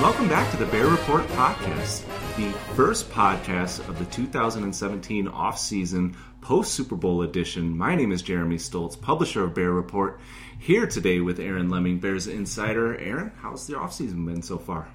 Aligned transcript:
Welcome 0.00 0.28
back 0.28 0.48
to 0.52 0.56
the 0.56 0.66
Bear 0.66 0.86
Report 0.86 1.26
podcast, 1.30 2.04
the 2.36 2.52
first 2.76 3.10
podcast 3.10 3.80
of 3.88 3.98
the 3.98 4.04
2017 4.04 5.26
offseason 5.26 6.14
post 6.40 6.72
Super 6.72 6.94
Bowl 6.94 7.22
edition. 7.22 7.76
My 7.76 7.96
name 7.96 8.12
is 8.12 8.22
Jeremy 8.22 8.58
Stoltz, 8.58 8.98
publisher 8.98 9.42
of 9.42 9.54
Bear 9.54 9.72
Report, 9.72 10.20
here 10.60 10.86
today 10.86 11.18
with 11.18 11.40
Aaron 11.40 11.68
Leming, 11.68 11.98
Bears 11.98 12.28
insider. 12.28 12.96
Aaron, 12.96 13.32
how's 13.38 13.66
the 13.66 13.74
offseason 13.74 14.24
been 14.24 14.40
so 14.40 14.56
far? 14.56 14.86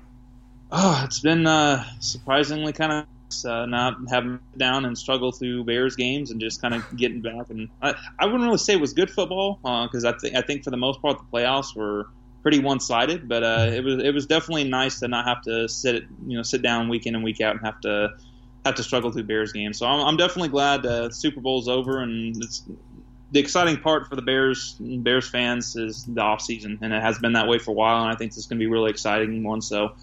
Oh, 0.71 1.01
it's 1.05 1.19
been 1.19 1.45
uh, 1.47 1.83
surprisingly 1.99 2.71
kind 2.71 2.93
of 2.93 3.05
uh, 3.45 3.65
not 3.65 3.97
having 4.09 4.39
down 4.55 4.85
and 4.85 4.97
struggle 4.97 5.33
through 5.33 5.65
Bears 5.65 5.97
games 5.97 6.31
and 6.31 6.39
just 6.39 6.61
kind 6.61 6.73
of 6.73 6.95
getting 6.95 7.21
back. 7.21 7.49
And 7.49 7.67
I, 7.81 7.93
I 8.17 8.25
wouldn't 8.25 8.43
really 8.43 8.57
say 8.57 8.71
it 8.71 8.79
was 8.79 8.93
good 8.93 9.11
football 9.11 9.59
because 9.61 10.05
uh, 10.05 10.11
I, 10.11 10.13
th- 10.17 10.33
I 10.33 10.41
think 10.41 10.63
for 10.63 10.71
the 10.71 10.77
most 10.77 11.01
part 11.01 11.17
the 11.17 11.25
playoffs 11.37 11.75
were 11.75 12.07
pretty 12.43 12.59
one-sided. 12.59 13.27
But 13.27 13.43
uh, 13.43 13.71
it 13.73 13.83
was 13.83 14.03
it 14.03 14.13
was 14.13 14.27
definitely 14.27 14.65
nice 14.65 14.99
to 14.99 15.07
not 15.07 15.25
have 15.25 15.41
to 15.43 15.67
sit 15.67 16.03
you 16.27 16.37
know 16.37 16.43
sit 16.43 16.61
down 16.61 16.89
week 16.89 17.07
in 17.07 17.15
and 17.15 17.23
week 17.23 17.41
out 17.41 17.55
and 17.55 17.65
have 17.65 17.81
to 17.81 18.09
have 18.65 18.75
to 18.75 18.83
struggle 18.83 19.11
through 19.11 19.23
Bears 19.23 19.51
games. 19.51 19.79
So 19.79 19.87
I'm, 19.87 20.05
I'm 20.05 20.17
definitely 20.17 20.49
glad 20.49 20.83
the 20.83 21.09
Super 21.09 21.41
Bowl's 21.41 21.67
over 21.67 22.01
and 22.01 22.35
it's 22.41 22.63
the 23.31 23.39
exciting 23.39 23.77
part 23.77 24.07
for 24.07 24.15
the 24.15 24.21
Bears 24.21 24.75
Bears 24.79 25.27
fans 25.27 25.75
is 25.75 26.05
the 26.05 26.21
off 26.21 26.41
season, 26.41 26.77
and 26.81 26.93
it 26.93 27.01
has 27.01 27.17
been 27.17 27.33
that 27.33 27.47
way 27.47 27.57
for 27.57 27.71
a 27.71 27.73
while. 27.73 28.03
And 28.03 28.11
I 28.11 28.15
think 28.15 28.31
this 28.31 28.37
is 28.37 28.45
going 28.45 28.59
to 28.59 28.63
be 28.63 28.67
a 28.67 28.71
really 28.71 28.91
exciting 28.91 29.43
one. 29.43 29.61
So 29.61 29.95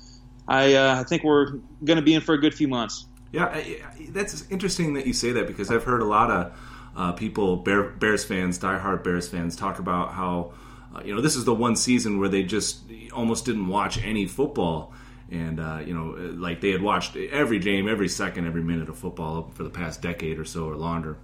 I 0.48 0.74
uh, 0.74 1.00
I 1.00 1.04
think 1.04 1.22
we're 1.22 1.52
going 1.84 1.96
to 1.96 2.02
be 2.02 2.14
in 2.14 2.20
for 2.20 2.34
a 2.34 2.38
good 2.40 2.54
few 2.54 2.66
months. 2.66 3.06
Yeah, 3.32 3.62
that's 4.08 4.50
interesting 4.50 4.94
that 4.94 5.06
you 5.06 5.12
say 5.12 5.30
that 5.30 5.46
because 5.46 5.70
I've 5.70 5.84
heard 5.84 6.02
a 6.02 6.06
lot 6.06 6.30
of 6.32 6.58
uh, 6.96 7.12
people, 7.12 7.56
Bear, 7.56 7.84
Bears 7.84 8.24
fans, 8.24 8.58
diehard 8.58 9.04
Bears 9.04 9.28
fans, 9.28 9.54
talk 9.54 9.78
about 9.78 10.14
how 10.14 10.52
uh, 10.94 11.02
you 11.04 11.14
know 11.14 11.20
this 11.20 11.36
is 11.36 11.44
the 11.44 11.54
one 11.54 11.76
season 11.76 12.18
where 12.18 12.28
they 12.28 12.42
just 12.42 12.82
almost 13.12 13.44
didn't 13.44 13.68
watch 13.68 14.02
any 14.02 14.26
football, 14.26 14.92
and 15.30 15.60
uh, 15.60 15.80
you 15.84 15.94
know 15.94 16.32
like 16.34 16.60
they 16.60 16.70
had 16.70 16.82
watched 16.82 17.16
every 17.16 17.58
game, 17.58 17.88
every 17.88 18.08
second, 18.08 18.46
every 18.46 18.62
minute 18.62 18.88
of 18.88 18.98
football 18.98 19.50
for 19.54 19.62
the 19.62 19.70
past 19.70 20.02
decade 20.02 20.38
or 20.38 20.44
so 20.44 20.66
or 20.66 20.76
longer. 20.76 21.18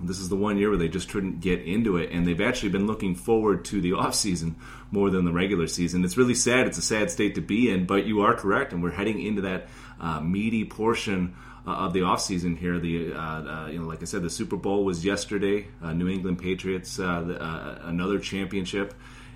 This 0.00 0.18
is 0.18 0.28
the 0.28 0.36
one 0.36 0.58
year 0.58 0.70
where 0.70 0.78
they 0.78 0.88
just 0.88 1.08
couldn't 1.08 1.40
get 1.40 1.60
into 1.62 1.96
it, 1.98 2.10
and 2.10 2.26
they've 2.26 2.40
actually 2.40 2.70
been 2.70 2.86
looking 2.86 3.14
forward 3.14 3.64
to 3.66 3.80
the 3.80 3.92
off 3.94 4.14
season 4.14 4.56
more 4.90 5.10
than 5.10 5.24
the 5.24 5.32
regular 5.32 5.66
season. 5.66 6.04
It's 6.04 6.16
really 6.16 6.34
sad. 6.34 6.66
It's 6.66 6.78
a 6.78 6.82
sad 6.82 7.10
state 7.10 7.34
to 7.36 7.40
be 7.40 7.70
in, 7.70 7.86
but 7.86 8.06
you 8.06 8.22
are 8.22 8.34
correct, 8.34 8.72
and 8.72 8.82
we're 8.82 8.90
heading 8.90 9.20
into 9.20 9.42
that 9.42 9.68
uh, 10.00 10.20
meaty 10.20 10.64
portion 10.64 11.34
uh, 11.66 11.70
of 11.70 11.92
the 11.92 12.00
offseason 12.00 12.58
here. 12.58 12.78
The 12.78 13.12
uh, 13.12 13.18
uh, 13.18 13.68
you 13.68 13.78
know, 13.78 13.86
like 13.86 14.02
I 14.02 14.04
said, 14.04 14.22
the 14.22 14.30
Super 14.30 14.56
Bowl 14.56 14.84
was 14.84 15.04
yesterday. 15.04 15.66
Uh, 15.82 15.92
New 15.92 16.08
England 16.08 16.38
Patriots, 16.38 16.98
uh, 16.98 17.22
the, 17.22 17.86
another 17.88 18.18
championship, 18.18 18.94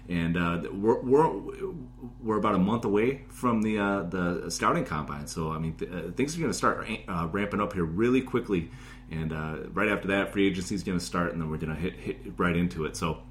and 0.09 0.35
we're, 0.83 1.01
we're, 1.01 1.29
we're 2.23 2.39
about 2.39 2.55
a 2.55 2.59
month 2.59 2.85
away 2.85 3.25
from 3.29 3.63
the 3.63 3.77
the 4.11 4.51
scouting 4.51 4.85
combine. 4.85 5.27
So 5.27 5.53
I 5.53 5.59
mean, 5.59 5.75
th- 5.75 6.15
things 6.17 6.37
are 6.37 6.41
going 6.41 6.53
to 6.53 6.59
start 6.59 6.87
ramping 7.33 7.61
up 7.61 7.73
here 7.73 7.85
really 7.85 8.21
quickly. 8.21 8.71
And 9.11 9.33
right 9.75 9.89
after 9.89 10.09
that, 10.09 10.33
free 10.33 10.47
agency 10.47 10.75
is 10.75 10.83
going 10.83 10.99
to 10.99 11.05
start, 11.05 11.33
and 11.33 11.41
then 11.41 11.51
we're 11.51 11.57
going 11.57 11.75
to 11.75 11.81
hit, 11.81 11.95
hit 11.95 12.19
right 12.37 12.55
into 12.55 12.85
it. 12.85 12.95
So 12.97 13.23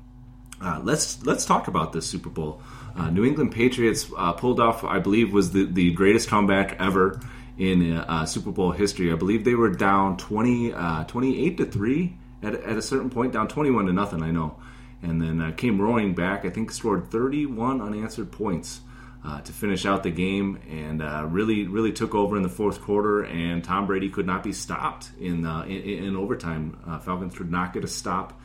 let's 0.82 1.24
let's 1.24 1.46
talk 1.46 1.68
about 1.68 1.94
this 1.94 2.08
Super 2.08 2.30
Bowl. 2.30 2.62
Uh, 2.96 3.12
New 3.12 3.24
England 3.24 3.52
Patriots 3.52 4.12
uh, 4.18 4.34
pulled 4.34 4.60
off, 4.60 4.84
I 4.84 4.98
believe, 4.98 5.32
was 5.32 5.52
the, 5.52 5.66
the 5.66 5.92
greatest 5.92 6.30
comeback 6.30 6.78
ever 6.80 7.22
in 7.58 7.94
uh, 7.94 8.26
Super 8.26 8.52
Bowl 8.52 8.72
history. 8.72 9.12
I 9.12 9.16
believe 9.16 9.44
they 9.44 9.56
were 9.56 9.70
down 9.70 10.18
20, 10.18 10.74
uh, 10.74 11.04
28 11.06 11.58
to 11.58 11.66
3 11.66 12.18
at, 12.44 12.54
at 12.56 12.78
a 12.78 12.82
certain 12.82 13.10
point, 13.10 13.34
down 13.34 13.48
21 13.48 13.88
to 13.88 13.94
nothing, 13.94 14.22
I 14.24 14.32
know. 14.32 14.58
And 15.02 15.22
then 15.22 15.42
uh, 15.42 15.52
came 15.52 15.80
roaring 15.80 16.16
back, 16.16 16.46
I 16.46 16.50
think 16.50 16.72
scored 16.72 17.12
31 17.12 17.82
unanswered 17.82 18.32
points. 18.32 18.82
Uh, 19.26 19.42
to 19.42 19.52
finish 19.52 19.86
out 19.86 20.04
the 20.04 20.12
game 20.12 20.58
and 20.70 21.02
really, 21.34 21.68
really 21.68 21.92
took 21.92 22.16
over 22.16 22.38
in 22.38 22.44
the 22.44 22.50
fourth 22.50 22.80
quarter. 22.80 23.24
And 23.26 23.62
Tom 23.62 23.86
Brady 23.86 24.10
could 24.10 24.28
not 24.28 24.42
be 24.42 24.54
stopped 24.54 25.10
in 25.20 25.46
in, 25.46 26.06
in, 26.06 26.16
overtime. 26.16 26.78
Falcons 27.04 27.36
could 27.36 27.52
not 27.52 27.74
get 27.74 27.84
a 27.84 27.90
stop 27.90 28.40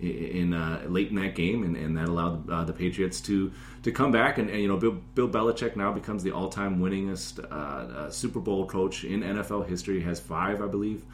in 0.00 0.54
uh, 0.54 0.84
late 0.88 1.08
in 1.08 1.16
that 1.16 1.34
game, 1.34 1.64
and, 1.64 1.76
and 1.76 1.96
that 1.96 2.08
allowed 2.08 2.48
uh, 2.48 2.64
the 2.64 2.72
Patriots 2.72 3.20
to 3.22 3.52
to 3.82 3.92
come 3.92 4.12
back. 4.12 4.38
And, 4.38 4.48
and, 4.48 4.60
you 4.60 4.68
know, 4.68 4.76
Bill, 4.76 4.98
Bill 5.14 5.28
Belichick 5.28 5.76
now 5.76 5.92
becomes 5.92 6.22
the 6.22 6.32
all-time 6.32 6.78
winningest 6.78 7.44
uh, 7.50 7.54
uh 7.54 8.10
Super 8.10 8.40
Bowl 8.40 8.66
coach 8.66 9.04
in 9.04 9.22
NFL 9.22 9.68
history. 9.68 9.98
He 9.98 10.04
Has 10.04 10.20
five, 10.20 10.62
I 10.62 10.66
believe, 10.66 11.04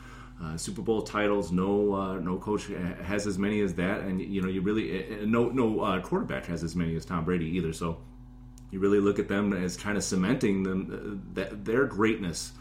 uh, 0.42 0.56
Super 0.56 0.82
Bowl 0.82 1.02
titles. 1.02 1.50
No, 1.50 1.94
uh, 1.94 2.18
no 2.18 2.36
coach 2.36 2.66
has 3.02 3.26
as 3.26 3.38
many 3.38 3.60
as 3.60 3.74
that, 3.74 4.00
and 4.00 4.20
you 4.20 4.42
know, 4.42 4.48
you 4.48 4.60
really 4.60 5.24
no 5.24 5.48
no 5.48 6.00
quarterback 6.02 6.46
has 6.46 6.62
as 6.62 6.76
many 6.76 6.94
as 6.96 7.04
Tom 7.04 7.24
Brady 7.24 7.46
either. 7.56 7.72
So 7.72 7.98
you 8.70 8.80
really 8.80 9.00
look 9.00 9.18
at 9.18 9.28
them 9.28 9.52
as 9.52 9.76
kind 9.76 9.96
of 9.96 10.04
cementing 10.04 10.62
them 10.62 11.22
that 11.34 11.64
their 11.64 11.86
greatness. 11.86 12.52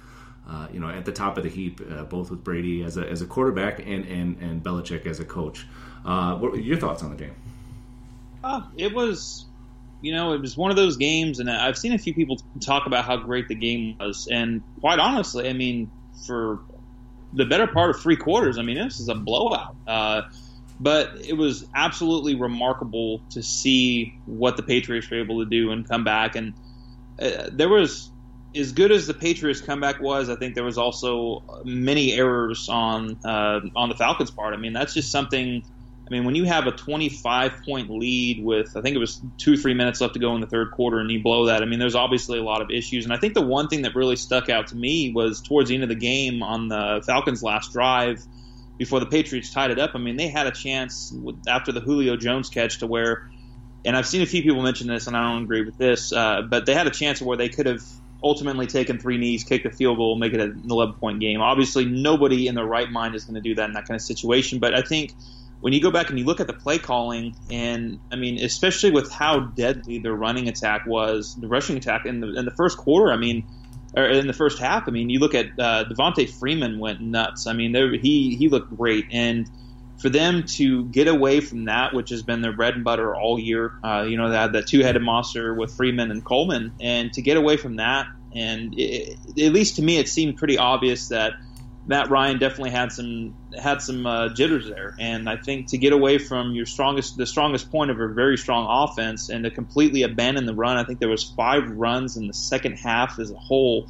Uh, 0.46 0.68
you 0.74 0.80
know, 0.82 0.90
at 0.90 1.06
the 1.06 1.12
top 1.12 1.38
of 1.38 1.44
the 1.44 1.50
heap, 1.50 1.80
uh, 1.90 2.04
both 2.04 2.30
with 2.30 2.44
Brady 2.44 2.84
as 2.84 2.98
a, 2.98 3.10
as 3.10 3.22
a 3.22 3.26
quarterback 3.26 3.80
and, 3.80 4.06
and, 4.06 4.38
and 4.42 4.62
Belichick 4.62 5.06
as 5.06 5.22
a 5.22 5.24
coach. 5.24 5.66
Uh, 6.06 6.36
what 6.36 6.52
were 6.52 6.60
your 6.60 6.78
thoughts 6.78 7.04
on 7.04 7.12
the 7.12 7.16
game? 7.16 7.36
Uh, 8.44 8.62
it 8.78 8.94
was, 8.94 9.46
you 10.02 10.14
know, 10.14 10.34
it 10.34 10.42
was 10.42 10.58
one 10.58 10.70
of 10.70 10.78
those 10.78 10.98
games, 10.98 11.40
and 11.40 11.50
I've 11.50 11.78
seen 11.78 11.94
a 11.94 11.98
few 11.98 12.14
people 12.14 12.38
talk 12.60 12.86
about 12.86 13.06
how 13.06 13.18
great 13.18 13.48
the 13.48 13.56
game 13.56 13.96
was, 14.00 14.28
and 14.30 14.62
quite 14.82 15.00
honestly, 15.00 15.48
I 15.48 15.54
mean, 15.54 15.90
for 16.28 16.60
the 17.32 17.46
better 17.46 17.68
part 17.68 17.90
of 17.90 18.02
three 18.02 18.18
quarters, 18.18 18.58
I 18.58 18.62
mean, 18.62 18.78
this 18.78 19.00
is 19.00 19.08
a 19.08 19.16
blowout. 19.16 19.76
Uh, 19.88 20.22
but 20.80 21.12
it 21.28 21.34
was 21.34 21.66
absolutely 21.74 22.36
remarkable 22.36 23.22
to 23.32 23.42
see 23.42 24.20
what 24.26 24.58
the 24.58 24.64
Patriots 24.64 25.10
were 25.10 25.20
able 25.20 25.44
to 25.44 25.50
do 25.50 25.72
and 25.72 25.88
come 25.88 26.04
back. 26.04 26.36
And 26.36 26.54
uh, 27.20 27.50
there 27.52 27.70
was, 27.70 28.12
as 28.56 28.74
good 28.74 28.92
as 28.92 29.08
the 29.08 29.14
Patriots 29.14 29.62
comeback 29.62 30.02
was, 30.02 30.30
I 30.30 30.36
think 30.36 30.56
there 30.56 30.64
was 30.64 30.78
also 30.78 31.62
many 31.64 32.14
errors 32.14 32.68
on 32.70 33.18
uh, 33.24 33.62
on 33.76 33.90
the 33.90 33.96
Falcons' 33.96 34.32
part. 34.32 34.54
I 34.54 34.58
mean, 34.58 34.74
that's 34.74 34.94
just 34.94 35.12
something 35.12 35.64
I 36.06 36.12
mean, 36.12 36.26
when 36.26 36.36
you 36.36 36.44
have 36.44 36.68
a 36.68 36.72
25 36.72 37.64
point 37.64 37.90
lead 37.90 38.44
with, 38.44 38.76
I 38.76 38.82
think 38.82 38.96
it 38.96 39.00
was 39.00 39.22
two, 39.38 39.56
three 39.56 39.74
minutes 39.74 40.02
left 40.02 40.16
to 40.16 40.20
go 40.20 40.36
in 40.36 40.42
the 40.42 40.48
third 40.48 40.72
quarter, 40.72 41.00
and 41.00 41.10
you 41.10 41.24
blow 41.24 41.46
that, 41.46 41.62
I 41.62 41.66
mean, 41.66 41.80
there's 41.80 41.96
obviously 41.96 42.40
a 42.40 42.44
lot 42.44 42.62
of 42.62 42.70
issues. 42.72 43.06
And 43.06 43.14
I 43.14 43.18
think 43.18 43.34
the 43.34 43.42
one 43.42 43.70
thing 43.70 43.84
that 43.84 43.96
really 43.96 44.18
stuck 44.18 44.50
out 44.50 44.68
to 44.68 44.76
me 44.76 45.14
was 45.14 45.42
towards 45.42 45.70
the 45.70 45.76
end 45.76 45.84
of 45.84 45.90
the 45.90 45.96
game 45.96 46.44
on 46.44 46.68
the 46.68 47.02
Falcons' 47.06 47.42
last 47.42 47.72
drive 47.72 48.22
before 48.78 49.00
the 49.00 49.06
Patriots 49.06 49.52
tied 49.52 49.72
it 49.72 49.80
up. 49.80 49.92
I 49.94 50.00
mean, 50.00 50.18
they 50.18 50.28
had 50.28 50.46
a 50.46 50.52
chance 50.52 51.16
after 51.48 51.72
the 51.72 51.80
Julio 51.80 52.18
Jones 52.18 52.50
catch 52.50 52.80
to 52.80 52.88
where, 52.88 53.30
and 53.86 53.96
I've 53.96 54.08
seen 54.08 54.22
a 54.22 54.26
few 54.26 54.44
people 54.44 54.62
mention 54.62 54.88
this, 54.88 55.08
and 55.08 55.16
I 55.16 55.32
don't 55.32 55.44
agree 55.44 55.64
with 55.64 55.78
this, 55.78 56.12
uh, 56.12 56.42
but 56.42 56.66
they 56.66 56.74
had 56.74 56.88
a 56.88 56.92
chance 56.92 57.22
where 57.22 57.38
they 57.38 57.50
could 57.50 57.66
have 57.66 57.82
ultimately 58.22 58.68
taken 58.68 59.00
three 59.00 59.18
knees, 59.18 59.44
kicked 59.44 59.66
a 59.66 59.70
field 59.70 59.98
goal, 59.98 60.18
make 60.18 60.34
it 60.34 60.40
an 60.40 60.64
11 60.70 60.96
point 60.96 61.20
game. 61.20 61.42
Obviously, 61.42 61.86
nobody 61.86 62.48
in 62.48 62.56
their 62.56 62.66
right 62.66 62.90
mind 62.90 63.16
is 63.16 63.26
going 63.26 63.36
to 63.36 63.42
do 63.42 63.56
that 63.56 63.66
in 63.66 63.74
that 63.74 63.88
kind 63.88 63.96
of 63.96 64.02
situation. 64.02 64.60
But 64.60 64.74
I 64.74 64.82
think 64.82 65.14
when 65.64 65.72
you 65.72 65.82
go 65.82 65.92
back 65.92 66.10
and 66.10 66.20
you 66.20 66.26
look 66.26 66.42
at 66.42 66.48
the 66.48 66.54
play 66.54 66.78
calling, 66.78 67.38
and 67.50 67.98
I 68.12 68.18
mean, 68.18 68.38
especially 68.44 68.92
with 68.92 69.10
how 69.10 69.40
deadly 69.40 69.98
their 69.98 70.14
running 70.14 70.50
attack 70.50 70.86
was, 70.86 71.36
the 71.40 71.48
rushing 71.48 71.78
attack 71.78 72.06
in 72.06 72.20
the 72.20 72.38
in 72.38 72.44
the 72.44 72.52
first 72.52 72.78
quarter, 72.78 73.14
I 73.14 73.16
mean, 73.16 73.48
or 73.96 74.04
in 74.04 74.28
the 74.28 74.34
first 74.34 74.60
half, 74.60 74.90
I 74.90 74.92
mean, 74.92 75.10
you 75.10 75.20
look 75.20 75.34
at 75.34 75.46
uh, 75.58 75.86
Devonta 75.86 76.30
Freeman 76.30 76.80
went 76.80 77.00
nuts. 77.00 77.48
I 77.48 77.54
mean, 77.54 77.74
he 78.02 78.36
he 78.36 78.50
looked 78.50 78.76
great, 78.76 79.06
and 79.10 79.50
for 80.02 80.10
them 80.10 80.44
to 80.58 80.84
get 80.84 81.08
away 81.08 81.40
from 81.40 81.64
that, 81.64 81.94
which 81.94 82.10
has 82.10 82.24
been 82.24 82.42
their 82.42 82.52
bread 82.52 82.74
and 82.74 82.84
butter 82.84 83.16
all 83.16 83.40
year, 83.40 83.72
uh, 83.86 84.04
you 84.06 84.18
know, 84.18 84.30
they 84.32 84.36
had 84.36 84.52
that 84.52 84.68
two-headed 84.68 85.02
monster 85.02 85.54
with 85.54 85.74
Freeman 85.74 86.12
and 86.12 86.26
Coleman, 86.26 86.74
and 86.82 87.14
to 87.14 87.22
get 87.22 87.38
away 87.38 87.56
from 87.56 87.78
that, 87.78 88.08
and 88.36 88.78
it, 88.78 89.18
at 89.42 89.54
least 89.54 89.78
to 89.78 89.82
me, 89.82 89.98
it 89.98 90.10
seemed 90.10 90.36
pretty 90.36 90.58
obvious 90.58 91.08
that 91.08 91.36
Matt 91.86 92.10
Ryan 92.10 92.40
definitely 92.40 92.72
had 92.72 92.92
some 92.92 93.36
had 93.58 93.82
some 93.82 94.06
uh, 94.06 94.30
jitters 94.30 94.70
there, 94.70 94.96
and 95.00 95.30
I 95.30 95.36
think 95.36 95.68
to 95.70 95.78
get 95.78 95.92
away 95.92 96.18
from 96.18 96.54
your 96.54 96.66
strongest 96.66 97.18
the 97.18 97.26
strongest 97.26 97.72
point 97.72 97.92
of 97.92 98.00
a 98.00 98.08
very 98.14 98.38
strong 98.38 98.68
offense 98.70 99.30
and 99.30 99.44
to 99.44 99.52
completely 99.52 100.04
abandon 100.04 100.46
the 100.46 100.54
run, 100.54 100.78
I 100.78 100.86
think 100.86 101.00
there 101.00 101.10
was 101.10 101.34
five 101.36 101.70
runs 101.70 102.16
in 102.16 102.28
the 102.28 102.34
second 102.34 102.78
half 102.78 103.20
as 103.20 103.32
a 103.32 103.36
whole, 103.36 103.90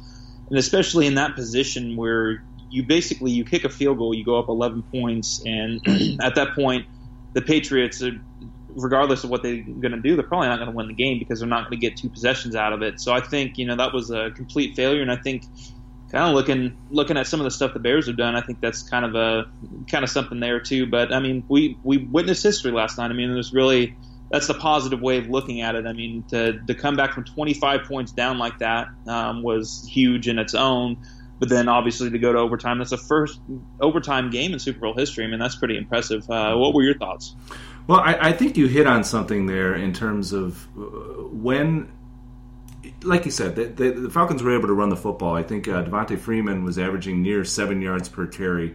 and 0.50 0.58
especially 0.58 1.06
in 1.06 1.14
that 1.14 1.36
position 1.36 1.96
where 1.96 2.42
you 2.68 2.82
basically 2.82 3.30
you 3.30 3.44
kick 3.44 3.64
a 3.64 3.68
field 3.68 3.98
goal, 3.98 4.12
you 4.12 4.24
go 4.24 4.40
up 4.40 4.48
11 4.48 4.82
points, 4.90 5.40
and 5.44 5.80
at 6.20 6.34
that 6.34 6.54
point, 6.56 6.86
the 7.32 7.42
Patriots, 7.42 8.02
are, 8.02 8.10
regardless 8.70 9.22
of 9.22 9.30
what 9.30 9.44
they're 9.44 9.62
going 9.62 9.92
to 9.92 10.00
do, 10.00 10.16
they're 10.16 10.26
probably 10.26 10.48
not 10.48 10.56
going 10.56 10.70
to 10.70 10.76
win 10.76 10.88
the 10.88 10.94
game 10.94 11.20
because 11.20 11.38
they're 11.38 11.48
not 11.48 11.70
going 11.70 11.78
to 11.78 11.86
get 11.88 11.96
two 11.96 12.08
possessions 12.08 12.56
out 12.56 12.72
of 12.72 12.82
it. 12.82 13.00
So 13.00 13.12
I 13.12 13.20
think 13.20 13.56
you 13.56 13.66
know 13.66 13.76
that 13.76 13.94
was 13.94 14.10
a 14.10 14.32
complete 14.32 14.74
failure, 14.74 15.02
and 15.02 15.12
I 15.12 15.16
think 15.16 15.44
kind 16.10 16.28
of 16.28 16.34
looking 16.34 16.76
looking 16.90 17.16
at 17.16 17.26
some 17.26 17.40
of 17.40 17.44
the 17.44 17.50
stuff 17.50 17.72
the 17.72 17.80
Bears 17.80 18.06
have 18.06 18.16
done, 18.16 18.36
I 18.36 18.40
think 18.40 18.60
that's 18.60 18.82
kind 18.82 19.04
of 19.04 19.14
a 19.14 19.50
kind 19.90 20.04
of 20.04 20.10
something 20.10 20.40
there 20.40 20.60
too. 20.60 20.86
But 20.86 21.12
I 21.12 21.20
mean, 21.20 21.44
we 21.48 21.78
we 21.82 21.98
witnessed 21.98 22.42
history 22.42 22.72
last 22.72 22.98
night. 22.98 23.10
I 23.10 23.14
mean, 23.14 23.32
there's 23.32 23.52
really 23.52 23.96
that's 24.30 24.46
the 24.46 24.54
positive 24.54 25.00
way 25.00 25.18
of 25.18 25.28
looking 25.28 25.60
at 25.60 25.74
it. 25.74 25.86
I 25.86 25.92
mean, 25.92 26.24
to 26.28 26.58
to 26.58 26.74
come 26.74 26.96
back 26.96 27.12
from 27.12 27.24
25 27.24 27.84
points 27.84 28.12
down 28.12 28.38
like 28.38 28.58
that 28.58 28.88
um, 29.06 29.42
was 29.42 29.86
huge 29.88 30.28
in 30.28 30.38
its 30.38 30.54
own. 30.54 30.96
But 31.40 31.48
then 31.48 31.68
obviously 31.68 32.10
to 32.10 32.18
go 32.18 32.32
to 32.32 32.38
overtime, 32.38 32.78
that's 32.78 32.90
the 32.90 32.96
first 32.96 33.40
overtime 33.80 34.30
game 34.30 34.52
in 34.52 34.58
Super 34.58 34.80
Bowl 34.80 34.94
history. 34.96 35.24
I 35.24 35.26
mean, 35.26 35.40
that's 35.40 35.56
pretty 35.56 35.76
impressive. 35.76 36.28
Uh, 36.30 36.54
what 36.54 36.74
were 36.74 36.82
your 36.82 36.96
thoughts? 36.96 37.34
Well, 37.86 38.00
I, 38.00 38.28
I, 38.28 38.32
think 38.32 38.56
you 38.56 38.66
hit 38.66 38.86
on 38.86 39.04
something 39.04 39.44
there 39.44 39.74
in 39.74 39.92
terms 39.92 40.32
of 40.32 40.66
uh, 40.76 40.80
when, 41.32 41.92
like 43.04 43.24
you 43.24 43.30
said, 43.30 43.54
the, 43.56 43.64
the, 43.64 43.90
the, 43.92 44.10
Falcons 44.10 44.42
were 44.42 44.54
able 44.54 44.68
to 44.68 44.74
run 44.74 44.88
the 44.88 44.96
football. 44.96 45.34
I 45.34 45.42
think 45.42 45.68
uh, 45.68 45.84
Devonta 45.84 46.18
Freeman 46.18 46.64
was 46.64 46.78
averaging 46.78 47.22
near 47.22 47.44
seven 47.44 47.80
yards 47.80 48.08
per 48.08 48.26
carry. 48.26 48.74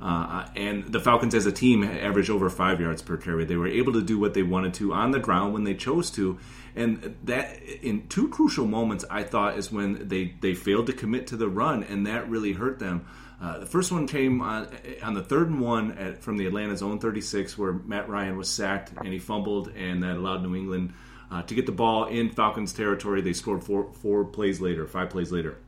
Uh, 0.00 0.46
and 0.54 0.84
the 0.92 1.00
Falcons 1.00 1.34
as 1.34 1.46
a 1.46 1.52
team 1.52 1.82
averaged 1.82 2.28
over 2.28 2.50
five 2.50 2.80
yards 2.80 3.00
per 3.02 3.16
carry. 3.16 3.44
They 3.44 3.56
were 3.56 3.68
able 3.68 3.94
to 3.94 4.02
do 4.02 4.18
what 4.18 4.34
they 4.34 4.42
wanted 4.42 4.74
to 4.74 4.92
on 4.92 5.10
the 5.10 5.18
ground 5.18 5.54
when 5.54 5.64
they 5.64 5.74
chose 5.74 6.10
to. 6.12 6.38
And 6.74 7.16
that, 7.24 7.62
in 7.62 8.06
two 8.08 8.28
crucial 8.28 8.66
moments, 8.66 9.04
I 9.10 9.22
thought 9.22 9.56
is 9.56 9.72
when 9.72 10.08
they, 10.08 10.34
they 10.40 10.54
failed 10.54 10.88
to 10.88 10.92
commit 10.92 11.28
to 11.28 11.36
the 11.36 11.48
run, 11.48 11.82
and 11.84 12.06
that 12.06 12.28
really 12.28 12.52
hurt 12.52 12.78
them. 12.78 13.06
Uh, 13.40 13.58
the 13.58 13.66
first 13.66 13.92
one 13.92 14.06
came 14.06 14.42
on, 14.42 14.68
on 15.02 15.14
the 15.14 15.22
third 15.22 15.48
and 15.48 15.60
one 15.60 15.92
at, 15.92 16.22
from 16.22 16.36
the 16.36 16.46
Atlanta 16.46 16.76
zone 16.76 16.98
36, 16.98 17.56
where 17.56 17.72
Matt 17.72 18.08
Ryan 18.08 18.36
was 18.36 18.50
sacked 18.50 18.92
and 18.98 19.08
he 19.08 19.18
fumbled, 19.18 19.68
and 19.68 20.02
that 20.02 20.16
allowed 20.16 20.42
New 20.42 20.54
England 20.54 20.92
uh, 21.30 21.42
to 21.42 21.54
get 21.54 21.66
the 21.66 21.72
ball 21.72 22.06
in 22.06 22.30
Falcons 22.30 22.72
territory. 22.72 23.20
They 23.20 23.32
scored 23.32 23.64
four 23.64 23.92
four 23.92 24.24
plays 24.24 24.60
later, 24.60 24.86
five 24.86 25.10
plays 25.10 25.32
later, 25.32 25.58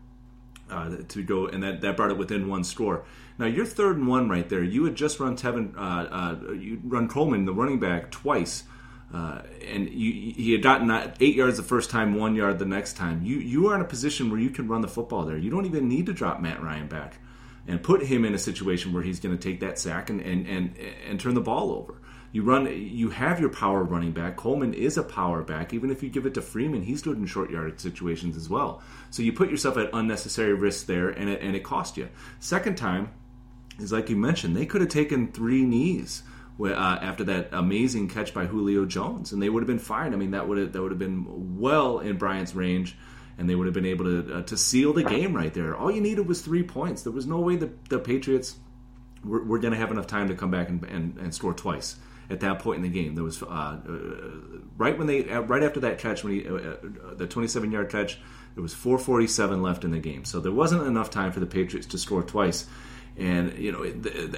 uh, 0.71 0.97
to 1.09 1.23
go, 1.23 1.47
and 1.47 1.63
that, 1.63 1.81
that 1.81 1.97
brought 1.97 2.11
it 2.11 2.19
within 2.19 2.49
one 2.49 2.65
score. 2.65 3.05
Now 3.39 3.47
you're 3.47 3.67
third 3.67 3.97
and 3.97 4.09
one 4.09 4.29
right 4.29 4.49
there, 4.49 4.63
you 4.63 4.85
had 4.85 4.95
just 4.95 5.21
run 5.21 5.37
Tevin, 5.37 5.77
uh, 5.77 5.81
uh, 5.81 6.53
you 6.53 6.81
run 6.85 7.09
Coleman, 7.09 7.45
the 7.45 7.53
running 7.53 7.79
back, 7.79 8.11
twice. 8.11 8.65
Uh, 9.13 9.41
and 9.67 9.89
you, 9.89 10.35
he 10.35 10.53
had 10.53 10.63
gotten 10.63 10.91
eight 11.21 11.35
yards 11.35 11.57
the 11.57 11.63
first 11.63 11.89
time, 11.89 12.15
one 12.15 12.35
yard 12.35 12.59
the 12.59 12.67
next 12.67 12.95
time. 12.95 13.23
You 13.23 13.39
you 13.39 13.69
are 13.69 13.75
in 13.75 13.81
a 13.81 13.87
position 13.87 14.31
where 14.31 14.39
you 14.39 14.51
can 14.51 14.69
run 14.69 14.83
the 14.83 14.89
football 14.89 15.25
there. 15.25 15.39
You 15.39 15.49
don't 15.51 15.65
even 15.65 15.89
need 15.89 16.07
to 16.07 16.13
drop 16.13 16.41
Matt 16.41 16.63
Ryan 16.63 16.89
back 16.89 17.19
and 17.67 17.83
put 17.83 18.03
him 18.03 18.25
in 18.25 18.35
a 18.35 18.39
situation 18.39 18.93
where 18.93 19.03
he's 19.03 19.21
going 19.21 19.37
to 19.37 19.43
take 19.43 19.61
that 19.61 19.79
sack 19.79 20.11
and, 20.11 20.21
and, 20.21 20.47
and, 20.47 20.75
and 21.07 21.21
turn 21.21 21.35
the 21.35 21.41
ball 21.41 21.73
over. 21.73 21.95
You 22.31 22.43
run, 22.43 22.67
you 22.67 23.11
have 23.11 23.41
your 23.41 23.49
power 23.49 23.83
running 23.83 24.13
back. 24.13 24.37
Coleman 24.37 24.75
is 24.75 24.99
a 24.99 25.03
power 25.03 25.43
back. 25.43 25.73
Even 25.73 25.91
if 25.91 26.03
you 26.03 26.11
give 26.11 26.27
it 26.27 26.35
to 26.35 26.43
Freeman, 26.43 26.83
he's 26.83 27.01
good 27.01 27.17
in 27.17 27.27
short 27.27 27.51
yardage 27.51 27.81
situations 27.81 28.37
as 28.37 28.51
well. 28.51 28.83
So 29.11 29.23
you 29.23 29.33
put 29.33 29.51
yourself 29.51 29.79
at 29.79 29.91
unnecessary 29.95 30.53
risk 30.53 30.87
there, 30.87 31.09
and 31.09 31.31
it, 31.31 31.41
and 31.41 31.57
it 31.57 31.65
cost 31.65 31.97
you. 31.97 32.09
Second 32.39 32.77
time 32.77 33.11
is 33.79 33.93
like 33.93 34.11
you 34.11 34.17
mentioned, 34.17 34.57
they 34.57 34.67
could 34.67 34.83
have 34.83 34.91
taken 34.91 35.33
three 35.33 35.65
knees 35.65 36.23
uh, 36.61 36.99
after 37.01 37.25
that 37.25 37.49
amazing 37.53 38.09
catch 38.09 38.35
by 38.35 38.45
Julio 38.45 38.85
Jones, 38.85 39.33
and 39.33 39.41
they 39.41 39.49
would 39.49 39.63
have 39.63 39.69
been 39.69 39.79
fine. 39.79 40.13
I 40.13 40.17
mean, 40.17 40.33
that 40.33 40.49
would 40.49 40.59
have 40.59 40.73
that 40.73 40.83
would 40.83 40.91
have 40.91 40.99
been 40.99 41.59
well 41.59 42.01
in 42.01 42.19
Bryant's 42.19 42.55
range, 42.55 42.97
and 43.39 43.49
they 43.49 43.55
would 43.55 43.67
have 43.67 43.75
been 43.75 43.87
able 43.87 44.05
to 44.05 44.39
uh, 44.39 44.43
to 44.43 44.57
seal 44.57 44.93
the 44.93 45.05
game 45.05 45.35
right 45.35 45.55
there. 45.55 45.77
All 45.77 45.91
you 45.91 46.03
needed 46.03 46.27
was 46.27 46.43
three 46.43 46.63
points. 46.63 47.05
There 47.05 47.13
was 47.13 47.27
no 47.27 47.39
way 47.39 47.57
the, 47.57 47.71
the 47.89 47.99
Patriots 47.99 48.57
were, 49.25 49.43
were 49.45 49.59
going 49.59 49.73
to 49.73 49.79
have 49.79 49.91
enough 49.91 50.07
time 50.07 50.29
to 50.29 50.35
come 50.35 50.51
back 50.51 50.69
and, 50.69 50.85
and, 50.85 51.17
and, 51.19 51.35
score 51.35 51.53
twice 51.53 51.97
at 52.31 52.41
that 52.41 52.59
point 52.59 52.85
in 52.85 52.91
the 52.91 53.03
game. 53.03 53.15
There 53.15 53.25
was 53.25 53.43
uh, 53.43 53.47
uh 53.47 53.79
right 54.77 54.97
when 54.97 55.07
they 55.07 55.29
uh, 55.29 55.41
right 55.41 55.63
after 55.63 55.81
that 55.81 55.99
catch 55.99 56.25
when 56.25 56.35
he 56.35 56.49
uh, 56.49 56.77
the 57.17 57.27
27 57.27 57.73
yard 57.73 57.91
catch. 57.91 58.19
There 58.55 58.63
was 58.63 58.75
4:47 58.75 59.63
left 59.63 59.85
in 59.85 59.93
the 59.93 60.01
game, 60.01 60.25
so 60.25 60.41
there 60.41 60.53
wasn't 60.53 60.87
enough 60.87 61.11
time 61.11 61.33
for 61.33 61.41
the 61.41 61.47
Patriots 61.47 61.87
to 61.89 61.99
score 61.99 62.23
twice. 62.23 62.67
And 63.17 63.59
you 63.59 63.73
know, 63.73 63.85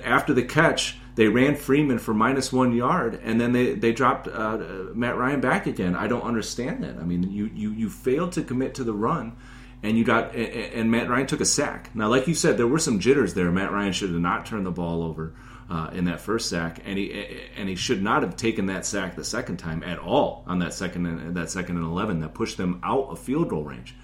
after 0.04 0.32
the 0.32 0.42
catch, 0.42 0.98
they 1.14 1.28
ran 1.28 1.54
Freeman 1.56 1.98
for 1.98 2.14
minus 2.14 2.52
one 2.52 2.74
yard, 2.74 3.20
and 3.22 3.40
then 3.40 3.52
they 3.52 3.74
they 3.74 3.92
dropped 3.92 4.28
uh, 4.28 4.58
Matt 4.94 5.16
Ryan 5.16 5.40
back 5.40 5.66
again. 5.66 5.94
I 5.94 6.06
don't 6.06 6.22
understand 6.22 6.82
that. 6.84 6.96
I 6.96 7.02
mean, 7.02 7.30
you 7.30 7.50
you 7.54 7.72
you 7.72 7.90
failed 7.90 8.32
to 8.32 8.42
commit 8.42 8.74
to 8.76 8.84
the 8.84 8.94
run, 8.94 9.36
and 9.82 9.98
you 9.98 10.04
got 10.04 10.34
and 10.34 10.90
Matt 10.90 11.10
Ryan 11.10 11.26
took 11.26 11.40
a 11.40 11.46
sack. 11.46 11.90
Now, 11.94 12.08
like 12.08 12.26
you 12.26 12.34
said, 12.34 12.56
there 12.56 12.66
were 12.66 12.78
some 12.78 13.00
jitters 13.00 13.34
there. 13.34 13.50
Matt 13.50 13.72
Ryan 13.72 13.92
should 13.92 14.10
have 14.10 14.20
not 14.20 14.46
turned 14.46 14.64
the 14.64 14.70
ball 14.70 15.02
over. 15.02 15.34
Uh, 15.70 15.88
in 15.92 16.06
that 16.06 16.20
first 16.20 16.48
sack, 16.48 16.82
and 16.84 16.98
he 16.98 17.12
and 17.56 17.68
he 17.68 17.76
should 17.76 18.02
not 18.02 18.24
have 18.24 18.34
taken 18.34 18.66
that 18.66 18.84
sack 18.84 19.14
the 19.14 19.22
second 19.22 19.56
time 19.56 19.84
at 19.84 20.00
all 20.00 20.42
on 20.48 20.58
that 20.58 20.74
second 20.74 21.06
and 21.06 21.36
that 21.36 21.48
second 21.48 21.76
and 21.76 21.86
eleven 21.86 22.18
that 22.18 22.34
pushed 22.34 22.56
them 22.56 22.80
out 22.82 23.04
of 23.08 23.20
field 23.20 23.48
goal 23.48 23.62
range. 23.62 23.94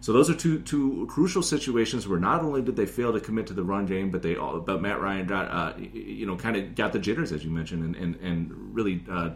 So 0.00 0.12
those 0.12 0.28
are 0.28 0.34
two 0.34 0.58
two 0.62 1.06
crucial 1.08 1.42
situations 1.44 2.08
where 2.08 2.18
not 2.18 2.42
only 2.42 2.60
did 2.60 2.74
they 2.74 2.86
fail 2.86 3.12
to 3.12 3.20
commit 3.20 3.46
to 3.46 3.52
the 3.52 3.62
run 3.62 3.86
game, 3.86 4.10
but 4.10 4.22
they 4.22 4.34
all, 4.34 4.58
but 4.58 4.82
Matt 4.82 5.00
Ryan 5.00 5.28
got 5.28 5.48
uh, 5.48 5.78
you 5.78 6.26
know 6.26 6.34
kind 6.34 6.56
of 6.56 6.74
got 6.74 6.92
the 6.92 6.98
jitters 6.98 7.30
as 7.30 7.44
you 7.44 7.52
mentioned, 7.52 7.84
and 7.84 7.94
and, 7.94 8.16
and 8.16 8.74
really. 8.74 9.04
Uh, 9.08 9.30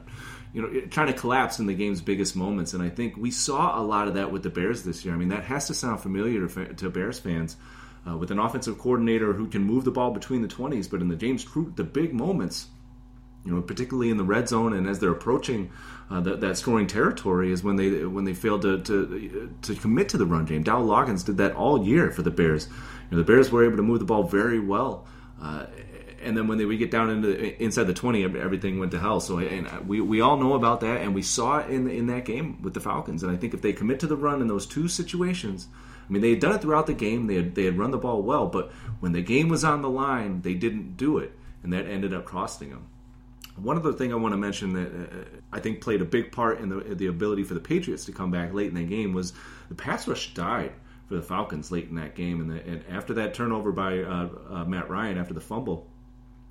you 0.53 0.63
know, 0.63 0.81
trying 0.87 1.09
to 1.09 1.13
collapse 1.13 1.59
in 1.59 1.67
the 1.67 1.75
game's 1.75 2.01
biggest 2.01 2.35
moments, 2.35 2.73
and 2.73 2.83
I 2.83 2.89
think 2.89 3.19
we 3.19 3.31
saw 3.31 3.79
a 3.79 3.83
lot 3.83 4.09
of 4.09 4.15
that 4.15 4.33
with 4.33 4.43
the 4.43 4.49
Bears 4.49 4.85
this 4.85 5.05
year. 5.05 5.13
I 5.13 5.19
mean, 5.19 5.29
that 5.29 5.45
has 5.45 5.67
to 5.67 5.75
sound 5.75 6.01
familiar 6.01 6.49
to, 6.49 6.73
to 6.73 6.89
Bears 6.89 7.19
fans, 7.19 7.59
uh, 8.09 8.17
with 8.17 8.31
an 8.31 8.39
offensive 8.39 8.79
coordinator 8.79 9.33
who 9.33 9.47
can 9.47 9.63
move 9.63 9.85
the 9.85 9.91
ball 9.91 10.11
between 10.11 10.43
the 10.43 10.49
twenties, 10.49 10.89
but 10.89 11.01
in 11.01 11.09
the 11.09 11.17
James 11.17 11.45
Crew, 11.45 11.73
the 11.77 11.85
big 11.85 12.13
moments, 12.13 12.69
you 13.45 13.53
know, 13.53 13.63
particularly 13.63 14.11
in 14.11 14.17
the 14.17 14.25
red 14.25 14.49
zone 14.49 14.73
and 14.73 14.87
as 14.87 14.99
they're 14.99 15.11
approaching 15.11 15.71
uh, 16.11 16.21
that, 16.21 16.41
that 16.41 16.57
scoring 16.57 16.87
territory 16.87 17.53
is 17.53 17.63
when 17.65 17.77
they 17.77 18.05
when 18.05 18.25
they 18.25 18.35
failed 18.35 18.63
to, 18.63 18.81
to 18.83 19.53
to 19.63 19.75
commit 19.75 20.09
to 20.11 20.19
the 20.19 20.27
run 20.27 20.45
game. 20.45 20.63
Dow 20.63 20.83
Loggains 20.83 21.25
did 21.25 21.37
that 21.39 21.55
all 21.55 21.85
year 21.85 22.11
for 22.11 22.23
the 22.23 22.31
Bears. 22.31 22.69
You 23.11 23.17
know, 23.17 23.19
the 23.19 23.25
Bears 23.25 23.51
were 23.51 23.65
able 23.65 23.77
to 23.77 23.83
move 23.83 23.99
the 23.99 24.05
ball 24.05 24.25
very 24.25 24.61
well. 24.61 25.07
Uh, 25.41 25.67
and 26.23 26.37
then 26.37 26.49
when 26.49 26.59
they 26.59 26.65
we 26.65 26.77
get 26.77 26.91
down 26.91 27.11
into 27.11 27.63
inside 27.63 27.85
the 27.85 27.95
20 27.95 28.25
everything 28.25 28.79
went 28.79 28.91
to 28.91 28.99
hell 28.99 29.21
so 29.21 29.39
and 29.39 29.69
we, 29.87 30.01
we 30.01 30.21
all 30.21 30.37
know 30.37 30.55
about 30.55 30.81
that 30.81 31.01
and 31.01 31.15
we 31.15 31.23
saw 31.23 31.59
it 31.59 31.71
in 31.71 31.89
in 31.89 32.07
that 32.07 32.25
game 32.25 32.61
with 32.63 32.75
the 32.75 32.81
Falcons 32.81 33.23
and 33.23 33.31
I 33.31 33.37
think 33.37 33.55
if 33.55 33.63
they 33.63 33.73
commit 33.73 34.01
to 34.01 34.07
the 34.07 34.17
run 34.17 34.41
in 34.41 34.49
those 34.49 34.67
two 34.67 34.89
situations 34.89 35.69
I 36.09 36.13
mean 36.13 36.23
they 36.23 36.31
had 36.31 36.41
done 36.41 36.55
it 36.55 36.63
throughout 36.63 36.87
the 36.87 36.95
game 36.95 37.27
they 37.27 37.37
had 37.37 37.55
they 37.55 37.65
had 37.65 37.79
run 37.79 37.91
the 37.91 37.99
ball 37.99 38.23
well 38.23 38.47
but 38.47 38.71
when 39.01 39.13
the 39.13 39.23
game 39.23 39.49
was 39.49 39.65
on 39.65 39.83
the 39.83 39.91
line 39.91 40.43
they 40.43 40.55
didn't 40.55 40.97
do 40.97 41.19
it 41.19 41.33
and 41.63 41.73
that 41.73 41.87
ended 41.87 42.15
up 42.15 42.25
costing 42.25 42.71
them 42.71 42.87
one 43.57 43.79
other 43.79 43.93
thing 43.93 44.13
I 44.13 44.17
want 44.17 44.33
to 44.33 44.37
mention 44.37 44.75
that 44.75 44.89
uh, 44.89 45.25
I 45.53 45.61
think 45.61 45.81
played 45.81 46.03
a 46.03 46.05
big 46.05 46.31
part 46.31 46.61
in 46.61 46.69
the 46.69 46.95
the 46.95 47.07
ability 47.07 47.43
for 47.43 47.55
the 47.55 47.61
Patriots 47.61 48.05
to 48.07 48.13
come 48.13 48.31
back 48.31 48.53
late 48.53 48.69
in 48.69 48.75
the 48.75 48.85
game 48.85 49.13
was 49.13 49.33
the 49.69 49.75
pass 49.75 50.07
rush 50.07 50.35
died 50.35 50.73
for 51.09 51.15
the 51.15 51.23
Falcons 51.23 51.71
late 51.71 51.89
in 51.89 51.95
that 51.97 52.15
game, 52.17 52.41
and, 52.41 52.51
the, 52.51 52.69
and 52.69 52.85
after 52.91 53.15
that 53.15 53.33
turnover 53.33 53.71
by 53.73 54.01
uh, 54.01 54.29
uh, 54.51 54.65
Matt 54.65 54.91
Ryan 54.91 55.19
after 55.19 55.35
the 55.35 55.41
fumble, 55.41 55.87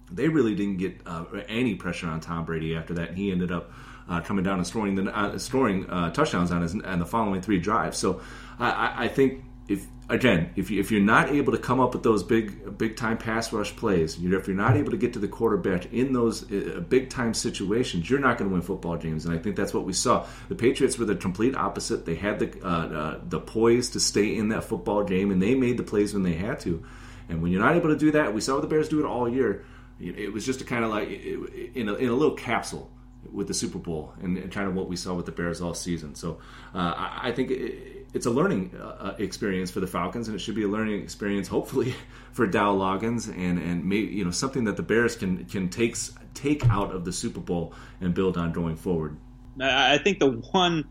they 0.10 0.30
really 0.30 0.56
didn't 0.56 0.78
get 0.78 1.02
uh, 1.06 1.26
any 1.50 1.76
pressure 1.76 2.08
on 2.08 2.22
Tom 2.22 2.46
Brady 2.46 2.76
after 2.76 2.94
that, 2.96 3.10
and 3.10 3.18
he 3.18 3.32
ended 3.32 3.52
up. 3.52 3.72
Uh, 4.08 4.22
coming 4.22 4.44
down 4.44 4.60
and 4.60 4.68
scoring 4.68 4.94
the 4.94 5.18
uh, 5.18 5.36
scoring 5.40 5.84
touchdowns 6.14 6.52
on 6.52 6.62
his 6.62 6.76
on 6.76 7.00
the 7.00 7.06
following 7.08 7.42
three 7.42 7.58
drives. 7.58 7.98
So 7.98 8.22
I, 8.60 9.06
I 9.06 9.08
think 9.08 9.44
if 9.68 9.88
again, 10.10 10.52
if, 10.56 10.70
you, 10.70 10.80
if 10.80 10.92
you're 10.92 11.02
not 11.02 11.30
able 11.30 11.52
to 11.52 11.58
come 11.58 11.80
up 11.80 11.94
with 11.94 12.04
those 12.04 12.24
big 12.24 12.78
big 12.78 12.96
time 12.96 13.18
pass 13.18 13.52
rush 13.52 13.76
plays, 13.76 14.16
if 14.16 14.48
you're 14.48 14.56
not 14.56 14.78
able 14.78 14.92
to 14.92 14.98
get 14.98 15.14
to 15.14 15.20
the 15.20 15.28
quarterback 15.28 15.92
in 15.92 16.14
those 16.14 16.52
uh, 16.52 16.84
big 16.88 17.10
time 17.10 17.34
situations, 17.34 18.10
you're 18.10 18.20
not 18.20 18.38
going 18.38 18.50
to 18.50 18.54
win 18.54 18.62
football 18.62 18.98
games. 18.98 19.26
And 19.26 19.34
I 19.34 19.42
think 19.42 19.56
that's 19.56 19.74
what 19.74 19.86
we 19.86 19.94
saw. 19.94 20.28
The 20.50 20.56
Patriots 20.56 20.98
were 20.98 21.06
the 21.06 21.16
complete 21.16 21.56
opposite. 21.56 22.06
They 22.06 22.16
had 22.16 22.40
the 22.40 22.64
uh, 22.64 22.68
uh, 22.68 23.20
the 23.28 23.40
poise 23.40 23.90
to 23.92 24.00
stay 24.00 24.36
in 24.36 24.50
that 24.50 24.64
football 24.64 25.04
game, 25.04 25.32
and 25.32 25.42
they 25.42 25.56
made 25.56 25.78
the 25.78 25.84
plays 25.84 26.14
when 26.14 26.24
they 26.24 26.34
had 26.34 26.60
to. 26.62 26.84
And 27.28 27.42
when 27.42 27.52
you're 27.52 27.62
not 27.62 27.76
able 27.76 27.90
to 27.90 27.98
do 27.98 28.12
that, 28.12 28.34
we 28.34 28.42
saw 28.42 28.60
the 28.60 28.68
Bears 28.68 28.88
do 28.90 29.00
it 29.00 29.06
all 29.06 29.28
year. 29.28 29.66
It 30.00 30.34
was 30.34 30.46
just 30.46 30.60
a 30.60 30.66
kind 30.66 30.84
of 30.84 30.92
like 30.92 31.10
in 31.10 31.88
a, 31.88 31.94
in 31.96 32.10
a 32.10 32.14
little 32.14 32.36
capsule 32.36 32.92
with 33.32 33.48
the 33.48 33.54
Super 33.54 33.78
Bowl 33.78 34.14
and, 34.22 34.52
kind 34.52 34.68
of 34.68 34.76
what 34.76 34.88
we 34.88 34.96
saw 34.96 35.14
with 35.14 35.26
the 35.26 35.32
Bears 35.32 35.62
all 35.62 35.74
season. 35.74 36.16
So 36.16 36.40
uh, 36.74 36.94
I, 36.98 37.32
think 37.32 37.52
it's 38.16 38.26
a 38.26 38.32
learning 38.32 38.72
uh, 38.80 38.86
uh, 38.86 39.16
experience 39.20 39.70
for 39.70 39.82
the 39.82 39.88
Falcons, 39.88 40.30
and 40.30 40.36
it 40.36 40.40
should 40.40 40.56
be 40.56 40.64
a 40.64 40.68
learning 40.70 41.04
experience, 41.04 41.50
hopefully, 41.50 41.94
for 42.32 42.48
Dow 42.48 42.74
Loggains, 42.74 43.28
and 43.28 43.60
and 43.60 43.84
maybe 43.84 44.08
you 44.08 44.24
know 44.24 44.32
something 44.32 44.64
that 44.64 44.78
the 44.78 44.84
Bears 44.84 45.18
can 45.18 45.44
can 45.46 45.70
take 45.70 45.98
take 46.34 46.66
out 46.70 46.96
of 46.96 47.04
the 47.04 47.12
Super 47.12 47.42
Bowl 47.42 47.74
and 48.00 48.14
build 48.14 48.38
on 48.38 48.54
going 48.54 48.78
forward. 48.78 49.18
I 49.60 49.98
think 49.98 50.20
the 50.20 50.32
one 50.32 50.86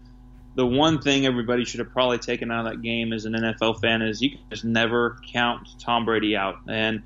the 0.55 0.67
one 0.67 1.01
thing 1.01 1.25
everybody 1.25 1.65
should 1.65 1.81
have 1.81 1.91
probably 1.91 2.19
taken 2.19 2.51
out 2.51 2.67
of 2.67 2.73
that 2.73 2.83
game 2.83 3.15
as 3.15 3.25
an 3.25 3.33
NFL 3.33 3.81
fan 3.81 4.03
is 4.03 4.21
you 4.21 4.31
can 4.31 4.41
just 4.51 4.65
never 4.65 5.17
count 5.33 5.67
Tom 5.81 6.05
Brady 6.05 6.37
out, 6.37 6.57
and 6.69 7.05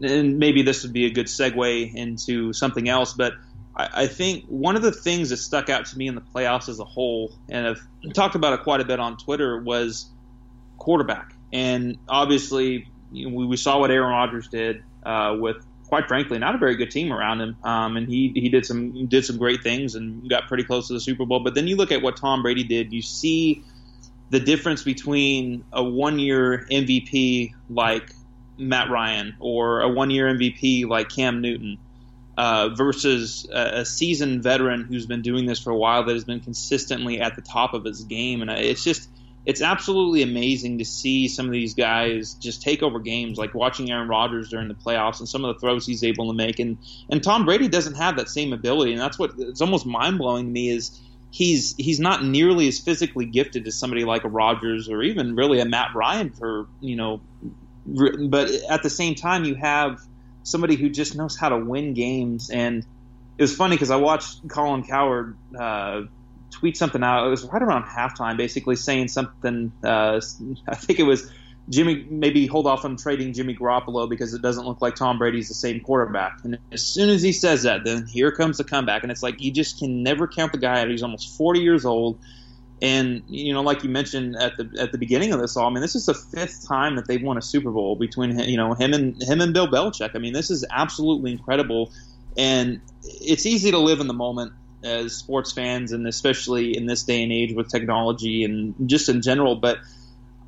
and 0.00 0.38
maybe 0.38 0.62
this 0.62 0.84
would 0.84 0.92
be 0.92 1.06
a 1.06 1.10
good 1.10 1.26
segue 1.26 1.92
into 1.92 2.52
something 2.52 2.88
else, 2.88 3.14
but 3.14 3.32
I, 3.78 3.88
I 4.02 4.06
think 4.06 4.44
one 4.46 4.76
of 4.76 4.82
the 4.82 4.92
things 4.92 5.30
that 5.30 5.38
stuck 5.38 5.70
out 5.70 5.86
to 5.86 5.96
me 5.96 6.08
in 6.08 6.14
the 6.14 6.20
playoffs 6.20 6.68
as 6.68 6.80
a 6.80 6.84
whole, 6.84 7.32
and 7.48 7.66
I've 7.66 8.12
talked 8.12 8.34
about 8.34 8.52
it 8.52 8.62
quite 8.64 8.80
a 8.80 8.84
bit 8.84 9.00
on 9.00 9.16
Twitter, 9.16 9.62
was 9.62 10.10
quarterback. 10.76 11.32
And 11.52 11.98
obviously, 12.08 12.88
you 13.12 13.28
know, 13.28 13.34
we, 13.34 13.46
we 13.46 13.56
saw 13.56 13.78
what 13.78 13.90
Aaron 13.90 14.10
Rodgers 14.10 14.48
did 14.48 14.82
uh, 15.04 15.36
with, 15.38 15.64
quite 15.86 16.08
frankly, 16.08 16.38
not 16.38 16.54
a 16.54 16.58
very 16.58 16.76
good 16.76 16.90
team 16.90 17.12
around 17.12 17.40
him. 17.40 17.56
Um, 17.64 17.96
and 17.96 18.08
he 18.08 18.32
he 18.34 18.50
did 18.50 18.66
some 18.66 19.06
did 19.06 19.24
some 19.24 19.38
great 19.38 19.62
things 19.62 19.94
and 19.94 20.28
got 20.28 20.48
pretty 20.48 20.64
close 20.64 20.88
to 20.88 20.94
the 20.94 21.00
Super 21.00 21.24
Bowl. 21.24 21.40
But 21.40 21.54
then 21.54 21.66
you 21.66 21.76
look 21.76 21.92
at 21.92 22.02
what 22.02 22.16
Tom 22.16 22.42
Brady 22.42 22.64
did. 22.64 22.92
You 22.92 23.00
see 23.00 23.62
the 24.30 24.40
difference 24.40 24.82
between 24.82 25.64
a 25.72 25.82
one 25.82 26.18
year 26.18 26.66
MVP 26.70 27.54
like 27.70 28.10
Matt 28.58 28.90
Ryan 28.90 29.36
or 29.40 29.80
a 29.80 29.88
one 29.88 30.10
year 30.10 30.26
MVP 30.26 30.86
like 30.86 31.08
Cam 31.08 31.40
Newton 31.40 31.78
uh, 32.38 32.68
versus 32.68 33.48
a, 33.52 33.80
a, 33.80 33.84
seasoned 33.84 34.44
veteran 34.44 34.84
who's 34.84 35.06
been 35.06 35.22
doing 35.22 35.44
this 35.44 35.58
for 35.58 35.70
a 35.70 35.76
while 35.76 36.04
that 36.04 36.12
has 36.12 36.22
been 36.22 36.38
consistently 36.38 37.20
at 37.20 37.34
the 37.34 37.42
top 37.42 37.74
of 37.74 37.84
his 37.84 38.04
game. 38.04 38.42
And 38.42 38.48
it's 38.48 38.84
just, 38.84 39.10
it's 39.44 39.60
absolutely 39.60 40.22
amazing 40.22 40.78
to 40.78 40.84
see 40.84 41.26
some 41.26 41.46
of 41.46 41.52
these 41.52 41.74
guys 41.74 42.34
just 42.34 42.62
take 42.62 42.80
over 42.80 43.00
games, 43.00 43.38
like 43.38 43.54
watching 43.54 43.90
Aaron 43.90 44.06
Rodgers 44.06 44.50
during 44.50 44.68
the 44.68 44.74
playoffs 44.74 45.18
and 45.18 45.28
some 45.28 45.44
of 45.44 45.52
the 45.52 45.58
throws 45.58 45.84
he's 45.84 46.04
able 46.04 46.28
to 46.28 46.32
make. 46.32 46.60
And 46.60 46.78
and 47.10 47.20
Tom 47.24 47.44
Brady 47.44 47.66
doesn't 47.66 47.94
have 47.94 48.18
that 48.18 48.28
same 48.28 48.52
ability, 48.52 48.92
and 48.92 49.00
that's 49.00 49.18
what 49.18 49.32
it's 49.36 49.60
almost 49.60 49.84
mind 49.84 50.18
blowing 50.18 50.44
to 50.44 50.50
me 50.52 50.68
is 50.68 50.96
he's 51.30 51.74
he's 51.76 51.98
not 51.98 52.22
nearly 52.22 52.68
as 52.68 52.78
physically 52.78 53.26
gifted 53.26 53.66
as 53.66 53.74
somebody 53.74 54.04
like 54.04 54.22
a 54.22 54.28
Rodgers 54.28 54.88
or 54.88 55.02
even 55.02 55.34
really 55.34 55.58
a 55.58 55.64
Matt 55.64 55.92
Ryan 55.92 56.30
for 56.30 56.68
you 56.80 56.94
know, 56.94 57.20
but 57.86 58.48
at 58.70 58.84
the 58.84 58.90
same 58.90 59.16
time 59.16 59.44
you 59.44 59.56
have 59.56 60.00
somebody 60.48 60.76
who 60.76 60.88
just 60.88 61.16
knows 61.16 61.36
how 61.36 61.50
to 61.50 61.58
win 61.58 61.94
games. 61.94 62.50
And 62.50 62.84
it 63.36 63.42
was 63.42 63.54
funny 63.54 63.76
because 63.76 63.90
I 63.90 63.96
watched 63.96 64.48
Colin 64.48 64.82
Cowherd 64.84 65.36
uh, 65.58 66.02
tweet 66.50 66.76
something 66.76 67.02
out. 67.02 67.26
It 67.26 67.30
was 67.30 67.44
right 67.44 67.62
around 67.62 67.84
halftime, 67.84 68.36
basically 68.36 68.76
saying 68.76 69.08
something. 69.08 69.72
Uh, 69.82 70.20
I 70.68 70.74
think 70.74 70.98
it 70.98 71.04
was 71.04 71.30
Jimmy. 71.68 72.06
Maybe 72.08 72.46
hold 72.46 72.66
off 72.66 72.84
on 72.84 72.96
trading 72.96 73.32
Jimmy 73.32 73.54
Garoppolo 73.54 74.08
because 74.08 74.34
it 74.34 74.42
doesn't 74.42 74.66
look 74.66 74.80
like 74.80 74.96
Tom 74.96 75.18
Brady's 75.18 75.48
the 75.48 75.54
same 75.54 75.80
quarterback. 75.80 76.40
And 76.44 76.58
as 76.72 76.82
soon 76.82 77.10
as 77.10 77.22
he 77.22 77.32
says 77.32 77.62
that, 77.62 77.84
then 77.84 78.06
here 78.06 78.32
comes 78.32 78.58
the 78.58 78.64
comeback, 78.64 79.02
and 79.02 79.12
it's 79.12 79.22
like 79.22 79.40
you 79.40 79.52
just 79.52 79.78
can 79.78 80.02
never 80.02 80.26
count 80.26 80.52
the 80.52 80.58
guy 80.58 80.80
out. 80.80 80.88
He's 80.88 81.02
almost 81.02 81.36
40 81.36 81.60
years 81.60 81.84
old. 81.84 82.18
And 82.80 83.24
you 83.28 83.52
know, 83.52 83.62
like 83.62 83.82
you 83.82 83.90
mentioned 83.90 84.36
at 84.36 84.56
the 84.56 84.70
at 84.78 84.92
the 84.92 84.98
beginning 84.98 85.32
of 85.32 85.40
this 85.40 85.56
all, 85.56 85.66
I 85.66 85.70
mean, 85.70 85.82
this 85.82 85.96
is 85.96 86.06
the 86.06 86.14
fifth 86.14 86.66
time 86.68 86.94
that 86.96 87.08
they've 87.08 87.22
won 87.22 87.36
a 87.36 87.42
Super 87.42 87.72
Bowl 87.72 87.96
between 87.96 88.38
you 88.38 88.56
know 88.56 88.74
him 88.74 88.92
and 88.92 89.20
him 89.20 89.40
and 89.40 89.52
Bill 89.52 89.66
Belichick. 89.66 90.10
I 90.14 90.18
mean, 90.18 90.32
this 90.32 90.50
is 90.50 90.64
absolutely 90.70 91.32
incredible, 91.32 91.92
and 92.36 92.80
it's 93.02 93.46
easy 93.46 93.72
to 93.72 93.78
live 93.78 93.98
in 93.98 94.06
the 94.06 94.14
moment 94.14 94.52
as 94.84 95.12
sports 95.12 95.50
fans, 95.50 95.90
and 95.90 96.06
especially 96.06 96.76
in 96.76 96.86
this 96.86 97.02
day 97.02 97.22
and 97.24 97.32
age 97.32 97.52
with 97.52 97.68
technology 97.68 98.44
and 98.44 98.74
just 98.88 99.08
in 99.08 99.22
general. 99.22 99.56
But 99.56 99.78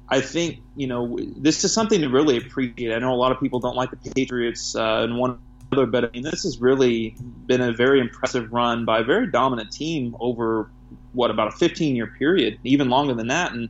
I 0.09 0.21
think 0.21 0.61
you 0.77 0.87
know 0.87 1.19
this 1.37 1.65
is 1.65 1.73
something 1.73 2.01
to 2.01 2.09
really 2.09 2.37
appreciate. 2.37 2.95
I 2.95 3.01
know 3.01 3.13
a 3.13 3.17
lot 3.17 3.33
of 3.33 3.41
people 3.41 3.59
don't 3.59 3.77
like 3.77 3.91
the 3.91 4.11
Patriots 4.13 4.77
uh, 4.77 5.01
and 5.03 5.19
one 5.19 5.41
other, 5.73 5.87
but 5.87 6.05
I 6.05 6.11
mean, 6.13 6.23
this 6.23 6.45
has 6.45 6.61
really 6.61 7.17
been 7.47 7.61
a 7.61 7.73
very 7.73 8.01
impressive 8.01 8.53
run 8.53 8.85
by 8.85 9.01
a 9.01 9.05
very 9.05 9.27
dominant 9.27 9.73
team 9.73 10.17
over 10.21 10.71
what 11.13 11.31
about 11.31 11.49
a 11.49 11.57
15 11.57 11.97
year 11.97 12.07
period, 12.07 12.59
even 12.65 12.89
longer 12.89 13.15
than 13.15 13.29
that, 13.29 13.53
and 13.53 13.69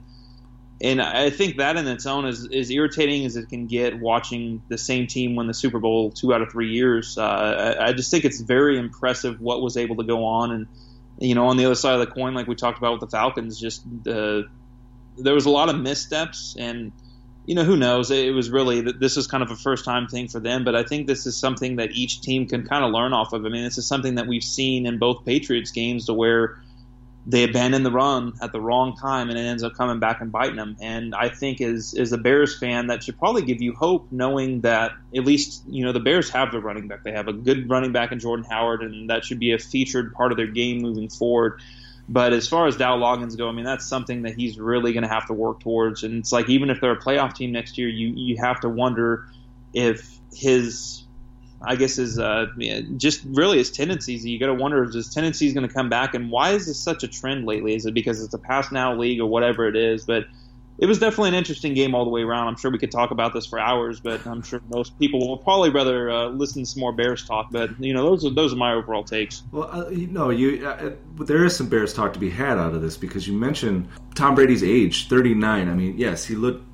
and 0.83 1.03
I 1.03 1.29
think 1.29 1.59
that 1.59 1.77
in 1.77 1.87
its 1.87 2.07
own 2.07 2.27
is 2.27 2.49
as 2.51 2.71
irritating 2.71 3.27
as 3.27 3.37
it 3.37 3.51
can 3.51 3.67
get 3.67 4.01
watching 4.01 4.63
the 4.69 4.79
same 4.79 5.07
team 5.07 5.37
win 5.37 5.47
the 5.47 5.53
Super 5.53 5.79
Bowl 5.79 6.11
two 6.11 6.33
out 6.33 6.41
of 6.41 6.51
three 6.51 6.71
years. 6.71 7.19
Uh, 7.19 7.77
I, 7.79 7.89
I 7.89 7.93
just 7.93 8.11
think 8.11 8.25
it's 8.25 8.41
very 8.41 8.79
impressive 8.79 9.41
what 9.41 9.61
was 9.61 9.77
able 9.77 9.97
to 9.97 10.05
go 10.05 10.25
on, 10.25 10.53
and 10.53 10.67
you 11.19 11.35
know 11.35 11.47
on 11.49 11.59
the 11.59 11.67
other 11.67 11.75
side 11.75 11.95
of 11.95 12.01
the 12.01 12.07
coin, 12.07 12.35
like 12.35 12.47
we 12.47 12.55
talked 12.55 12.79
about 12.79 12.93
with 12.93 13.01
the 13.01 13.15
Falcons, 13.15 13.61
just 13.61 13.83
uh, 14.09 14.43
there 15.19 15.35
was 15.35 15.45
a 15.45 15.51
lot 15.51 15.69
of 15.69 15.79
missteps 15.79 16.57
and 16.59 16.93
you 17.47 17.55
know, 17.55 17.65
who 17.65 17.77
knows? 17.77 18.11
It 18.11 18.33
was 18.33 18.49
really 18.49 18.81
this 18.81 19.17
is 19.17 19.27
kind 19.27 19.43
of 19.43 19.51
a 19.51 19.57
first 19.57 19.85
time 19.85 20.07
thing 20.07 20.29
for 20.29 20.41
them, 20.41 20.65
but 20.65 20.77
I 20.77 20.85
think 20.85 21.07
this 21.07 21.27
is 21.27 21.37
something 21.37 21.77
that 21.77 21.91
each 21.93 22.21
team 22.21 22.47
can 22.47 22.67
kind 22.67 22.85
of 22.85 22.93
learn 22.93 23.13
off 23.13 23.33
of. 23.33 23.45
I 23.45 23.49
mean, 23.49 23.65
this 23.65 23.77
is 23.77 23.89
something 23.89 24.15
that 24.17 24.27
we've 24.27 24.45
seen 24.45 24.87
in 24.87 24.99
both 24.99 25.25
Patriots 25.25 25.71
games 25.71 26.07
to 26.07 26.15
where 26.15 26.63
they 27.27 27.45
abandon 27.45 27.83
the 27.83 27.91
run 27.91 28.33
at 28.41 28.53
the 28.53 28.61
wrong 28.61 28.97
time 28.97 29.29
and 29.29 29.39
it 29.39 29.43
ends 29.43 29.63
up 29.63 29.75
coming 29.75 30.01
back 30.01 30.21
and 30.21 30.33
biting 30.33 30.57
them. 30.57 30.77
And 30.81 31.15
I 31.15 31.29
think 31.29 31.61
as 31.61 31.95
as 31.99 32.13
a 32.13 32.19
Bears 32.19 32.59
fan, 32.59 32.87
that 32.87 33.03
should 33.03 33.19
probably 33.19 33.43
give 33.43 33.61
you 33.61 33.75
hope, 33.75 34.09
knowing 34.11 34.63
that 34.63 34.93
at 35.15 35.25
least 35.25 35.63
you 35.69 35.85
know 35.85 35.93
the 35.93 36.01
Bears 36.01 36.31
have 36.31 36.51
the 36.53 36.61
running 36.61 36.89
back. 36.89 37.05
They 37.05 37.13
have 37.13 37.29
a 37.29 37.33
good 37.33 37.69
running 37.69 37.93
back 37.93 38.13
in 38.13 38.21
Jordan 38.21 38.47
Howard, 38.49 38.83
and 38.83 39.11
that 39.11 39.25
should 39.25 39.39
be 39.39 39.53
a 39.53 39.59
featured 39.59 40.15
part 40.15 40.33
of 40.33 40.39
their 40.39 40.47
game 40.47 40.81
moving 40.81 41.11
forward. 41.11 41.61
But 42.09 42.33
as 42.33 42.49
far 42.49 42.67
as 42.67 42.77
Dow 42.77 42.99
Loggains 42.99 43.37
go, 43.37 43.49
I 43.49 43.53
mean 43.53 43.65
that's 43.65 43.87
something 43.87 44.23
that 44.23 44.35
he's 44.35 44.59
really 44.59 44.93
going 44.93 45.05
to 45.05 45.09
have 45.09 45.27
to 45.27 45.35
work 45.35 45.61
towards. 45.61 46.03
And 46.03 46.19
it's 46.19 46.33
like 46.33 46.49
even 46.49 46.71
if 46.71 46.81
they're 46.81 46.93
a 46.93 47.01
playoff 47.01 47.35
team 47.35 47.53
next 47.53 47.77
year, 47.77 47.89
you 47.89 48.13
you 48.17 48.37
have 48.41 48.61
to 48.61 48.69
wonder 48.69 49.27
if 49.75 50.19
his 50.33 51.05
I 51.63 51.77
guess 51.77 51.99
is 51.99 52.19
uh, 52.19 52.47
just 52.97 53.23
really 53.25 53.59
his 53.59 53.71
tendencies. 53.71 54.25
You 54.25 54.39
got 54.39 54.47
to 54.47 54.55
wonder 54.55 54.83
if 54.83 54.95
his 54.95 55.13
tendencies 55.13 55.53
going 55.53 55.69
to 55.69 55.73
come 55.73 55.89
back, 55.89 56.15
and 56.15 56.31
why 56.31 56.53
is 56.53 56.67
this 56.67 56.83
such 56.83 57.03
a 57.03 57.09
trend 57.09 57.47
lately? 57.47 57.75
Is 57.75 57.85
it 57.85 57.93
because 57.93 58.23
it's 58.23 58.33
a 58.33 58.39
pass 58.39 58.73
now 58.73 58.95
league 58.95 59.21
or 59.21 59.27
whatever 59.27 59.69
it 59.69 59.77
is? 59.77 60.05
But 60.05 60.25
it 60.81 60.87
was 60.87 60.99
definitely 60.99 61.29
an 61.29 61.35
interesting 61.35 61.75
game 61.75 61.95
all 61.95 62.05
the 62.05 62.11
way 62.11 62.23
around. 62.23 62.49
I'm 62.49 62.57
sure 62.57 62.71
we 62.71 62.79
could 62.79 62.91
talk 62.91 63.11
about 63.11 63.35
this 63.35 63.45
for 63.45 63.59
hours, 63.59 64.01
but 64.01 64.27
I'm 64.27 64.41
sure 64.41 64.63
most 64.73 64.99
people 64.99 65.29
will 65.29 65.37
probably 65.37 65.69
rather 65.69 66.11
uh, 66.11 66.29
listen 66.29 66.63
to 66.63 66.67
some 66.67 66.81
more 66.81 66.93
Bears 66.93 67.27
talk. 67.27 67.49
But 67.51 67.79
you 67.79 67.93
know, 67.93 68.05
those 68.05 68.25
are 68.25 68.31
those 68.31 68.55
are 68.55 68.57
my 68.57 68.73
overall 68.73 69.05
takes. 69.05 69.43
Well, 69.53 69.71
uh, 69.71 69.91
you 69.91 70.07
know, 70.07 70.31
you 70.31 70.67
uh, 70.67 70.93
there 71.17 71.45
is 71.45 71.55
some 71.55 71.69
Bears 71.69 71.93
talk 71.93 72.15
to 72.15 72.19
be 72.19 72.31
had 72.31 72.57
out 72.57 72.73
of 72.73 72.81
this 72.81 72.97
because 72.97 73.29
you 73.29 73.35
mentioned 73.35 73.89
Tom 74.15 74.35
Brady's 74.35 74.65
age, 74.65 75.09
39. 75.09 75.69
I 75.69 75.75
mean, 75.75 75.99
yes, 75.99 76.25
he 76.25 76.35
looked 76.35 76.67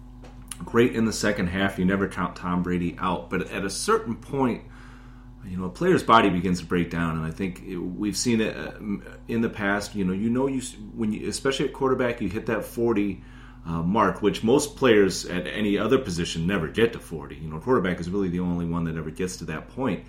great 0.65 0.95
in 0.95 1.05
the 1.05 1.13
second 1.13 1.49
half. 1.49 1.77
You 1.77 1.85
never 1.85 2.07
count 2.07 2.37
Tom 2.37 2.63
Brady 2.63 2.97
out, 3.01 3.29
but 3.29 3.51
at 3.51 3.65
a 3.65 3.71
certain 3.71 4.15
point 4.15 4.63
you 5.49 5.57
know 5.57 5.65
a 5.65 5.71
player's 5.71 6.03
body 6.03 6.29
begins 6.29 6.61
to 6.61 6.67
break 6.67 6.91
down 6.91 7.17
and 7.17 7.25
i 7.25 7.31
think 7.31 7.63
it, 7.63 7.77
we've 7.77 8.17
seen 8.17 8.41
it 8.41 8.57
uh, 8.57 8.73
in 9.29 9.41
the 9.41 9.49
past 9.49 9.95
you 9.95 10.05
know 10.05 10.13
you 10.13 10.31
know 10.31 10.47
you 10.47 10.61
when 10.95 11.13
you 11.13 11.29
especially 11.29 11.67
at 11.67 11.73
quarterback 11.73 12.21
you 12.21 12.29
hit 12.29 12.47
that 12.47 12.65
40 12.65 13.23
uh, 13.67 13.83
mark 13.83 14.23
which 14.23 14.45
most 14.45 14.77
players 14.77 15.25
at 15.27 15.47
any 15.47 15.79
other 15.79 15.99
position 15.99 16.47
never 16.47 16.69
get 16.69 16.93
to 16.93 16.99
40 16.99 17.37
you 17.37 17.49
know 17.49 17.59
quarterback 17.59 18.01
is 18.01 18.11
really 18.11 18.29
the 18.29 18.41
only 18.41 18.67
one 18.67 18.85
that 18.85 18.97
ever 18.97 19.11
gets 19.11 19.37
to 19.39 19.45
that 19.47 19.69
point 19.69 20.05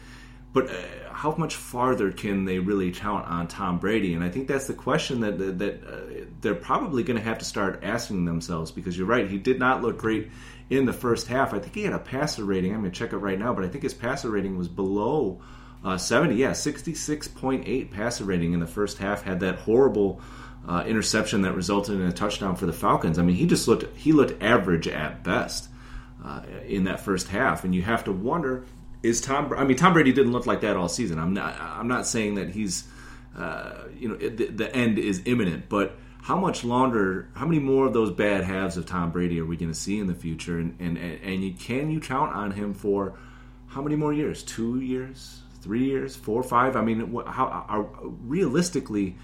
but 0.53 0.72
uh, 0.72 0.74
how 1.12 1.36
much 1.36 1.56
farther 1.56 2.12
can 2.12 2.46
they 2.46 2.58
really 2.58 2.91
count 2.91 3.27
on 3.27 3.48
Tom 3.48 3.79
Brady? 3.79 4.13
And 4.13 4.24
I 4.24 4.29
think 4.29 4.48
that's 4.48 4.65
the 4.65 4.74
question 4.74 5.20
that 5.22 5.38
that, 5.38 5.60
that 5.60 5.84
uh, 5.84 6.25
they're 6.41 6.56
probably 6.56 7.03
going 7.03 7.17
to 7.17 7.24
have 7.24 7.38
to 7.39 7.46
start 7.46 7.82
asking 7.84 8.25
themselves 8.25 8.72
because 8.72 8.98
you're 8.98 9.08
right, 9.08 9.29
he 9.29 9.38
did 9.38 9.60
not 9.60 9.82
look 9.82 9.98
great 9.98 10.32
in 10.70 10.86
the 10.86 10.94
first 10.94 11.28
half. 11.28 11.54
I 11.54 11.60
think 11.60 11.76
he 11.76 11.84
had 11.84 11.94
a 11.94 12.00
passer 12.00 12.44
rating. 12.44 12.74
I'm 12.74 12.82
going 12.82 12.92
to 12.92 12.98
check 12.98 13.14
it 13.14 13.18
right 13.18 13.40
now, 13.40 13.54
but 13.54 13.64
I 13.64 13.68
think 13.68 13.84
his 13.84 13.94
passer 13.94 14.30
rating 14.30 14.58
was 14.58 14.68
below 14.68 15.42
uh, 15.84 15.98
70. 15.98 16.36
Yeah, 16.36 16.52
66.8 16.52 17.92
passer 17.92 18.24
rating 18.26 18.54
in 18.54 18.60
the 18.60 18.68
first 18.68 18.98
half. 18.98 19.24
Had 19.24 19.40
that 19.42 19.60
horrible 19.60 20.22
uh, 20.68 20.84
interception 20.86 21.44
that 21.44 21.54
resulted 21.54 21.96
in 21.96 22.06
a 22.06 22.12
touchdown 22.12 22.56
for 22.56 22.66
the 22.66 22.74
Falcons. 22.74 23.18
I 23.18 23.24
mean, 23.24 23.36
he 23.36 23.46
just 23.46 23.68
looked 23.68 23.96
he 23.98 24.12
looked 24.12 24.42
average 24.44 24.88
at 24.88 25.24
best 25.24 25.70
uh, 26.24 26.42
in 26.66 26.84
that 26.86 27.00
first 27.00 27.30
half, 27.30 27.64
and 27.64 27.74
you 27.74 27.82
have 27.84 28.04
to 28.06 28.12
wonder 28.12 28.66
is 29.04 29.22
Tom. 29.22 29.54
I 29.56 29.64
mean, 29.64 29.78
Tom 29.78 29.94
Brady 29.94 30.12
didn't 30.12 30.32
look 30.32 30.46
like 30.46 30.62
that 30.62 30.76
all 30.76 30.90
season. 30.90 31.20
I'm 31.20 31.34
not. 31.34 31.56
I'm 31.60 31.88
not 31.88 32.06
saying 32.06 32.36
that 32.36 32.50
he's. 32.50 32.86
Uh, 33.38 33.84
you 33.96 34.10
know, 34.10 34.16
the, 34.16 34.48
the 34.48 34.76
end 34.76 34.98
is 34.98 35.22
imminent, 35.26 35.70
but 35.70 35.96
how 36.28 36.36
much 36.36 36.66
longer, 36.66 37.30
how 37.36 37.46
many 37.46 37.58
more 37.58 37.86
of 37.86 37.94
those 37.94 38.12
bad 38.12 38.44
halves 38.44 38.76
of 38.76 38.86
Tom 38.86 39.12
Brady 39.12 39.40
are 39.40 39.46
we 39.46 39.56
going 39.56 39.72
to 39.72 39.80
see 39.80 39.98
in 39.98 40.08
the 40.08 40.14
future? 40.14 40.60
And 40.60 40.76
and 40.82 40.98
and 40.98 41.42
you, 41.42 41.54
can 41.54 41.90
you 41.90 42.02
count 42.02 42.36
on 42.36 42.52
him 42.52 42.74
for 42.74 43.18
how 43.68 43.82
many 43.82 43.96
more 43.96 44.12
years? 44.12 44.44
Two 44.44 44.82
years, 44.82 45.40
three 45.62 45.86
years, 45.86 46.18
four, 46.18 46.44
five? 46.44 46.76
I 46.76 46.82
mean, 46.82 47.16
how 47.26 47.46
are, 47.70 47.88
realistically? 48.04 49.16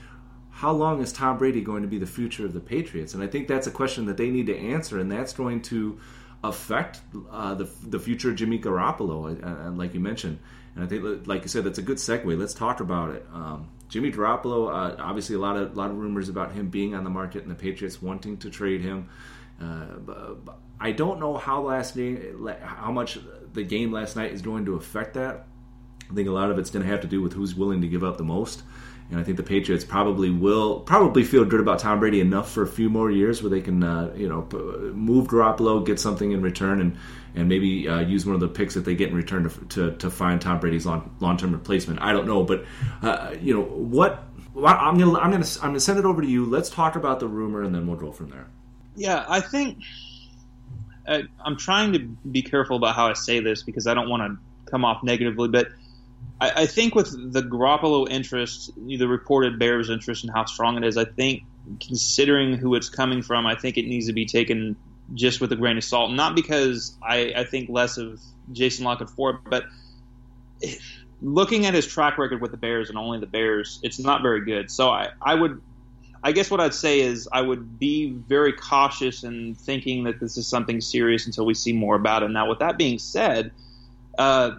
How 0.50 0.72
long 0.72 1.02
is 1.02 1.12
Tom 1.12 1.38
Brady 1.38 1.60
going 1.60 1.82
to 1.82 1.90
be 1.90 1.98
the 1.98 2.08
future 2.08 2.46
of 2.46 2.54
the 2.54 2.62
Patriots? 2.62 3.14
And 3.14 3.22
I 3.22 3.28
think 3.28 3.50
that's 3.50 3.68
a 3.68 3.72
question 3.72 4.06
that 4.06 4.16
they 4.16 4.30
need 4.30 4.46
to 4.46 4.58
answer, 4.58 4.98
and 4.98 5.12
that's 5.12 5.34
going 5.34 5.62
to 5.64 6.00
affect 6.42 7.02
uh, 7.30 7.54
the 7.56 7.70
the 7.86 8.00
future 8.00 8.30
of 8.30 8.38
Jimmy 8.38 8.60
Garoppolo, 8.60 9.44
uh, 9.44 9.68
uh, 9.68 9.72
like 9.72 9.94
you 9.94 10.00
mentioned. 10.00 10.40
And 10.76 10.86
I 10.86 10.88
think, 10.88 11.28
like 11.28 11.42
you 11.42 11.50
said, 11.50 11.66
that's 11.66 11.80
a 11.80 11.84
good 11.84 11.98
segue. 11.98 12.40
Let's 12.40 12.54
talk 12.54 12.80
about 12.80 13.10
it. 13.10 13.26
Um, 13.34 13.68
Jimmy 13.94 14.12
Garoppolo, 14.12 14.70
uh, 14.70 14.96
obviously 14.98 15.36
a 15.36 15.40
lot 15.40 15.56
of 15.56 15.78
lot 15.78 15.92
of 15.92 15.98
rumors 15.98 16.28
about 16.28 16.52
him 16.52 16.68
being 16.68 16.96
on 16.96 17.04
the 17.04 17.12
market 17.12 17.44
and 17.44 17.52
the 17.52 17.56
Patriots 17.56 18.02
wanting 18.02 18.38
to 18.38 18.50
trade 18.50 18.82
him. 18.82 19.08
Uh, 19.62 20.34
I 20.80 20.92
don't 20.92 21.20
know 21.20 21.38
how 21.38 21.62
last 21.62 21.94
game, 21.94 22.36
how 22.64 22.92
much 22.92 23.20
the 23.54 23.64
game 23.64 23.92
last 23.92 24.16
night 24.16 24.32
is 24.32 24.42
going 24.42 24.66
to 24.66 24.74
affect 24.78 25.14
that. 25.14 25.46
I 26.10 26.14
think 26.16 26.28
a 26.28 26.32
lot 26.32 26.50
of 26.50 26.58
it's 26.58 26.72
going 26.72 26.84
to 26.84 26.92
have 26.92 27.02
to 27.02 27.08
do 27.08 27.22
with 27.22 27.34
who's 27.34 27.54
willing 27.54 27.82
to 27.82 27.88
give 27.88 28.04
up 28.04 28.18
the 28.18 28.24
most. 28.24 28.64
And 29.14 29.22
I 29.22 29.24
think 29.24 29.38
the 29.38 29.44
Patriots 29.44 29.86
probably 29.86 30.32
will 30.32 30.80
probably 30.80 31.24
feel 31.24 31.46
good 31.46 31.60
about 31.60 31.78
Tom 31.78 32.00
Brady 32.00 32.20
enough 32.20 32.52
for 32.52 32.64
a 32.64 32.68
few 32.68 32.90
more 32.90 33.12
years 33.12 33.44
where 33.44 33.50
they 33.52 33.62
can, 33.62 33.84
uh, 33.84 34.12
you 34.16 34.28
know, 34.28 34.42
move 34.92 35.28
Garoppolo, 35.28 35.86
get 35.86 36.00
something 36.00 36.32
in 36.32 36.42
return, 36.42 36.82
and 36.82 36.98
and 37.36 37.48
maybe 37.48 37.88
uh, 37.88 38.00
use 38.00 38.26
one 38.26 38.34
of 38.34 38.42
the 38.42 38.48
picks 38.48 38.74
that 38.74 38.86
they 38.86 38.96
get 38.96 39.10
in 39.10 39.16
return 39.16 39.48
to 39.48 39.66
to, 39.66 39.98
to 39.98 40.10
find 40.10 40.42
Tom 40.42 40.60
Brady's 40.60 40.88
long 40.88 41.16
long 41.20 41.38
term 41.38 41.52
replacement. 41.52 42.02
I 42.02 42.12
don't 42.12 42.26
know, 42.26 42.44
but 42.44 42.66
uh, 43.04 43.36
you 43.40 43.54
know 43.54 43.62
what. 43.62 44.24
I'm 44.56 44.98
gonna 44.98 45.18
I'm 45.20 45.32
gonna 45.32 45.46
I'm 45.62 45.70
gonna 45.70 45.80
send 45.80 46.00
it 46.00 46.06
over 46.06 46.22
to 46.22 46.28
you. 46.28 46.46
Let's 46.46 46.72
talk 46.72 46.96
about 46.96 47.20
the 47.20 47.28
rumor, 47.28 47.62
and 47.62 47.74
then 47.74 47.86
we'll 47.86 47.98
go 47.98 48.12
from 48.12 48.30
there. 48.30 48.48
Yeah, 48.96 49.26
I 49.28 49.42
think 49.42 49.78
uh, 51.08 51.22
I'm 51.44 51.58
trying 51.58 51.94
to 51.94 52.00
be 52.00 52.42
careful 52.42 52.78
about 52.78 52.96
how 52.96 53.08
I 53.08 53.14
say 53.14 53.40
this 53.40 53.62
because 53.62 53.86
I 53.86 53.94
don't 53.94 54.10
want 54.10 54.24
to 54.24 54.72
come 54.72 54.86
off 54.86 55.04
negatively, 55.04 55.50
but 55.50 55.70
I, 56.40 56.64
I 56.64 56.66
think 56.66 56.96
with 56.96 57.34
the 57.34 57.42
Garoppolo 57.42 58.10
interest, 58.10 58.72
the 58.76 59.08
reported 59.08 59.60
Bears 59.60 59.90
interest 59.90 60.24
and 60.24 60.34
how 60.34 60.46
strong 60.46 60.78
it 60.78 60.84
is, 60.84 60.98
I 60.98 61.06
think 61.06 61.44
considering 61.80 62.58
who 62.58 62.76
it's 62.76 62.90
coming 62.90 63.22
from, 63.22 63.46
I 63.46 63.56
think 63.56 63.78
it 63.78 63.86
needs 63.86 64.08
to 64.08 64.14
be 64.14 64.26
taken 64.26 64.76
just 65.14 65.42
with 65.42 65.52
a 65.52 65.56
grain 65.56 65.78
of 65.78 65.84
salt. 65.84 66.12
Not 66.12 66.36
because 66.36 66.98
I, 67.02 67.34
I 67.36 67.44
think 67.46 67.70
less 67.70 67.98
of 67.98 68.20
Jason 68.52 68.86
La 68.86 68.98
Canfora 68.98 69.16
for 69.16 69.30
it, 69.32 69.38
but 69.50 69.66
looking 71.22 71.66
at 71.66 71.74
his 71.74 71.88
track 71.88 72.18
record 72.18 72.42
with 72.42 72.52
the 72.52 72.58
Bears 72.58 72.90
and 72.90 72.98
only 72.98 73.20
the 73.20 73.28
Bears, 73.28 73.80
it's 73.84 74.00
not 74.00 74.22
very 74.22 74.44
good. 74.44 74.70
So 74.70 74.90
I, 74.90 75.10
I 75.22 75.36
would, 75.36 75.62
I 76.22 76.32
guess 76.32 76.50
what 76.52 76.60
I'd 76.60 76.74
say 76.74 77.02
is 77.02 77.30
I 77.32 77.42
would 77.42 77.80
be 77.80 78.10
very 78.12 78.54
cautious 78.54 79.24
in 79.24 79.56
thinking 79.56 80.06
that 80.06 80.20
this 80.20 80.38
is 80.38 80.48
something 80.48 80.82
serious 80.82 81.26
until 81.26 81.46
we 81.46 81.54
see 81.54 81.74
more 81.74 81.96
about 81.96 82.24
it. 82.24 82.30
Now, 82.30 82.50
with 82.50 82.60
that 82.60 82.78
being 82.78 83.00
said, 83.00 83.52
uh, 84.18 84.56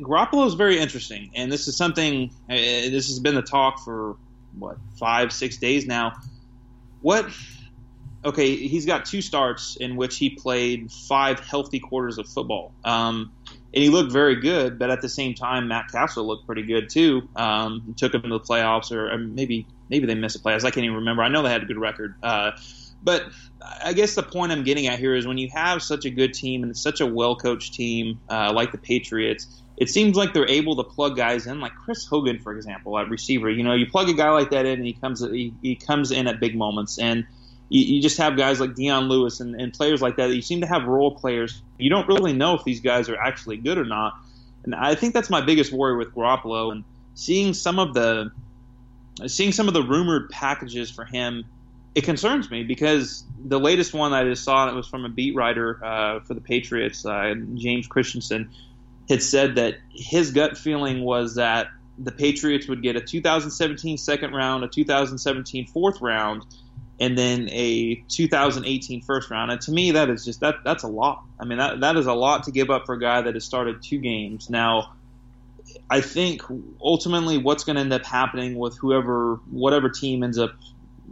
Garoppolo 0.00 0.46
is 0.46 0.54
very 0.54 0.78
interesting, 0.78 1.30
and 1.34 1.50
this 1.50 1.68
is 1.68 1.76
something. 1.76 2.30
Uh, 2.48 2.54
this 2.54 3.08
has 3.08 3.20
been 3.20 3.34
the 3.34 3.42
talk 3.42 3.80
for 3.84 4.16
what 4.58 4.78
five, 4.98 5.32
six 5.32 5.56
days 5.56 5.86
now. 5.86 6.14
What? 7.00 7.28
Okay, 8.24 8.56
he's 8.56 8.84
got 8.84 9.06
two 9.06 9.22
starts 9.22 9.76
in 9.76 9.96
which 9.96 10.16
he 10.16 10.30
played 10.30 10.90
five 10.90 11.38
healthy 11.38 11.78
quarters 11.78 12.18
of 12.18 12.28
football, 12.28 12.72
um, 12.84 13.32
and 13.48 13.82
he 13.82 13.90
looked 13.90 14.10
very 14.10 14.36
good. 14.36 14.78
But 14.78 14.90
at 14.90 15.00
the 15.02 15.08
same 15.08 15.34
time, 15.34 15.68
Matt 15.68 15.88
Cassel 15.92 16.26
looked 16.26 16.44
pretty 16.44 16.62
good 16.62 16.90
too. 16.90 17.28
Um, 17.36 17.94
took 17.96 18.12
him 18.12 18.22
to 18.22 18.28
the 18.28 18.40
playoffs, 18.40 18.90
or, 18.90 19.12
or, 19.12 19.18
maybe 19.18 19.66
maybe 19.88 20.06
they 20.06 20.14
missed 20.14 20.42
the 20.42 20.48
playoffs. 20.48 20.64
I 20.64 20.70
can't 20.70 20.84
even 20.84 20.96
remember. 20.96 21.22
I 21.22 21.28
know 21.28 21.42
they 21.42 21.50
had 21.50 21.62
a 21.62 21.66
good 21.66 21.78
record. 21.78 22.16
Uh, 22.22 22.52
but 23.02 23.24
I 23.84 23.92
guess 23.92 24.14
the 24.14 24.22
point 24.22 24.52
I'm 24.52 24.64
getting 24.64 24.86
at 24.86 24.98
here 24.98 25.14
is 25.14 25.26
when 25.26 25.38
you 25.38 25.48
have 25.52 25.82
such 25.82 26.04
a 26.04 26.10
good 26.10 26.34
team 26.34 26.62
and 26.62 26.76
such 26.76 27.00
a 27.00 27.06
well 27.06 27.36
coached 27.36 27.74
team 27.74 28.20
uh, 28.28 28.52
like 28.52 28.72
the 28.72 28.78
Patriots, 28.78 29.62
it 29.78 29.88
seems 29.88 30.16
like 30.16 30.34
they're 30.34 30.48
able 30.50 30.74
to 30.76 30.82
plug 30.82 31.16
guys 31.16 31.46
in, 31.46 31.60
like 31.60 31.72
Chris 31.74 32.04
Hogan, 32.04 32.40
for 32.40 32.52
example, 32.52 32.98
at 32.98 33.08
receiver. 33.08 33.48
You 33.48 33.62
know, 33.62 33.74
you 33.74 33.86
plug 33.86 34.08
a 34.08 34.12
guy 34.12 34.30
like 34.30 34.50
that 34.50 34.66
in, 34.66 34.78
and 34.78 34.84
he 34.84 34.92
comes 34.92 35.20
he, 35.20 35.54
he 35.62 35.76
comes 35.76 36.10
in 36.10 36.26
at 36.26 36.40
big 36.40 36.56
moments, 36.56 36.98
and 36.98 37.24
you, 37.68 37.82
you 37.82 38.02
just 38.02 38.18
have 38.18 38.36
guys 38.36 38.58
like 38.58 38.74
Dion 38.74 39.08
Lewis 39.08 39.38
and, 39.38 39.54
and 39.60 39.72
players 39.72 40.02
like 40.02 40.16
that. 40.16 40.30
You 40.30 40.42
seem 40.42 40.62
to 40.62 40.66
have 40.66 40.84
role 40.84 41.14
players. 41.14 41.62
You 41.78 41.90
don't 41.90 42.08
really 42.08 42.32
know 42.32 42.54
if 42.54 42.64
these 42.64 42.80
guys 42.80 43.08
are 43.08 43.16
actually 43.16 43.56
good 43.56 43.78
or 43.78 43.84
not, 43.84 44.14
and 44.64 44.74
I 44.74 44.96
think 44.96 45.14
that's 45.14 45.30
my 45.30 45.42
biggest 45.42 45.72
worry 45.72 45.96
with 45.96 46.12
Garoppolo 46.12 46.72
and 46.72 46.82
seeing 47.14 47.54
some 47.54 47.78
of 47.78 47.94
the 47.94 48.32
seeing 49.28 49.52
some 49.52 49.68
of 49.68 49.74
the 49.74 49.82
rumored 49.82 50.30
packages 50.30 50.90
for 50.90 51.04
him. 51.04 51.44
It 51.94 52.02
concerns 52.02 52.50
me 52.50 52.64
because 52.64 53.24
the 53.44 53.58
latest 53.58 53.94
one 53.94 54.12
I 54.12 54.24
just 54.24 54.44
saw 54.44 54.68
it 54.68 54.74
was 54.74 54.86
from 54.86 55.04
a 55.04 55.08
beat 55.08 55.34
writer 55.34 55.84
uh, 55.84 56.20
for 56.20 56.34
the 56.34 56.40
Patriots, 56.40 57.04
uh, 57.06 57.34
James 57.54 57.86
Christensen 57.86 58.50
had 59.08 59.22
said 59.22 59.56
that 59.56 59.76
his 59.90 60.32
gut 60.32 60.56
feeling 60.58 61.02
was 61.02 61.36
that 61.36 61.68
the 61.98 62.12
Patriots 62.12 62.68
would 62.68 62.82
get 62.82 62.96
a 62.96 63.00
2017 63.00 63.98
second 63.98 64.32
round, 64.32 64.64
a 64.64 64.68
2017 64.68 65.66
fourth 65.66 66.00
round, 66.00 66.44
and 67.00 67.16
then 67.16 67.48
a 67.50 67.96
2018 68.08 69.02
first 69.02 69.30
round. 69.30 69.50
And 69.50 69.60
to 69.62 69.72
me, 69.72 69.92
that 69.92 70.10
is 70.10 70.24
just 70.24 70.40
that 70.40 70.56
that's 70.64 70.82
a 70.82 70.88
lot. 70.88 71.24
I 71.40 71.44
mean, 71.44 71.58
that 71.58 71.80
that 71.80 71.96
is 71.96 72.06
a 72.06 72.14
lot 72.14 72.44
to 72.44 72.50
give 72.50 72.70
up 72.70 72.86
for 72.86 72.94
a 72.94 73.00
guy 73.00 73.22
that 73.22 73.34
has 73.34 73.44
started 73.44 73.82
two 73.82 73.98
games 73.98 74.50
now. 74.50 74.94
I 75.90 76.00
think 76.00 76.42
ultimately 76.80 77.38
what's 77.38 77.64
going 77.64 77.76
to 77.76 77.82
end 77.82 77.92
up 77.92 78.04
happening 78.04 78.56
with 78.56 78.78
whoever, 78.78 79.36
whatever 79.50 79.90
team 79.90 80.22
ends 80.22 80.38
up 80.38 80.52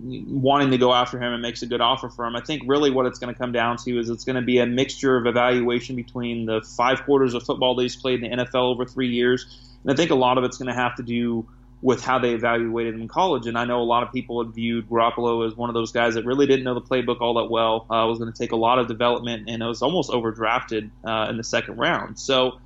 wanting 0.02 0.70
to 0.70 0.78
go 0.78 0.92
after 0.92 1.18
him 1.18 1.32
and 1.32 1.42
makes 1.42 1.62
a 1.62 1.66
good 1.66 1.80
offer 1.80 2.08
for 2.08 2.26
him. 2.26 2.36
I 2.36 2.40
think 2.40 2.62
really 2.66 2.90
what 2.90 3.06
it's 3.06 3.18
going 3.18 3.32
to 3.32 3.38
come 3.38 3.52
down 3.52 3.76
to 3.78 3.98
is 3.98 4.10
it's 4.10 4.24
going 4.24 4.36
to 4.36 4.42
be 4.42 4.58
a 4.58 4.66
mixture 4.66 5.16
of 5.16 5.26
evaluation 5.26 5.96
between 5.96 6.46
the 6.46 6.60
five 6.76 7.02
quarters 7.04 7.34
of 7.34 7.42
football 7.44 7.74
that 7.76 7.82
he's 7.82 7.96
played 7.96 8.22
in 8.22 8.30
the 8.30 8.44
NFL 8.44 8.74
over 8.74 8.84
three 8.84 9.08
years. 9.08 9.46
And 9.82 9.92
I 9.92 9.96
think 9.96 10.10
a 10.10 10.14
lot 10.14 10.38
of 10.38 10.44
it's 10.44 10.58
going 10.58 10.68
to 10.68 10.74
have 10.74 10.96
to 10.96 11.02
do 11.02 11.46
with 11.82 12.02
how 12.02 12.18
they 12.18 12.32
evaluated 12.32 12.94
him 12.94 13.02
in 13.02 13.08
college. 13.08 13.46
And 13.46 13.56
I 13.56 13.64
know 13.64 13.80
a 13.80 13.84
lot 13.84 14.02
of 14.02 14.12
people 14.12 14.42
had 14.42 14.54
viewed 14.54 14.88
Garoppolo 14.88 15.46
as 15.46 15.54
one 15.54 15.70
of 15.70 15.74
those 15.74 15.92
guys 15.92 16.14
that 16.14 16.24
really 16.24 16.46
didn't 16.46 16.64
know 16.64 16.74
the 16.74 16.80
playbook 16.80 17.20
all 17.20 17.34
that 17.34 17.50
well, 17.50 17.86
uh, 17.90 18.06
was 18.06 18.18
going 18.18 18.32
to 18.32 18.38
take 18.38 18.52
a 18.52 18.56
lot 18.56 18.78
of 18.78 18.88
development, 18.88 19.48
and 19.48 19.62
it 19.62 19.66
was 19.66 19.82
almost 19.82 20.10
overdrafted 20.10 20.90
uh, 21.04 21.26
in 21.30 21.36
the 21.36 21.44
second 21.44 21.76
round. 21.76 22.18
So, 22.18 22.58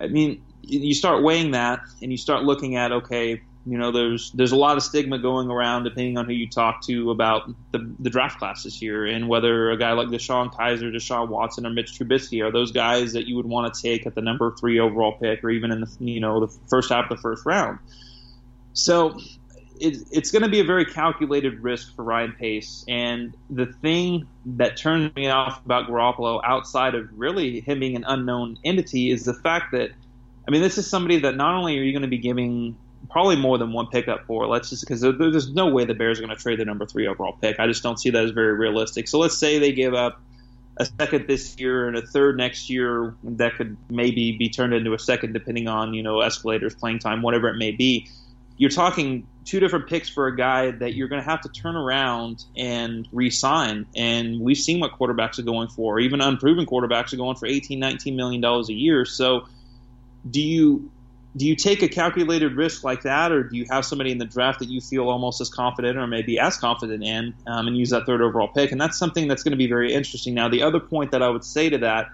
I 0.00 0.08
mean, 0.08 0.42
you 0.62 0.94
start 0.94 1.22
weighing 1.22 1.52
that 1.52 1.80
and 2.00 2.10
you 2.10 2.16
start 2.16 2.44
looking 2.44 2.76
at, 2.76 2.92
okay, 2.92 3.42
you 3.64 3.78
know, 3.78 3.92
there's 3.92 4.32
there's 4.32 4.52
a 4.52 4.56
lot 4.56 4.76
of 4.76 4.82
stigma 4.82 5.18
going 5.18 5.48
around, 5.48 5.84
depending 5.84 6.18
on 6.18 6.26
who 6.26 6.32
you 6.32 6.48
talk 6.48 6.82
to, 6.86 7.10
about 7.10 7.48
the, 7.70 7.94
the 8.00 8.10
draft 8.10 8.38
class 8.38 8.64
this 8.64 8.82
year, 8.82 9.06
and 9.06 9.28
whether 9.28 9.70
a 9.70 9.76
guy 9.76 9.92
like 9.92 10.08
DeShone 10.08 10.52
Kizer, 10.52 10.92
Deshaun 10.92 11.28
Watson, 11.28 11.64
or 11.66 11.70
Mitch 11.70 11.98
Trubisky 11.98 12.42
are 12.42 12.50
those 12.50 12.72
guys 12.72 13.12
that 13.12 13.26
you 13.26 13.36
would 13.36 13.46
want 13.46 13.72
to 13.72 13.82
take 13.82 14.06
at 14.06 14.14
the 14.14 14.20
number 14.20 14.52
three 14.58 14.80
overall 14.80 15.12
pick, 15.12 15.44
or 15.44 15.50
even 15.50 15.70
in 15.70 15.80
the 15.80 15.96
you 16.00 16.20
know 16.20 16.44
the 16.44 16.52
first 16.68 16.90
half 16.90 17.10
of 17.10 17.16
the 17.16 17.22
first 17.22 17.46
round. 17.46 17.78
So 18.72 19.18
it, 19.78 19.98
it's 20.10 20.30
going 20.30 20.42
to 20.42 20.48
be 20.48 20.60
a 20.60 20.64
very 20.64 20.84
calculated 20.84 21.60
risk 21.60 21.94
for 21.94 22.04
Ryan 22.04 22.32
Pace. 22.32 22.84
And 22.88 23.36
the 23.50 23.66
thing 23.66 24.26
that 24.46 24.76
turns 24.76 25.14
me 25.14 25.28
off 25.28 25.64
about 25.64 25.88
Garoppolo, 25.88 26.40
outside 26.44 26.94
of 26.94 27.08
really 27.16 27.60
him 27.60 27.80
being 27.80 27.96
an 27.96 28.04
unknown 28.06 28.58
entity, 28.64 29.10
is 29.10 29.24
the 29.24 29.34
fact 29.34 29.72
that, 29.72 29.90
I 30.46 30.50
mean, 30.50 30.62
this 30.62 30.78
is 30.78 30.88
somebody 30.88 31.20
that 31.20 31.36
not 31.36 31.54
only 31.54 31.78
are 31.78 31.82
you 31.82 31.92
going 31.92 32.02
to 32.02 32.08
be 32.08 32.18
giving 32.18 32.76
probably 33.10 33.36
more 33.36 33.58
than 33.58 33.72
one 33.72 33.86
pickup 33.88 34.26
for. 34.26 34.46
Let's 34.46 34.70
just 34.70 34.86
because 34.86 35.00
there's 35.00 35.52
no 35.52 35.68
way 35.68 35.84
the 35.84 35.94
Bears 35.94 36.18
are 36.18 36.22
going 36.22 36.36
to 36.36 36.42
trade 36.42 36.58
the 36.58 36.64
number 36.64 36.86
three 36.86 37.06
overall 37.06 37.36
pick. 37.40 37.60
I 37.60 37.66
just 37.66 37.82
don't 37.82 37.98
see 37.98 38.10
that 38.10 38.24
as 38.24 38.30
very 38.30 38.54
realistic. 38.54 39.08
So 39.08 39.18
let's 39.18 39.36
say 39.36 39.58
they 39.58 39.72
give 39.72 39.94
up 39.94 40.20
a 40.76 40.86
second 40.86 41.26
this 41.28 41.58
year 41.58 41.86
and 41.86 41.96
a 41.96 42.02
third 42.02 42.36
next 42.36 42.70
year 42.70 43.14
that 43.22 43.56
could 43.56 43.76
maybe 43.90 44.36
be 44.38 44.48
turned 44.48 44.72
into 44.72 44.94
a 44.94 44.98
second 44.98 45.32
depending 45.32 45.68
on 45.68 45.94
you 45.94 46.02
know 46.02 46.20
escalators, 46.20 46.74
playing 46.74 46.98
time, 46.98 47.22
whatever 47.22 47.48
it 47.48 47.56
may 47.56 47.72
be. 47.72 48.08
You're 48.56 48.70
talking 48.70 49.26
two 49.44 49.60
different 49.60 49.88
picks 49.88 50.08
for 50.08 50.28
a 50.28 50.36
guy 50.36 50.70
that 50.70 50.94
you're 50.94 51.08
going 51.08 51.22
to 51.22 51.28
have 51.28 51.40
to 51.40 51.48
turn 51.48 51.74
around 51.74 52.44
and 52.56 53.08
re-sign. 53.10 53.86
And 53.96 54.40
we've 54.40 54.58
seen 54.58 54.78
what 54.78 54.92
quarterbacks 54.92 55.38
are 55.38 55.42
going 55.42 55.68
for. 55.68 55.98
Even 55.98 56.20
unproven 56.20 56.64
quarterbacks 56.66 57.12
are 57.12 57.16
going 57.16 57.36
for 57.36 57.46
18, 57.46 57.78
19 57.78 58.14
million 58.14 58.40
dollars 58.40 58.68
a 58.68 58.74
year. 58.74 59.04
So 59.04 59.46
do 60.28 60.40
you 60.40 60.90
do 61.34 61.46
you 61.46 61.56
take 61.56 61.82
a 61.82 61.88
calculated 61.88 62.56
risk 62.56 62.84
like 62.84 63.02
that, 63.02 63.32
or 63.32 63.42
do 63.44 63.56
you 63.56 63.66
have 63.70 63.84
somebody 63.86 64.12
in 64.12 64.18
the 64.18 64.26
draft 64.26 64.58
that 64.58 64.68
you 64.68 64.80
feel 64.80 65.08
almost 65.08 65.40
as 65.40 65.48
confident 65.48 65.96
or 65.96 66.06
maybe 66.06 66.38
as 66.38 66.58
confident 66.58 67.02
in 67.02 67.34
um, 67.46 67.66
and 67.66 67.76
use 67.76 67.90
that 67.90 68.04
third 68.04 68.20
overall 68.20 68.48
pick? 68.48 68.70
And 68.70 68.80
that's 68.80 68.98
something 68.98 69.28
that's 69.28 69.42
going 69.42 69.52
to 69.52 69.56
be 69.56 69.66
very 69.66 69.94
interesting. 69.94 70.34
Now, 70.34 70.48
the 70.48 70.62
other 70.62 70.80
point 70.80 71.12
that 71.12 71.22
I 71.22 71.30
would 71.30 71.44
say 71.44 71.70
to 71.70 71.78
that 71.78 72.08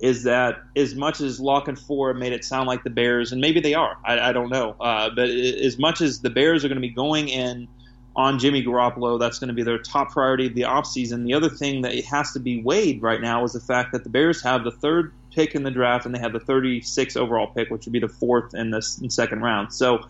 is 0.00 0.24
that 0.24 0.62
as 0.76 0.94
much 0.94 1.20
as 1.20 1.40
La 1.40 1.64
Canfora 1.64 2.16
made 2.16 2.32
it 2.32 2.44
sound 2.44 2.68
like 2.68 2.84
the 2.84 2.90
Bears, 2.90 3.32
and 3.32 3.40
maybe 3.40 3.60
they 3.60 3.74
are, 3.74 3.96
I, 4.04 4.20
I 4.20 4.32
don't 4.32 4.50
know, 4.50 4.76
uh, 4.78 5.10
but 5.14 5.28
as 5.30 5.78
much 5.78 6.00
as 6.00 6.20
the 6.20 6.30
Bears 6.30 6.64
are 6.64 6.68
going 6.68 6.76
to 6.76 6.86
be 6.86 6.90
going 6.90 7.28
in 7.28 7.68
on 8.14 8.38
Jimmy 8.38 8.62
Garoppolo, 8.62 9.18
that's 9.18 9.38
going 9.38 9.48
to 9.48 9.54
be 9.54 9.62
their 9.62 9.78
top 9.78 10.10
priority 10.10 10.46
of 10.46 10.54
the 10.54 10.62
offseason. 10.62 11.24
The 11.24 11.34
other 11.34 11.48
thing 11.48 11.82
that 11.82 11.94
has 12.04 12.32
to 12.32 12.40
be 12.40 12.62
weighed 12.62 13.02
right 13.02 13.20
now 13.20 13.44
is 13.44 13.52
the 13.52 13.60
fact 13.60 13.92
that 13.92 14.04
the 14.04 14.10
Bears 14.10 14.42
have 14.42 14.62
the 14.62 14.72
third 14.72 15.12
pick 15.38 15.54
in 15.54 15.62
the 15.62 15.70
draft, 15.70 16.04
and 16.04 16.12
they 16.12 16.18
have 16.18 16.32
the 16.32 16.40
36 16.40 17.16
overall 17.16 17.46
pick, 17.46 17.70
which 17.70 17.86
would 17.86 17.92
be 17.92 18.00
the 18.00 18.08
fourth 18.08 18.54
in 18.54 18.70
the 18.70 18.82
second 18.82 19.40
round. 19.40 19.72
So 19.72 20.00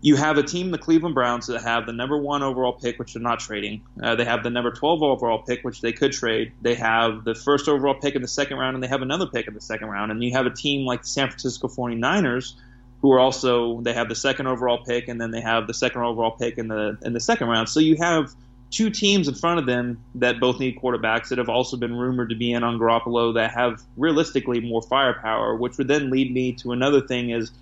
you 0.00 0.14
have 0.14 0.38
a 0.38 0.44
team, 0.44 0.70
the 0.70 0.78
Cleveland 0.78 1.16
Browns, 1.16 1.48
that 1.48 1.62
have 1.62 1.86
the 1.86 1.92
number 1.92 2.16
one 2.16 2.44
overall 2.44 2.72
pick, 2.72 3.00
which 3.00 3.14
they're 3.14 3.22
not 3.22 3.40
trading. 3.40 3.82
Uh, 4.00 4.14
they 4.14 4.24
have 4.24 4.44
the 4.44 4.50
number 4.50 4.70
12 4.70 5.02
overall 5.02 5.42
pick, 5.42 5.64
which 5.64 5.80
they 5.80 5.92
could 5.92 6.12
trade. 6.12 6.52
They 6.62 6.76
have 6.76 7.24
the 7.24 7.34
first 7.34 7.68
overall 7.68 7.94
pick 7.94 8.14
in 8.14 8.22
the 8.22 8.28
second 8.28 8.58
round, 8.58 8.76
and 8.76 8.84
they 8.84 8.86
have 8.86 9.02
another 9.02 9.26
pick 9.26 9.48
in 9.48 9.54
the 9.54 9.60
second 9.60 9.88
round. 9.88 10.12
And 10.12 10.22
you 10.22 10.30
have 10.34 10.46
a 10.46 10.50
team 10.50 10.86
like 10.86 11.02
the 11.02 11.08
San 11.08 11.26
Francisco 11.26 11.66
49ers, 11.66 12.54
who 13.02 13.10
are 13.10 13.18
also 13.18 13.80
they 13.80 13.92
have 13.92 14.08
the 14.08 14.14
second 14.14 14.46
overall 14.46 14.84
pick, 14.84 15.08
and 15.08 15.20
then 15.20 15.32
they 15.32 15.40
have 15.40 15.66
the 15.66 15.74
second 15.74 16.02
overall 16.02 16.30
pick 16.30 16.58
in 16.58 16.68
the 16.68 16.96
in 17.02 17.12
the 17.12 17.20
second 17.20 17.48
round. 17.48 17.68
So 17.68 17.80
you 17.80 17.96
have 17.96 18.32
two 18.74 18.90
teams 18.90 19.28
in 19.28 19.34
front 19.34 19.60
of 19.60 19.66
them 19.66 20.02
that 20.16 20.40
both 20.40 20.58
need 20.58 20.76
quarterbacks 20.76 21.28
that 21.28 21.38
have 21.38 21.48
also 21.48 21.76
been 21.76 21.94
rumored 21.94 22.30
to 22.30 22.34
be 22.34 22.52
in 22.52 22.64
on 22.64 22.78
Garoppolo 22.78 23.34
that 23.34 23.52
have 23.52 23.80
realistically 23.96 24.60
more 24.60 24.82
firepower, 24.82 25.54
which 25.54 25.78
would 25.78 25.86
then 25.86 26.10
lead 26.10 26.32
me 26.32 26.52
to 26.54 26.72
another 26.72 27.00
thing: 27.00 27.30
is 27.30 27.52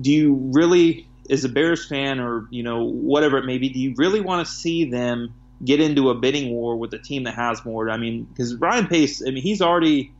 do 0.00 0.10
you 0.10 0.34
really 0.52 1.06
as 1.30 1.44
a 1.44 1.48
Bears 1.48 1.86
fan 1.86 2.18
or 2.18 2.48
you 2.50 2.62
know 2.62 2.82
whatever 2.82 3.38
it 3.38 3.44
may 3.44 3.58
be, 3.58 3.68
do 3.68 3.78
you 3.78 3.94
really 3.96 4.20
want 4.20 4.44
to 4.44 4.52
see 4.52 4.84
them 4.84 5.32
get 5.64 5.80
into 5.80 6.10
a 6.10 6.14
bidding 6.14 6.50
war 6.50 6.76
with 6.76 6.92
a 6.92 6.98
team 6.98 7.22
that 7.24 7.34
has 7.34 7.64
more? 7.64 7.88
I 7.88 7.96
mean, 7.96 8.24
because 8.24 8.56
Ryan 8.56 8.88
Pace, 8.88 9.22
I 9.24 9.30
mean, 9.30 9.42
he's 9.42 9.62
already, 9.62 10.12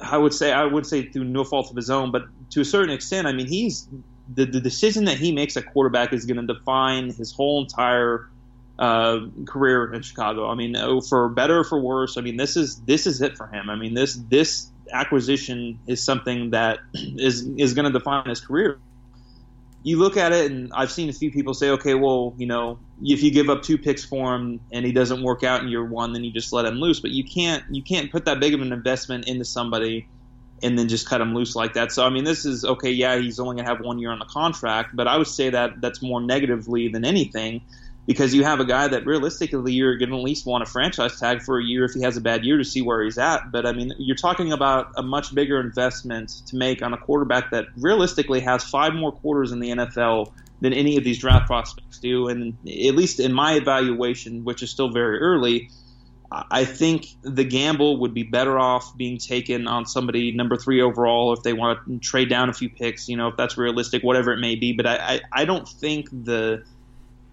I 0.00 0.16
would 0.16 0.32
say, 0.32 0.50
I 0.50 0.64
would 0.64 0.86
say 0.86 1.02
through 1.10 1.24
no 1.24 1.44
fault 1.44 1.68
of 1.68 1.76
his 1.76 1.90
own, 1.90 2.10
but 2.10 2.22
to 2.50 2.62
a 2.62 2.64
certain 2.64 2.94
extent, 2.94 3.26
I 3.26 3.32
mean, 3.32 3.46
he's 3.46 3.86
the 4.32 4.46
the 4.46 4.60
decision 4.60 5.04
that 5.04 5.18
he 5.18 5.32
makes 5.32 5.56
at 5.58 5.66
quarterback 5.66 6.14
is 6.14 6.24
going 6.24 6.46
to 6.46 6.54
define 6.54 7.12
his 7.12 7.32
whole 7.32 7.60
entire 7.60 8.29
uh, 8.80 9.20
career 9.46 9.92
in 9.92 10.02
Chicago. 10.02 10.48
I 10.48 10.54
mean, 10.56 10.74
oh, 10.76 11.00
for 11.00 11.28
better 11.28 11.60
or 11.60 11.64
for 11.64 11.80
worse, 11.80 12.16
I 12.16 12.22
mean, 12.22 12.36
this 12.36 12.56
is 12.56 12.80
this 12.80 13.06
is 13.06 13.22
it 13.22 13.36
for 13.36 13.46
him. 13.46 13.70
I 13.70 13.76
mean, 13.76 13.94
this 13.94 14.14
this 14.14 14.70
acquisition 14.92 15.78
is 15.86 16.02
something 16.02 16.50
that 16.50 16.80
is 16.94 17.46
is 17.56 17.74
going 17.74 17.92
to 17.92 17.96
define 17.96 18.28
his 18.28 18.40
career 18.40 18.80
you 19.82 19.98
look 19.98 20.16
at 20.16 20.32
it, 20.32 20.50
and 20.50 20.72
I've 20.74 20.90
seen 20.90 21.08
a 21.08 21.12
few 21.12 21.30
people 21.30 21.54
say, 21.54 21.70
okay, 21.70 21.94
well, 21.94 22.34
you 22.36 22.46
know, 22.46 22.78
if 23.02 23.22
you 23.22 23.30
give 23.30 23.48
up 23.48 23.62
two 23.62 23.78
picks 23.78 24.04
for 24.04 24.34
him 24.34 24.60
and 24.70 24.84
he 24.84 24.92
doesn't 24.92 25.22
work 25.22 25.42
out 25.42 25.62
in 25.62 25.68
year 25.68 25.84
one, 25.84 26.12
then 26.12 26.22
you 26.22 26.32
just 26.32 26.52
let 26.52 26.66
him 26.66 26.74
loose. 26.74 27.00
But 27.00 27.12
you 27.12 27.24
can't 27.24 27.64
you 27.70 27.82
can't 27.82 28.12
put 28.12 28.26
that 28.26 28.40
big 28.40 28.52
of 28.52 28.60
an 28.60 28.72
investment 28.72 29.26
into 29.26 29.44
somebody 29.44 30.06
and 30.62 30.78
then 30.78 30.88
just 30.88 31.08
cut 31.08 31.22
him 31.22 31.34
loose 31.34 31.56
like 31.56 31.74
that. 31.74 31.92
So 31.92 32.04
I 32.04 32.10
mean, 32.10 32.24
this 32.24 32.44
is 32.44 32.64
okay. 32.64 32.90
Yeah, 32.90 33.18
he's 33.18 33.40
only 33.40 33.56
going 33.56 33.64
to 33.64 33.70
have 33.70 33.80
one 33.82 33.98
year 33.98 34.10
on 34.10 34.18
the 34.18 34.26
contract, 34.26 34.94
but 34.94 35.08
I 35.08 35.16
would 35.16 35.26
say 35.26 35.48
that 35.50 35.80
that's 35.80 36.02
more 36.02 36.20
negatively 36.20 36.88
than 36.88 37.06
anything 37.06 37.62
because 38.06 38.34
you 38.34 38.44
have 38.44 38.60
a 38.60 38.64
guy 38.64 38.88
that 38.88 39.06
realistically 39.06 39.72
you're 39.72 39.96
going 39.96 40.10
to 40.10 40.16
at 40.16 40.22
least 40.22 40.46
want 40.46 40.62
a 40.62 40.66
franchise 40.66 41.18
tag 41.18 41.42
for 41.42 41.58
a 41.58 41.64
year 41.64 41.84
if 41.84 41.92
he 41.92 42.02
has 42.02 42.16
a 42.16 42.20
bad 42.20 42.44
year 42.44 42.58
to 42.58 42.64
see 42.64 42.82
where 42.82 43.02
he's 43.02 43.18
at. 43.18 43.52
But 43.52 43.66
I 43.66 43.72
mean, 43.72 43.92
you're 43.98 44.16
talking 44.16 44.52
about 44.52 44.92
a 44.96 45.02
much 45.02 45.34
bigger 45.34 45.60
investment 45.60 46.30
to 46.46 46.56
make 46.56 46.82
on 46.82 46.92
a 46.92 46.98
quarterback 46.98 47.50
that 47.50 47.66
realistically 47.76 48.40
has 48.40 48.64
five 48.64 48.94
more 48.94 49.12
quarters 49.12 49.52
in 49.52 49.60
the 49.60 49.70
NFL 49.70 50.32
than 50.60 50.72
any 50.72 50.96
of 50.96 51.04
these 51.04 51.18
draft 51.18 51.46
prospects 51.46 51.98
do. 51.98 52.28
And 52.28 52.56
at 52.66 52.94
least 52.94 53.20
in 53.20 53.32
my 53.32 53.54
evaluation, 53.54 54.44
which 54.44 54.62
is 54.62 54.70
still 54.70 54.90
very 54.90 55.18
early, 55.18 55.70
I 56.32 56.64
think 56.64 57.06
the 57.22 57.42
gamble 57.42 58.00
would 58.00 58.14
be 58.14 58.22
better 58.22 58.56
off 58.56 58.96
being 58.96 59.18
taken 59.18 59.66
on 59.66 59.84
somebody 59.84 60.30
number 60.30 60.56
three 60.56 60.80
overall 60.80 61.32
if 61.32 61.42
they 61.42 61.52
want 61.52 61.80
to 61.86 61.98
trade 61.98 62.28
down 62.28 62.48
a 62.48 62.52
few 62.52 62.68
picks, 62.68 63.08
you 63.08 63.16
know, 63.16 63.28
if 63.28 63.36
that's 63.36 63.58
realistic, 63.58 64.02
whatever 64.02 64.32
it 64.32 64.38
may 64.38 64.54
be. 64.54 64.72
But 64.72 64.86
I, 64.86 64.96
I, 64.96 65.20
I 65.32 65.44
don't 65.44 65.68
think 65.68 66.08
the 66.10 66.62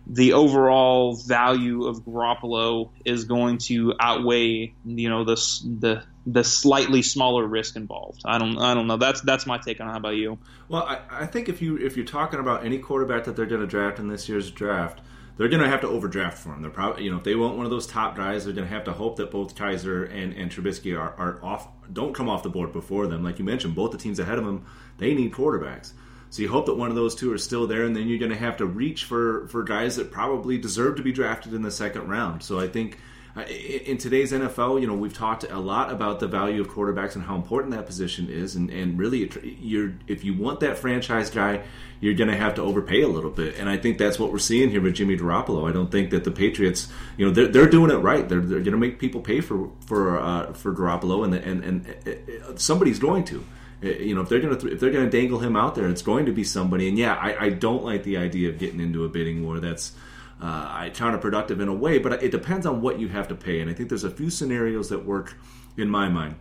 the 0.10 0.34
overall 0.34 1.15
value 1.15 1.86
of 1.86 2.00
Garoppolo 2.06 2.91
is 3.04 3.26
going 3.26 3.58
to 3.58 3.93
outweigh, 4.00 4.74
you 4.86 5.10
know, 5.10 5.26
the 5.26 5.36
the 5.80 6.04
the 6.26 6.43
slightly 6.43 7.02
smaller 7.02 7.46
risk 7.46 7.76
involved. 7.76 8.22
I 8.26 8.38
don't 8.38 8.58
I 8.58 8.74
don't 8.74 8.88
know. 8.88 8.98
That's 8.98 9.22
that's 9.22 9.46
my 9.46 9.58
take 9.58 9.82
on 9.82 9.88
it. 9.88 9.91
How 9.91 9.98
about 9.98 10.15
you? 10.15 10.39
Well, 10.70 10.84
I, 10.84 11.02
I 11.12 11.26
think 11.26 11.50
if 11.50 11.62
you 11.62 11.78
if 11.78 11.98
you're 11.98 12.06
talking 12.06 12.39
about 12.39 12.65
any 12.65 12.80
quarterback 12.80 13.26
that 13.26 13.36
they're 13.36 13.46
going 13.46 13.62
to 13.62 13.67
draft 13.67 14.00
in 14.00 14.08
this 14.08 14.30
year's 14.30 14.50
draft, 14.50 15.02
they're 15.36 15.50
going 15.50 15.63
to 15.63 15.70
have 15.70 15.82
to 15.82 15.88
overdraft 15.88 16.38
for 16.38 16.54
him. 16.54 16.62
They're 16.62 16.72
probably 16.72 17.04
you 17.04 17.12
know 17.12 17.17
if 17.17 17.26
they 17.26 17.36
want 17.36 17.58
one 17.58 17.65
of 17.65 17.72
those 17.72 17.86
top 17.86 18.15
guys, 18.15 18.46
they're 18.46 18.54
going 18.54 18.67
to 18.67 18.74
have 18.74 18.86
to 18.86 18.93
hope 18.93 19.17
that 19.17 19.30
both 19.30 19.56
Kizer 19.56 20.10
and 20.10 20.32
and 20.34 20.50
Trubisky 20.50 20.98
are, 20.98 21.13
are 21.17 21.43
off 21.43 21.67
don't 21.91 22.13
come 22.13 22.30
off 22.30 22.43
the 22.43 22.50
board 22.50 22.72
before 22.72 23.08
them. 23.08 23.24
Like 23.24 23.39
you 23.39 23.46
mentioned, 23.46 23.76
both 23.76 23.91
the 23.91 23.98
teams 23.98 24.20
ahead 24.20 24.38
of 24.38 24.46
them 24.46 24.65
they 25.00 25.13
need 25.13 25.34
quarterbacks. 25.34 25.91
So 26.30 26.42
you 26.42 26.50
hope 26.50 26.66
that 26.66 26.76
one 26.76 26.90
of 26.90 26.96
those 26.96 27.16
two 27.16 27.32
are 27.32 27.38
still 27.38 27.68
there, 27.68 27.84
and 27.84 27.96
then 27.96 28.08
you're 28.08 28.20
going 28.20 28.32
to 28.32 28.38
have 28.38 28.58
to 28.58 28.66
reach 28.66 29.06
for 29.06 29.48
for 29.48 29.63
guys 29.63 29.96
that 29.96 30.12
probably 30.12 30.58
deserve 30.58 30.98
to 30.98 31.04
be 31.04 31.12
drafted 31.12 31.54
in 31.54 31.62
the 31.62 31.72
second 31.72 32.10
round. 32.10 32.44
So 32.44 32.60
I 32.60 32.68
think 32.68 32.98
uh, 33.38 33.42
in 33.42 34.00
today's 34.00 34.32
NFL, 34.32 34.82
you 34.82 34.88
know, 34.88 34.96
we've 34.96 35.13
talked 35.13 35.44
a 35.44 35.60
lot 35.60 35.92
about 35.92 36.20
the 36.20 36.28
value 36.28 36.60
of 36.60 36.68
quarterbacks 36.68 37.13
and 37.13 37.24
how 37.24 37.36
important 37.36 37.72
that 37.76 37.86
position 37.86 38.30
is, 38.30 38.56
and, 38.56 38.72
and 38.72 38.98
really, 38.98 39.30
you're 39.62 39.94
if 40.08 40.24
you 40.24 40.34
want 40.34 40.60
that 40.62 40.80
franchise 40.80 41.30
guy, 41.30 41.62
you're 42.02 42.16
going 42.16 42.30
to 42.30 42.36
have 42.36 42.56
to 42.56 42.62
overpay 42.63 43.04
a 43.04 43.08
little 43.08 43.30
bit, 43.30 43.56
and 43.58 43.70
I 43.70 43.78
think 43.78 44.00
that's 44.00 44.18
what 44.18 44.32
we're 44.32 44.40
seeing 44.40 44.72
here 44.72 44.82
with 44.82 44.96
Jimmy 44.96 45.16
Garoppolo. 45.16 45.70
I 45.70 45.72
don't 45.72 45.92
think 45.92 46.10
that 46.10 46.24
the 46.24 46.32
Patriots, 46.32 46.92
you 47.16 47.28
know, 47.28 47.32
they're, 47.32 47.48
they're 47.48 47.70
doing 47.70 47.92
it 47.92 47.98
right. 47.98 48.28
They're, 48.28 48.42
they're 48.42 48.60
going 48.62 48.72
to 48.72 48.78
make 48.78 48.98
people 48.98 49.22
pay 49.22 49.40
for 49.40 49.70
for 49.86 50.20
uh, 50.20 50.54
for 50.54 50.74
Garoppolo, 50.74 51.24
and 51.24 51.34
and 51.36 51.63
and 51.63 51.96
uh, 52.08 52.56
somebody's 52.58 52.98
going 52.98 53.24
to. 53.26 53.46
Uh, 53.84 53.90
you 53.90 54.16
know 54.16 54.22
if 54.22 54.30
they're 54.30 54.40
gonna 54.40 54.58
if 54.66 54.80
they're 54.80 54.92
gonna 54.92 55.10
dangle 55.10 55.40
him 55.40 55.56
out 55.56 55.76
there, 55.76 55.88
it's 55.88 56.02
going 56.02 56.26
to 56.26 56.32
be 56.32 56.44
somebody. 56.44 56.88
And 56.90 56.98
yeah, 56.98 57.13
I, 57.13 57.46
I 57.46 57.50
don't 57.50 57.84
like 57.84 58.04
the 58.04 58.18
idea 58.18 58.50
of 58.50 58.58
getting 58.58 58.80
into 58.80 59.06
a 59.06 59.10
bidding 59.10 59.46
war. 59.46 59.60
That's 59.60 59.94
uh, 60.42 60.90
counterproductive 60.90 61.60
in 61.60 61.68
a 61.68 61.74
way, 61.74 61.98
but 61.98 62.24
it 62.24 62.32
depends 62.32 62.66
on 62.66 62.82
what 62.82 63.00
you 63.00 63.08
have 63.08 63.28
to 63.30 63.36
pay. 63.36 63.60
And 63.60 63.70
I 63.70 63.74
think 63.74 63.90
there's 63.90 64.04
a 64.04 64.12
few 64.12 64.30
scenarios 64.30 64.90
that 64.90 65.06
work 65.06 65.36
in 65.78 65.90
my 65.90 66.10
mind. 66.10 66.36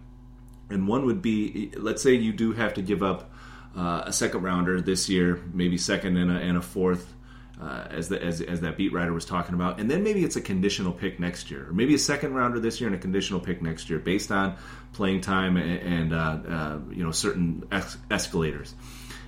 And 0.68 0.88
one 0.88 1.07
would 1.07 1.22
be, 1.22 1.72
let's 1.77 2.03
say 2.03 2.14
you 2.14 2.33
do 2.33 2.53
have 2.53 2.75
to 2.75 2.83
give 2.83 3.03
up 3.03 3.31
uh, 3.77 4.03
a 4.07 4.12
second 4.12 4.42
rounder 4.42 4.81
this 4.81 5.09
year, 5.09 5.40
maybe 5.53 5.79
second 5.79 6.16
and 6.16 6.31
a, 6.31 6.35
and 6.35 6.57
a 6.57 6.62
fourth 6.62 7.14
uh, 7.61 7.87
as, 7.90 8.09
the, 8.09 8.23
as, 8.23 8.40
as 8.40 8.61
that 8.61 8.77
beat 8.77 8.92
writer 8.92 9.12
was 9.12 9.25
talking 9.25 9.55
about, 9.55 9.81
and 9.81 9.90
then 9.90 10.03
maybe 10.03 10.23
it's 10.23 10.37
a 10.37 10.40
conditional 10.40 10.92
pick 10.92 11.19
next 11.19 11.51
year, 11.51 11.69
or 11.69 11.73
maybe 11.73 11.95
a 11.95 11.99
second 11.99 12.35
rounder 12.35 12.61
this 12.61 12.81
year 12.81 12.88
and 12.88 12.97
a 12.97 13.01
conditional 13.01 13.40
pick 13.40 13.62
next 13.62 13.88
year, 13.88 13.99
based 13.99 14.31
on 14.31 14.57
playing 14.92 15.23
time 15.23 15.57
and, 15.57 15.81
and 15.81 16.14
uh, 16.14 16.38
uh, 16.49 16.79
you 16.90 17.03
know 17.03 17.12
certain 17.12 17.66
ex- 17.73 17.97
escalators, 18.11 18.75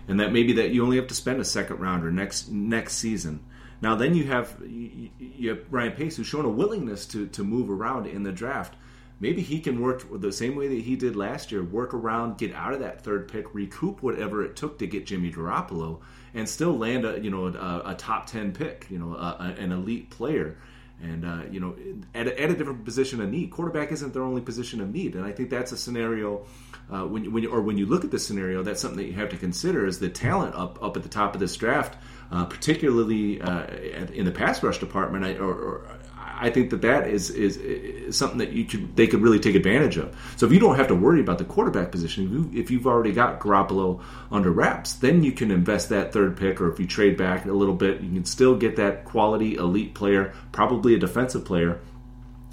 and 0.09 0.21
that 0.21 0.33
maybe 0.33 0.55
that 0.55 0.71
you 0.71 0.83
only 0.85 0.97
have 0.97 1.07
to 1.07 1.15
spend 1.15 1.41
a 1.41 1.45
second 1.45 1.79
rounder 1.79 2.11
next 2.11 2.51
next 2.51 2.95
season. 2.95 3.43
Now 3.81 3.95
then 3.95 4.15
you 4.15 4.25
have 4.25 4.55
you, 4.63 5.11
you 5.19 5.49
have 5.51 5.61
Ryan 5.71 5.93
Pace 5.93 6.17
who's 6.17 6.27
shown 6.27 6.45
a 6.45 6.51
willingness 6.51 7.07
to 7.07 7.29
to 7.29 7.45
move 7.45 7.71
around 7.71 8.07
in 8.07 8.25
the 8.25 8.33
draft. 8.33 8.75
Maybe 9.21 9.43
he 9.43 9.59
can 9.59 9.81
work 9.81 10.05
the 10.21 10.31
same 10.31 10.55
way 10.55 10.69
that 10.69 10.83
he 10.83 10.95
did 10.95 11.17
last 11.17 11.51
year, 11.51 11.65
work 11.65 11.93
around, 11.93 12.39
get 12.39 12.55
out 12.55 12.73
of 12.73 12.81
that 12.81 13.03
third 13.03 13.27
pick, 13.27 13.53
recoup 13.53 14.01
whatever 14.01 14.45
it 14.45 14.55
took 14.55 14.79
to 14.79 14.87
get 14.87 15.07
Jimmy 15.07 15.33
Garoppolo 15.33 16.01
and 16.35 16.49
still 16.49 16.77
land 16.77 17.05
a 17.05 17.21
you 17.21 17.31
know 17.31 17.47
a, 17.47 17.91
a 17.91 17.95
top 17.95 18.27
ten 18.27 18.53
pick, 18.53 18.87
you 18.91 18.99
know, 18.99 19.15
a, 19.15 19.55
an 19.59 19.73
elite 19.73 20.11
player. 20.11 20.57
And 21.01 21.25
uh, 21.25 21.43
you 21.49 21.61
know, 21.61 21.77
at 22.13 22.27
a, 22.27 22.41
at 22.41 22.51
a, 22.51 22.57
different 22.57 22.85
position 22.85 23.21
of 23.21 23.31
need, 23.31 23.53
quarterback 23.53 23.93
isn't 23.93 24.13
their 24.13 24.25
only 24.25 24.41
position 24.41 24.81
of 24.81 24.93
need, 24.93 25.15
and 25.15 25.25
I 25.25 25.31
think 25.31 25.49
that's 25.49 25.71
a 25.71 25.77
scenario 25.77 26.45
uh, 26.91 27.05
when, 27.05 27.33
when 27.33 27.47
or 27.47 27.61
when 27.61 27.79
you 27.79 27.87
look 27.87 28.05
at 28.05 28.11
this 28.11 28.27
scenario, 28.27 28.65
that's 28.65 28.81
something 28.81 28.99
that 28.99 29.07
you 29.07 29.13
have 29.13 29.29
to 29.29 29.37
consider 29.37 29.87
is 29.87 30.01
the 30.01 30.09
talent 30.09 30.57
up 30.57 30.83
up 30.83 30.97
at 30.97 31.05
the 31.05 31.09
top 31.09 31.35
of 31.35 31.41
this 31.41 31.57
draft, 31.57 31.97
uh, 32.33 32.47
particularly 32.47 33.41
uh, 33.41 33.67
in 34.13 34.25
the 34.25 34.33
pass 34.33 34.61
rush 34.61 34.79
department, 34.79 35.25
or, 35.39 35.53
or 35.53 35.98
I 36.41 36.51
think 36.51 36.71
that 36.71 36.83
that 36.83 37.09
is, 37.09 37.31
is, 37.31 37.57
is 37.57 38.17
something 38.17 38.39
that 38.39 38.53
you 38.53 38.65
could 38.65 38.95
they 38.97 39.07
could 39.07 39.21
really 39.21 39.41
take 39.41 39.55
advantage 39.55 39.97
of. 39.97 40.17
So 40.37 40.47
if 40.47 40.53
you 40.53 40.61
don't 40.61 40.77
have 40.77 40.89
to 40.89 40.95
worry 40.95 41.21
about 41.21 41.39
the 41.39 41.45
quarterback 41.45 41.91
position, 41.91 42.51
if, 42.55 42.71
you, 42.71 42.79
you've 42.79 42.87
already 42.87 43.13
got 43.13 43.41
Garoppolo 43.41 44.03
under 44.31 44.51
wraps, 44.51 44.95
then 44.95 45.25
you 45.25 45.33
can 45.33 45.51
invest 45.51 45.89
that 45.89 46.13
third 46.13 46.37
pick, 46.37 46.61
or 46.61 46.71
if 46.71 46.79
you 46.79 46.87
trade 46.87 47.17
back 47.17 47.45
a 47.45 47.53
little 47.53 47.75
bit, 47.75 48.01
you 48.01 48.13
can 48.13 48.25
still 48.25 48.57
get 48.57 48.77
that 48.77 49.05
quality 49.05 49.57
elite 49.57 49.95
player, 49.95 50.33
probably 50.53 50.95
a 50.95 50.99
defensive 50.99 51.45
player, 51.45 51.81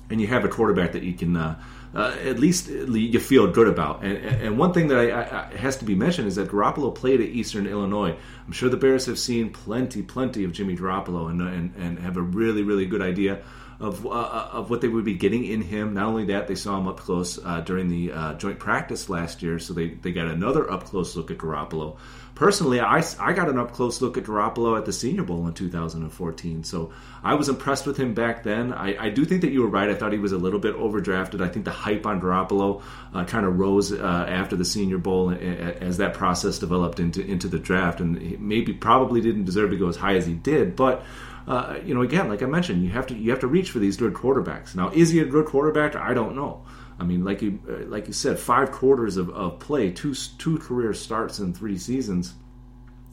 and 0.10 0.20
you 0.20 0.28
have 0.28 0.44
a 0.46 0.50
quarterback 0.50 0.94
that 0.94 1.04
you 1.04 1.14
can. 1.14 1.38
Uh, 1.38 1.62
uh, 1.94 2.14
at 2.26 2.40
least 2.40 2.68
you 2.68 3.20
feel 3.22 3.50
good 3.50 3.70
about. 3.70 4.04
And, 4.04 4.18
and 4.18 4.58
one 4.58 4.74
thing 4.74 4.90
that 4.90 4.98
I, 4.98 5.54
I, 5.54 5.58
has 5.58 5.78
to 5.78 5.86
be 5.86 5.96
mentioned 5.96 6.28
is 6.28 6.36
that 6.36 6.50
Garoppolo 6.50 6.94
played 6.94 7.22
at 7.22 7.28
Eastern 7.28 7.66
Illinois. 7.66 8.18
I'm 8.46 8.52
sure 8.52 8.68
the 8.68 8.76
Bears 8.76 9.06
have 9.06 9.18
seen 9.18 9.50
plenty, 9.50 10.02
plenty 10.02 10.44
of 10.44 10.52
Jimmy 10.52 10.76
Garoppolo 10.76 11.30
and, 11.30 11.42
and, 11.42 11.74
and 11.78 12.00
have 12.00 12.18
a 12.18 12.22
really, 12.22 12.64
really 12.64 12.86
good 12.86 13.02
idea 13.02 13.44
of 13.80 14.06
uh, 14.06 14.10
uh, 14.10 14.50
of 14.54 14.70
what 14.70 14.82
they 14.82 14.88
would 14.88 15.04
be 15.04 15.16
getting 15.16 15.46
in 15.46 15.62
him. 15.62 15.94
Not 15.94 16.06
only 16.08 16.26
that, 16.26 16.48
they 16.48 16.56
saw 16.56 16.78
him 16.78 16.88
up 16.88 17.00
close 17.00 17.38
uh, 17.44 17.62
during 17.62 17.90
the 17.90 18.12
uh, 18.12 18.34
joint 18.36 18.60
practice 18.60 19.10
last 19.10 19.44
year, 19.44 19.60
so 19.60 19.74
they, 19.74 19.90
they 19.90 20.12
got 20.12 20.28
another 20.28 20.70
up 20.72 20.86
close 20.86 21.16
look 21.16 21.30
at 21.30 21.38
Garoppolo. 21.38 21.98
Personally, 22.36 22.82
I, 22.82 23.02
I 23.20 23.32
got 23.32 23.48
an 23.48 23.58
up 23.58 23.72
close 23.72 24.02
look 24.02 24.18
at 24.18 24.26
Garoppolo 24.26 24.78
at 24.78 24.86
the 24.86 24.92
Senior 24.92 25.24
Bowl 25.24 25.48
in 25.48 25.54
2014, 25.54 26.64
so 26.64 26.92
I 27.24 27.36
was 27.36 27.48
impressed 27.48 27.86
with 27.86 27.98
him 27.98 28.14
back 28.14 28.44
then. 28.44 28.74
I, 28.74 29.06
I 29.06 29.10
do 29.10 29.24
think 29.24 29.42
that 29.42 29.52
you 29.52 29.62
were 29.62 29.70
right. 29.70 29.90
I 29.90 29.96
thought 29.96 30.12
he 30.12 30.20
was 30.20 30.34
a 30.34 30.38
little 30.38 30.60
bit 30.60 30.76
overdrafted. 30.76 31.42
I 31.42 31.48
think 31.48 31.64
the 31.64 31.72
hype 31.72 32.06
on 32.06 32.22
Garoppolo 32.22 32.82
uh, 33.14 33.26
kind 33.26 33.46
of 33.46 33.58
rose 33.58 33.92
uh, 33.92 34.26
after 34.28 34.56
the 34.56 34.66
Senior 34.66 34.98
Bowl 34.98 35.32
as 35.32 35.98
that 35.98 36.14
process 36.14 36.60
developed 36.60 37.00
into 37.00 37.26
into 37.26 37.48
the 37.48 37.60
draft, 37.60 38.00
and 38.00 38.40
maybe 38.40 38.74
probably 38.74 39.22
didn't 39.22 39.46
deserve 39.46 39.72
to 39.72 39.78
go 39.78 39.88
as 39.88 39.96
high 39.96 40.16
as 40.16 40.26
he 40.26 40.34
did, 40.34 40.76
but 40.76 41.06
uh, 41.48 41.78
you 41.86 41.94
know, 41.94 42.02
again, 42.02 42.28
like 42.30 42.42
I 42.42 42.48
mentioned, 42.48 42.84
you 42.84 42.90
have 42.92 43.08
to 43.08 43.16
you 43.16 43.32
have 43.32 43.40
to 43.42 43.48
reach 43.48 43.72
for 43.72 43.80
these 43.80 43.98
good 43.98 44.14
quarterbacks. 44.14 44.76
Now, 44.76 44.90
is 44.92 45.10
he 45.12 45.20
a 45.20 45.26
good 45.26 45.46
quarterback? 45.46 45.96
I 45.96 46.14
don't 46.14 46.36
know. 46.36 46.66
I 47.00 47.04
mean, 47.04 47.24
like 47.24 47.42
you 47.42 47.60
uh, 47.70 47.86
like 47.88 48.08
you 48.08 48.14
said, 48.14 48.40
five 48.40 48.72
quarters 48.72 49.18
of, 49.18 49.30
of 49.30 49.60
play, 49.60 49.92
two 49.92 50.14
two 50.14 50.58
career 50.58 50.94
starts 50.94 51.40
in 51.40 51.54
three 51.54 51.78
seasons. 51.78 52.34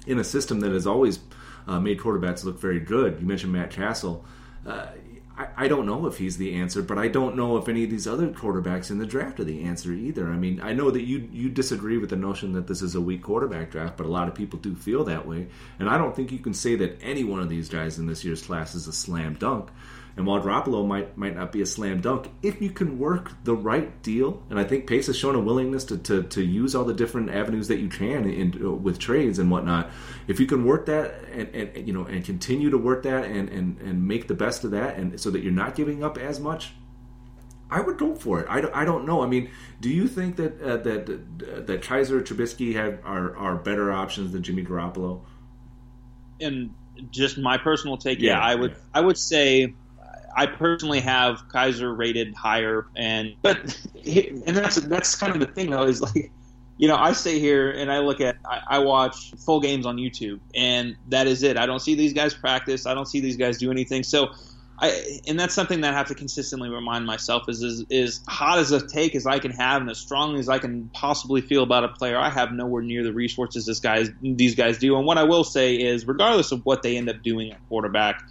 in 0.06 0.18
a 0.18 0.24
system 0.24 0.60
that 0.60 0.72
has 0.72 0.86
always 0.86 1.20
uh, 1.66 1.78
made 1.80 1.98
quarterbacks 1.98 2.44
look 2.44 2.58
very 2.60 2.80
good. 2.80 3.20
You 3.20 3.26
mentioned 3.26 3.52
Matt 3.52 3.70
Cassel. 3.70 4.24
Uh, 4.66 4.86
I, 5.56 5.68
don't 5.68 5.86
know 5.86 6.06
if 6.06 6.18
he's 6.18 6.36
the 6.36 6.54
answer, 6.54 6.82
but 6.82 6.98
I 6.98 7.08
don't 7.08 7.36
know 7.36 7.56
if 7.56 7.68
any 7.68 7.84
of 7.84 7.90
these 7.90 8.06
other 8.06 8.28
quarterbacks 8.28 8.90
in 8.90 8.98
the 8.98 9.06
draft 9.06 9.40
are 9.40 9.44
the 9.44 9.64
answer 9.64 9.92
either. 9.92 10.28
I 10.28 10.36
mean, 10.36 10.60
I 10.60 10.72
know 10.72 10.90
that 10.90 11.02
you 11.02 11.28
you 11.32 11.48
disagree 11.48 11.98
with 11.98 12.10
the 12.10 12.16
notion 12.16 12.52
that 12.52 12.66
this 12.66 12.82
is 12.82 12.94
a 12.94 13.00
weak 13.00 13.22
quarterback 13.22 13.70
draft, 13.70 13.96
but 13.96 14.06
a 14.06 14.10
lot 14.10 14.28
of 14.28 14.34
people 14.34 14.58
do 14.58 14.74
feel 14.74 15.04
that 15.04 15.26
way, 15.26 15.48
and 15.78 15.88
I 15.88 15.98
don't 15.98 16.14
think 16.14 16.32
you 16.32 16.38
can 16.38 16.54
say 16.54 16.76
that 16.76 16.98
any 17.02 17.24
one 17.24 17.40
of 17.40 17.48
these 17.48 17.68
guys 17.68 17.98
in 17.98 18.06
this 18.06 18.24
year's 18.24 18.42
class 18.42 18.74
is 18.74 18.86
a 18.86 18.92
slam 18.92 19.34
dunk. 19.34 19.70
And 20.16 20.26
while 20.26 20.42
Garoppolo 20.42 20.86
might 20.86 21.16
might 21.16 21.34
not 21.34 21.52
be 21.52 21.62
a 21.62 21.66
slam 21.66 22.00
dunk, 22.00 22.28
if 22.42 22.60
you 22.60 22.70
can 22.70 22.98
work 22.98 23.32
the 23.44 23.54
right 23.54 24.02
deal, 24.02 24.42
and 24.50 24.58
I 24.58 24.64
think 24.64 24.86
Pace 24.86 25.06
has 25.06 25.16
shown 25.16 25.34
a 25.34 25.40
willingness 25.40 25.84
to, 25.84 25.98
to, 25.98 26.22
to 26.24 26.42
use 26.42 26.74
all 26.74 26.84
the 26.84 26.92
different 26.92 27.30
avenues 27.30 27.68
that 27.68 27.78
you 27.78 27.88
can 27.88 28.28
in, 28.28 28.62
uh, 28.62 28.70
with 28.70 28.98
trades 28.98 29.38
and 29.38 29.50
whatnot. 29.50 29.90
If 30.28 30.38
you 30.38 30.46
can 30.46 30.64
work 30.64 30.86
that 30.86 31.14
and, 31.32 31.48
and 31.54 31.86
you 31.86 31.94
know 31.94 32.04
and 32.04 32.24
continue 32.24 32.68
to 32.70 32.78
work 32.78 33.04
that 33.04 33.24
and, 33.24 33.48
and, 33.48 33.80
and 33.80 34.06
make 34.06 34.28
the 34.28 34.34
best 34.34 34.64
of 34.64 34.72
that, 34.72 34.96
and 34.96 35.18
so 35.18 35.30
that 35.30 35.42
you're 35.42 35.52
not 35.52 35.74
giving 35.74 36.04
up 36.04 36.18
as 36.18 36.38
much, 36.38 36.72
I 37.70 37.80
would 37.80 37.96
go 37.96 38.14
for 38.14 38.40
it. 38.40 38.46
I 38.50 38.60
don't, 38.60 38.74
I 38.76 38.84
don't 38.84 39.06
know. 39.06 39.22
I 39.22 39.26
mean, 39.26 39.50
do 39.80 39.88
you 39.88 40.06
think 40.08 40.36
that 40.36 40.60
uh, 40.60 40.76
that 40.78 41.08
uh, 41.08 41.60
that 41.62 41.82
Kizer 41.82 42.22
Trubisky 42.22 42.74
have 42.74 43.00
are, 43.02 43.34
are 43.34 43.56
better 43.56 43.90
options 43.90 44.32
than 44.32 44.42
Jimmy 44.42 44.62
Garoppolo? 44.62 45.22
And 46.38 46.74
just 47.10 47.38
my 47.38 47.56
personal 47.56 47.96
take, 47.96 48.20
yeah, 48.20 48.32
yeah 48.32 48.40
I 48.40 48.54
would 48.54 48.72
yeah. 48.72 48.76
I 48.92 49.00
would 49.00 49.16
say 49.16 49.74
I 50.34 50.46
personally 50.46 51.00
have 51.00 51.48
Kizer 51.48 51.96
rated 51.96 52.34
higher, 52.34 52.86
and 52.96 53.34
but 53.42 53.78
and 54.06 54.56
that's 54.56 54.76
that's 54.76 55.14
kind 55.14 55.32
of 55.32 55.40
the 55.40 55.46
thing 55.46 55.70
though 55.70 55.84
is 55.84 56.00
like 56.00 56.30
you 56.78 56.88
know 56.88 56.96
I 56.96 57.12
stay 57.12 57.38
here 57.38 57.70
and 57.70 57.92
I 57.92 57.98
look 57.98 58.20
at 58.20 58.36
I, 58.44 58.60
I, 58.68 58.78
watch 58.78 59.32
full 59.44 59.60
games 59.60 59.86
on 59.86 59.96
YouTube, 59.96 60.40
and 60.54 60.96
that 61.08 61.26
is 61.26 61.42
it. 61.42 61.56
I 61.56 61.66
don't 61.66 61.80
see 61.80 61.94
these 61.94 62.12
guys 62.12 62.34
practice. 62.34 62.86
I 62.86 62.94
don't 62.94 63.06
see 63.06 63.20
these 63.20 63.36
guys 63.36 63.58
do 63.58 63.70
anything. 63.70 64.02
So. 64.02 64.30
I, 64.78 65.20
and 65.28 65.38
that's 65.38 65.54
something 65.54 65.82
that 65.82 65.94
I 65.94 65.96
have 65.96 66.08
to 66.08 66.14
consistently 66.16 66.68
remind 66.68 67.06
myself 67.06 67.48
is, 67.48 67.62
is 67.62 67.84
is 67.88 68.20
hot 68.26 68.58
as 68.58 68.72
a 68.72 68.84
take 68.84 69.14
as 69.14 69.26
I 69.26 69.38
can 69.38 69.52
have 69.52 69.80
and 69.80 69.88
as 69.88 69.98
strongly 69.98 70.40
as 70.40 70.48
I 70.48 70.58
can 70.58 70.90
possibly 70.92 71.40
feel 71.40 71.62
about 71.62 71.84
a 71.84 71.88
player. 71.88 72.18
I 72.18 72.30
have 72.30 72.50
nowhere 72.50 72.82
near 72.82 73.04
the 73.04 73.12
resources 73.12 73.66
this 73.66 73.78
guys 73.78 74.10
these 74.20 74.56
guys 74.56 74.78
do. 74.78 74.96
And 74.96 75.06
what 75.06 75.18
I 75.18 75.22
will 75.22 75.44
say 75.44 75.76
is, 75.76 76.04
regardless 76.04 76.50
of 76.50 76.66
what 76.66 76.82
they 76.82 76.96
end 76.96 77.08
up 77.08 77.22
doing 77.22 77.52
at 77.52 77.60
quarterback, 77.68 78.24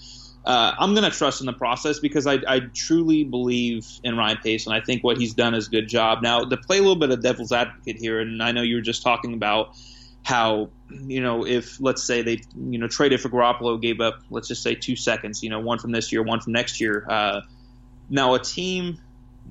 uh, 0.44 0.74
I'm 0.78 0.96
going 0.96 1.10
to 1.10 1.16
trust 1.16 1.42
in 1.42 1.46
the 1.46 1.54
process 1.54 2.00
because 2.00 2.26
I, 2.26 2.40
I, 2.48 2.62
truly 2.74 3.24
believe 3.24 3.88
in 4.04 4.18
Ryan 4.18 4.38
Pace, 4.38 4.66
and 4.66 4.76
I 4.76 4.82
think 4.82 5.04
what 5.04 5.18
he's 5.18 5.36
done 5.36 5.54
is 5.54 5.68
a 5.68 5.70
good 5.70 5.88
job. 5.88 6.24
Now, 6.24 6.44
to 6.44 6.58
play 6.58 6.78
a 6.78 6.82
little 6.82 6.96
bit 6.96 7.12
of 7.12 7.22
devil's 7.22 7.52
advocate 7.52 7.98
here, 7.98 8.20
and 8.20 8.42
I 8.42 8.52
know 8.52 8.64
you 8.64 8.76
were 8.76 8.82
just 8.82 9.04
talking 9.04 9.36
about 9.36 9.78
how 10.24 10.70
you 10.90 11.22
know 11.22 11.46
if 11.46 11.80
let's 11.80 12.04
say 12.04 12.22
they 12.22 12.42
you 12.56 12.80
know 12.80 12.88
traded 12.88 13.22
for 13.22 13.30
Garoppolo, 13.30 13.80
gave 13.80 14.02
up 14.02 14.22
let's 14.32 14.48
just 14.48 14.64
say 14.64 14.74
two 14.74 14.96
seconds, 14.96 15.44
you 15.44 15.50
know 15.52 15.60
one 15.60 15.78
from 15.78 15.92
this 15.92 16.12
year, 16.12 16.24
one 16.24 16.40
from 16.40 16.54
next 16.54 16.82
year. 16.82 17.06
Uh, 17.08 17.42
now, 18.10 18.34
a 18.34 18.40
team 18.40 19.00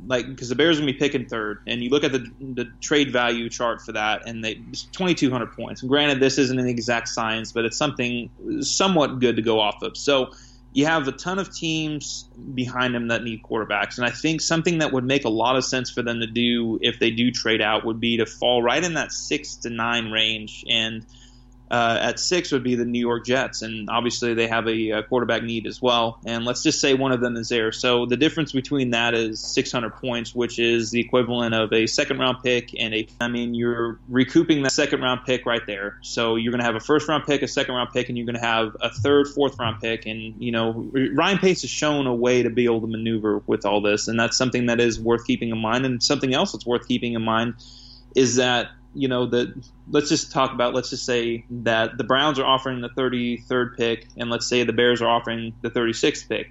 like 0.07 0.27
because 0.27 0.49
the 0.49 0.57
Bears 0.57 0.79
are 0.79 0.81
gonna 0.81 0.93
be 0.93 0.99
picking 0.99 1.27
third, 1.27 1.61
and 1.69 1.85
you 1.85 1.91
look 1.91 2.03
at 2.03 2.11
the 2.11 2.29
the 2.41 2.69
trade 2.81 3.13
value 3.13 3.49
chart 3.49 3.81
for 3.81 3.93
that, 3.93 4.27
and 4.27 4.43
they 4.43 4.55
2,200 4.55 5.53
points. 5.53 5.83
And 5.83 5.89
granted, 5.89 6.19
this 6.19 6.37
isn't 6.37 6.59
an 6.59 6.67
exact 6.67 7.09
science, 7.09 7.53
but 7.53 7.65
it's 7.65 7.77
something 7.77 8.29
somewhat 8.61 9.21
good 9.21 9.37
to 9.37 9.43
go 9.43 9.61
off 9.61 9.83
of. 9.83 9.97
So 9.97 10.33
you 10.73 10.87
have 10.87 11.09
a 11.09 11.13
ton 11.13 11.39
of 11.39 11.53
teams 11.55 12.29
behind 12.55 12.95
them 12.95 13.09
that 13.09 13.25
need 13.25 13.43
quarterbacks. 13.43 13.97
And 13.97 14.07
I 14.07 14.11
think 14.11 14.41
something 14.41 14.79
that 14.79 14.93
would 14.93 15.05
make 15.05 15.25
a 15.25 15.31
lot 15.31 15.57
of 15.57 15.65
sense 15.65 15.91
for 15.91 16.03
them 16.03 16.21
to 16.21 16.27
do 16.27 16.79
if 16.81 16.99
they 16.99 17.11
do 17.11 17.31
trade 17.31 17.61
out 17.61 17.85
would 17.85 18.01
be 18.01 18.17
to 18.19 18.27
fall 18.27 18.63
right 18.63 18.83
in 18.83 18.95
that 18.95 19.13
six 19.13 19.57
to 19.57 19.71
nine 19.71 20.11
range 20.11 20.65
and– 20.69 21.05
uh, 21.71 21.99
at 22.01 22.19
six 22.19 22.51
would 22.51 22.65
be 22.65 22.75
the 22.75 22.85
New 22.85 22.99
York 22.99 23.25
Jets, 23.25 23.63
and 23.63 23.89
obviously 23.89 24.35
they 24.35 24.49
have 24.49 24.67
a, 24.67 24.91
a, 24.91 25.03
quarterback 25.05 25.45
need 25.45 25.67
as 25.67 25.81
well. 25.81 26.21
And 26.27 26.45
let's 26.45 26.65
just 26.65 26.81
say 26.81 26.95
one 26.95 27.13
of 27.13 27.21
them 27.21 27.37
is 27.37 27.49
there. 27.49 27.71
So 27.71 28.07
the 28.07 28.17
difference 28.17 28.51
between 28.51 28.91
that 28.91 29.15
is 29.15 29.41
600 29.41 29.91
points, 29.97 30.35
which 30.35 30.59
is 30.59 30.91
the 30.91 30.99
equivalent 30.99 31.55
of 31.55 31.73
a 31.73 31.87
second 31.87 32.19
round 32.19 32.39
pick 32.43 32.75
and 32.79 32.93
a. 32.93 33.07
I 33.21 33.29
mean, 33.29 33.55
you're 33.55 34.01
recouping 34.09 34.63
that 34.65 34.73
second 34.73 35.01
round 35.01 35.21
pick 35.25 35.47
right 35.47 35.65
there. 35.65 35.99
So 36.03 36.35
you're 36.35 36.51
going 36.51 36.61
to 36.61 36.67
have 36.67 36.75
a 36.75 36.81
first 36.81 37.09
round 37.09 37.25
pick, 37.25 37.43
a 37.43 37.49
second 37.49 37.75
round 37.75 37.91
pick, 37.93 38.09
and 38.09 38.19
you're 38.19 38.27
going 38.27 38.41
to 38.41 38.47
have 38.47 38.77
a 38.81 38.91
third, 38.91 39.29
fourth 39.29 39.57
round 39.61 39.81
pick. 39.81 40.07
And 40.07 40.43
you 40.43 40.51
know, 40.51 40.91
Ryan 41.15 41.39
Pace 41.39 41.63
has 41.63 41.71
shown 41.71 42.09
a 42.09 42.15
way 42.15 42.43
to 42.43 42.51
be 42.51 42.65
able 42.65 42.81
to 42.81 42.89
maneuver 42.89 43.43
with 43.47 43.65
all 43.65 43.81
this, 43.81 44.09
and 44.09 44.19
that's 44.19 44.37
something 44.37 44.67
that 44.67 44.81
is 44.81 44.99
worth 44.99 45.25
keeping 45.25 45.51
in 45.51 45.59
mind. 45.59 45.87
And 45.87 46.03
something 46.03 46.35
else 46.35 46.51
that's 46.51 46.67
worth 46.67 46.89
keeping 46.89 47.13
in 47.13 47.23
mind 47.23 47.55
is 48.17 48.37
that 48.37 48.71
you 48.95 49.09
know 49.09 49.27
that 49.27 49.55
let's 49.89 50.09
just 50.09 50.33
talk 50.33 50.53
about 50.53 50.75
let's 50.75 50.91
just 50.91 51.05
say 51.05 51.45
that 51.51 51.97
the 51.97 52.05
Browns 52.05 52.39
are 52.39 52.47
offering 52.47 52.81
the 52.81 52.89
33rd 52.89 53.77
pick 53.77 54.07
and 54.17 54.31
let's 54.31 54.49
say 54.49 54.65
the 54.65 54.73
Bears 54.73 55.01
are 55.01 55.09
offering 55.09 55.55
the 55.63 55.71
36th 55.71 56.29
pick. 56.29 56.51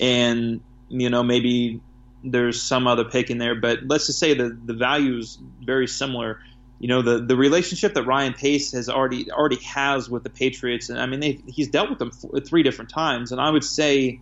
And 0.00 0.60
you 0.88 1.10
know 1.10 1.22
maybe 1.22 1.80
there's 2.24 2.62
some 2.62 2.86
other 2.86 3.04
pick 3.04 3.30
in 3.30 3.38
there 3.38 3.54
but 3.54 3.80
let's 3.84 4.06
just 4.06 4.18
say 4.18 4.34
the 4.34 4.56
the 4.64 4.74
value 4.74 5.16
is 5.18 5.38
very 5.60 5.86
similar. 5.86 6.40
You 6.78 6.88
know 6.88 7.02
the 7.02 7.24
the 7.24 7.36
relationship 7.36 7.94
that 7.94 8.04
Ryan 8.04 8.34
Pace 8.34 8.72
has 8.72 8.88
already 8.88 9.30
already 9.30 9.62
has 9.64 10.10
with 10.10 10.24
the 10.24 10.30
Patriots 10.30 10.90
and 10.90 11.00
I 11.00 11.06
mean 11.06 11.42
he's 11.46 11.68
dealt 11.68 11.88
with 11.90 11.98
them 11.98 12.10
three 12.10 12.62
different 12.62 12.90
times 12.90 13.32
and 13.32 13.40
I 13.40 13.50
would 13.50 13.64
say 13.64 14.20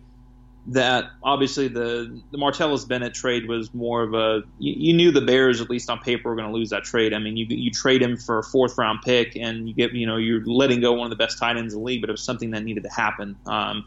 that 0.67 1.05
obviously 1.23 1.67
the 1.67 2.21
the 2.31 2.37
Martellus 2.37 2.87
Bennett 2.87 3.13
trade 3.13 3.47
was 3.47 3.73
more 3.73 4.03
of 4.03 4.13
a 4.13 4.43
you, 4.59 4.73
you 4.89 4.93
knew 4.93 5.11
the 5.11 5.21
Bears 5.21 5.59
at 5.59 5.69
least 5.69 5.89
on 5.89 5.99
paper 5.99 6.29
were 6.29 6.35
going 6.35 6.47
to 6.47 6.53
lose 6.53 6.69
that 6.69 6.83
trade. 6.83 7.13
I 7.13 7.19
mean, 7.19 7.35
you 7.35 7.45
you 7.49 7.71
trade 7.71 8.01
him 8.01 8.15
for 8.15 8.39
a 8.39 8.43
fourth 8.43 8.77
round 8.77 9.01
pick 9.03 9.35
and 9.35 9.67
you 9.67 9.73
get 9.73 9.93
you 9.93 10.05
know 10.05 10.17
you're 10.17 10.45
letting 10.45 10.79
go 10.81 10.93
one 10.93 11.05
of 11.05 11.09
the 11.09 11.15
best 11.15 11.39
tight 11.39 11.57
ends 11.57 11.73
in 11.73 11.79
the 11.79 11.85
league, 11.85 12.01
but 12.01 12.09
it 12.09 12.13
was 12.13 12.23
something 12.23 12.51
that 12.51 12.63
needed 12.63 12.83
to 12.83 12.89
happen. 12.89 13.35
Um, 13.47 13.85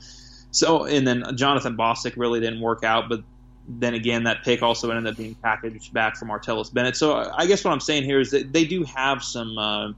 so 0.51 0.85
and 0.85 1.07
then 1.07 1.25
Jonathan 1.37 1.77
Bostic 1.77 2.15
really 2.17 2.41
didn't 2.41 2.61
work 2.61 2.83
out, 2.83 3.09
but 3.09 3.23
then 3.69 3.95
again 3.95 4.25
that 4.25 4.43
pick 4.43 4.63
also 4.63 4.91
ended 4.91 5.07
up 5.07 5.17
being 5.17 5.37
packaged 5.37 5.93
back 5.93 6.17
from 6.17 6.29
Martellus 6.29 6.73
Bennett. 6.73 6.97
So 6.97 7.31
I 7.37 7.47
guess 7.47 7.65
what 7.65 7.73
I'm 7.73 7.81
saying 7.81 8.03
here 8.03 8.21
is 8.21 8.33
that 8.33 8.53
they 8.53 8.65
do 8.65 8.83
have 8.85 9.23
some. 9.23 9.57
Uh, 9.57 9.93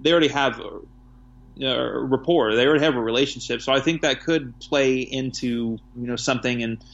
they 0.00 0.10
already 0.10 0.28
have 0.28 0.60
uh, 1.60 2.00
rapport. 2.00 2.54
They 2.54 2.66
already 2.66 2.84
have 2.84 2.96
a 2.96 3.00
relationship, 3.00 3.62
so 3.62 3.72
I 3.72 3.80
think 3.80 4.02
that 4.02 4.22
could 4.22 4.58
play 4.60 5.00
into 5.00 5.78
you 5.96 6.06
know 6.06 6.16
something. 6.16 6.62
And 6.62 6.84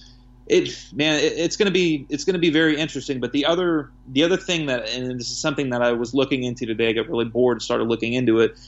it, 0.46 0.92
man, 0.92 1.16
it, 1.16 1.34
it's 1.36 1.56
going 1.56 1.66
to 1.66 1.72
be 1.72 2.06
it's 2.08 2.24
going 2.24 2.34
to 2.34 2.40
be 2.40 2.50
very 2.50 2.78
interesting. 2.78 3.20
But 3.20 3.32
the 3.32 3.46
other 3.46 3.90
the 4.08 4.24
other 4.24 4.36
thing 4.36 4.66
that, 4.66 4.88
and 4.88 5.18
this 5.18 5.30
is 5.30 5.38
something 5.38 5.70
that 5.70 5.82
I 5.82 5.92
was 5.92 6.14
looking 6.14 6.44
into 6.44 6.66
today. 6.66 6.90
I 6.90 6.92
got 6.92 7.08
really 7.08 7.24
bored 7.24 7.56
and 7.56 7.62
started 7.62 7.84
looking 7.84 8.12
into 8.12 8.40
it. 8.40 8.58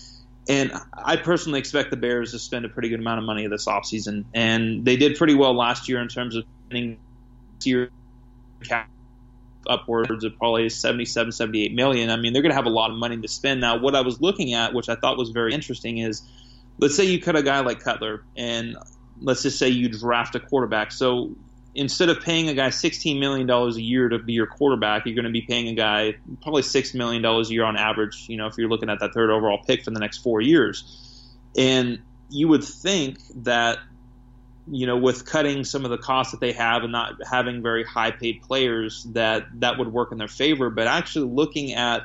And 0.46 0.72
I 0.92 1.16
personally 1.16 1.58
expect 1.58 1.90
the 1.90 1.96
Bears 1.96 2.32
to 2.32 2.38
spend 2.38 2.66
a 2.66 2.68
pretty 2.68 2.90
good 2.90 3.00
amount 3.00 3.18
of 3.18 3.24
money 3.24 3.46
this 3.46 3.64
offseason. 3.64 4.26
And 4.34 4.84
they 4.84 4.96
did 4.96 5.16
pretty 5.16 5.34
well 5.34 5.56
last 5.56 5.88
year 5.88 6.02
in 6.02 6.08
terms 6.08 6.36
of 6.36 6.44
spending 6.66 6.98
year 7.64 7.90
cap 8.62 8.90
upwards 9.68 10.24
of 10.24 10.36
probably 10.38 10.68
77, 10.68 11.32
78 11.32 11.74
million. 11.74 12.10
I 12.10 12.16
mean, 12.16 12.32
they're 12.32 12.42
going 12.42 12.50
to 12.50 12.56
have 12.56 12.66
a 12.66 12.70
lot 12.70 12.90
of 12.90 12.96
money 12.96 13.16
to 13.20 13.28
spend. 13.28 13.60
Now, 13.60 13.78
what 13.78 13.94
I 13.94 14.00
was 14.00 14.20
looking 14.20 14.54
at, 14.54 14.74
which 14.74 14.88
I 14.88 14.96
thought 14.96 15.16
was 15.16 15.30
very 15.30 15.52
interesting, 15.54 15.98
is 15.98 16.22
let's 16.78 16.94
say 16.94 17.04
you 17.04 17.20
cut 17.20 17.36
a 17.36 17.42
guy 17.42 17.60
like 17.60 17.80
Cutler, 17.80 18.24
and 18.36 18.76
let's 19.20 19.42
just 19.42 19.58
say 19.58 19.68
you 19.68 19.88
draft 19.88 20.34
a 20.34 20.40
quarterback. 20.40 20.92
So 20.92 21.34
instead 21.74 22.08
of 22.08 22.20
paying 22.20 22.48
a 22.48 22.54
guy 22.54 22.68
$16 22.68 23.18
million 23.18 23.50
a 23.50 23.68
year 23.72 24.08
to 24.08 24.18
be 24.18 24.32
your 24.32 24.46
quarterback, 24.46 25.06
you're 25.06 25.14
going 25.14 25.24
to 25.24 25.30
be 25.30 25.42
paying 25.42 25.68
a 25.68 25.74
guy 25.74 26.14
probably 26.42 26.62
$6 26.62 26.94
million 26.94 27.24
a 27.24 27.42
year 27.42 27.64
on 27.64 27.76
average, 27.76 28.26
you 28.28 28.36
know, 28.36 28.46
if 28.46 28.56
you're 28.56 28.68
looking 28.68 28.90
at 28.90 29.00
that 29.00 29.12
third 29.12 29.30
overall 29.30 29.60
pick 29.66 29.82
for 29.82 29.90
the 29.90 30.00
next 30.00 30.18
four 30.18 30.40
years. 30.40 31.28
And 31.56 32.00
you 32.30 32.48
would 32.48 32.64
think 32.64 33.18
that 33.42 33.78
you 34.66 34.86
know, 34.86 34.96
with 34.96 35.26
cutting 35.26 35.64
some 35.64 35.84
of 35.84 35.90
the 35.90 35.98
costs 35.98 36.32
that 36.32 36.40
they 36.40 36.52
have 36.52 36.82
and 36.82 36.92
not 36.92 37.14
having 37.30 37.62
very 37.62 37.84
high 37.84 38.10
paid 38.10 38.42
players, 38.42 39.04
that 39.12 39.46
that 39.60 39.78
would 39.78 39.92
work 39.92 40.12
in 40.12 40.18
their 40.18 40.28
favor. 40.28 40.70
But 40.70 40.86
actually 40.86 41.30
looking 41.30 41.74
at 41.74 42.02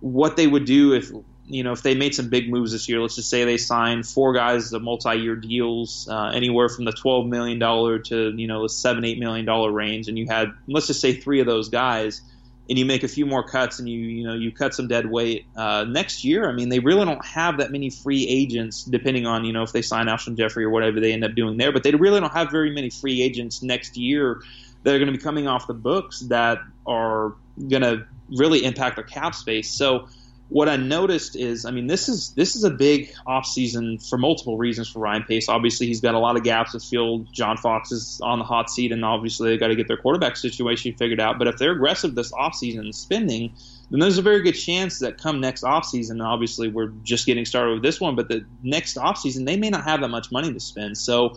what 0.00 0.36
they 0.36 0.46
would 0.46 0.64
do 0.64 0.94
if 0.94 1.10
you 1.46 1.64
know 1.64 1.72
if 1.72 1.82
they 1.82 1.94
made 1.94 2.14
some 2.14 2.28
big 2.28 2.48
moves 2.48 2.72
this 2.72 2.88
year, 2.88 3.00
let's 3.00 3.16
just 3.16 3.28
say 3.28 3.44
they 3.44 3.56
signed 3.56 4.06
four 4.06 4.32
guys 4.34 4.70
to 4.70 4.78
multi-year 4.78 5.34
deals, 5.34 6.08
uh, 6.08 6.30
anywhere 6.34 6.68
from 6.68 6.84
the 6.84 6.92
twelve 6.92 7.26
million 7.26 7.58
dollar 7.58 7.98
to 7.98 8.32
you 8.36 8.46
know 8.46 8.62
the 8.62 8.68
seven 8.68 9.04
eight 9.04 9.18
million 9.18 9.44
dollar 9.44 9.72
range, 9.72 10.08
and 10.08 10.16
you 10.16 10.26
had 10.26 10.52
let's 10.68 10.86
just 10.86 11.00
say 11.00 11.12
three 11.14 11.40
of 11.40 11.46
those 11.46 11.68
guys 11.68 12.22
and 12.68 12.78
you 12.78 12.84
make 12.84 13.02
a 13.02 13.08
few 13.08 13.24
more 13.24 13.42
cuts 13.42 13.78
and 13.78 13.88
you 13.88 13.98
you 13.98 14.24
know 14.24 14.34
you 14.34 14.52
cut 14.52 14.74
some 14.74 14.88
dead 14.88 15.06
weight 15.10 15.46
uh, 15.56 15.84
next 15.88 16.24
year. 16.24 16.48
I 16.48 16.52
mean, 16.52 16.68
they 16.68 16.78
really 16.80 17.04
don't 17.04 17.24
have 17.24 17.58
that 17.58 17.70
many 17.70 17.90
free 17.90 18.26
agents, 18.28 18.84
depending 18.84 19.26
on 19.26 19.44
you 19.44 19.52
know 19.52 19.62
if 19.62 19.72
they 19.72 19.82
sign 19.82 20.06
Alshon 20.06 20.36
Jeffery 20.36 20.64
or 20.64 20.70
whatever 20.70 21.00
they 21.00 21.12
end 21.12 21.24
up 21.24 21.34
doing 21.34 21.56
there. 21.56 21.72
But 21.72 21.82
they 21.82 21.92
really 21.92 22.20
don't 22.20 22.32
have 22.32 22.50
very 22.50 22.70
many 22.70 22.90
free 22.90 23.22
agents 23.22 23.62
next 23.62 23.96
year 23.96 24.42
that 24.82 24.94
are 24.94 24.98
going 24.98 25.10
to 25.12 25.16
be 25.16 25.22
coming 25.22 25.48
off 25.48 25.66
the 25.66 25.74
books 25.74 26.20
that 26.28 26.58
are 26.86 27.34
going 27.68 27.82
to 27.82 28.06
really 28.30 28.64
impact 28.64 28.96
their 28.96 29.04
cap 29.04 29.34
space. 29.34 29.70
So 29.70 30.08
what 30.48 30.68
I 30.68 30.76
noticed 30.76 31.36
is, 31.36 31.66
I 31.66 31.70
mean, 31.70 31.88
this 31.88 32.08
is 32.08 32.32
this 32.32 32.56
is 32.56 32.64
a 32.64 32.70
big 32.70 33.12
offseason 33.26 34.06
for 34.08 34.16
multiple 34.16 34.56
reasons 34.56 34.88
for 34.88 35.00
Ryan 35.00 35.22
Pace. 35.24 35.48
Obviously, 35.48 35.86
he's 35.86 36.00
got 36.00 36.14
a 36.14 36.18
lot 36.18 36.36
of 36.36 36.42
gaps 36.42 36.72
to 36.72 36.80
fill. 36.80 37.26
John 37.32 37.58
Fox 37.58 37.92
is 37.92 38.18
on 38.22 38.38
the 38.38 38.46
hot 38.46 38.70
seat, 38.70 38.90
and 38.90 39.04
obviously 39.04 39.50
they've 39.50 39.60
got 39.60 39.68
to 39.68 39.76
get 39.76 39.88
their 39.88 39.98
quarterback 39.98 40.36
situation 40.36 40.94
figured 40.94 41.20
out. 41.20 41.38
But 41.38 41.48
if 41.48 41.58
they're 41.58 41.72
aggressive 41.72 42.14
this 42.14 42.32
offseason 42.32 42.94
spending, 42.94 43.52
then 43.90 44.00
there's 44.00 44.16
a 44.16 44.22
very 44.22 44.42
good 44.42 44.54
chance 44.54 45.00
that 45.00 45.18
come 45.18 45.40
next 45.40 45.64
offseason, 45.64 46.12
and 46.12 46.22
obviously 46.22 46.68
we're 46.68 46.92
just 47.02 47.26
getting 47.26 47.44
started 47.44 47.74
with 47.74 47.82
this 47.82 48.00
one, 48.00 48.16
but 48.16 48.28
the 48.28 48.46
next 48.62 48.96
offseason, 48.96 49.44
they 49.44 49.56
may 49.56 49.68
not 49.68 49.84
have 49.84 50.00
that 50.00 50.08
much 50.08 50.32
money 50.32 50.52
to 50.52 50.60
spend. 50.60 50.96
So 50.96 51.36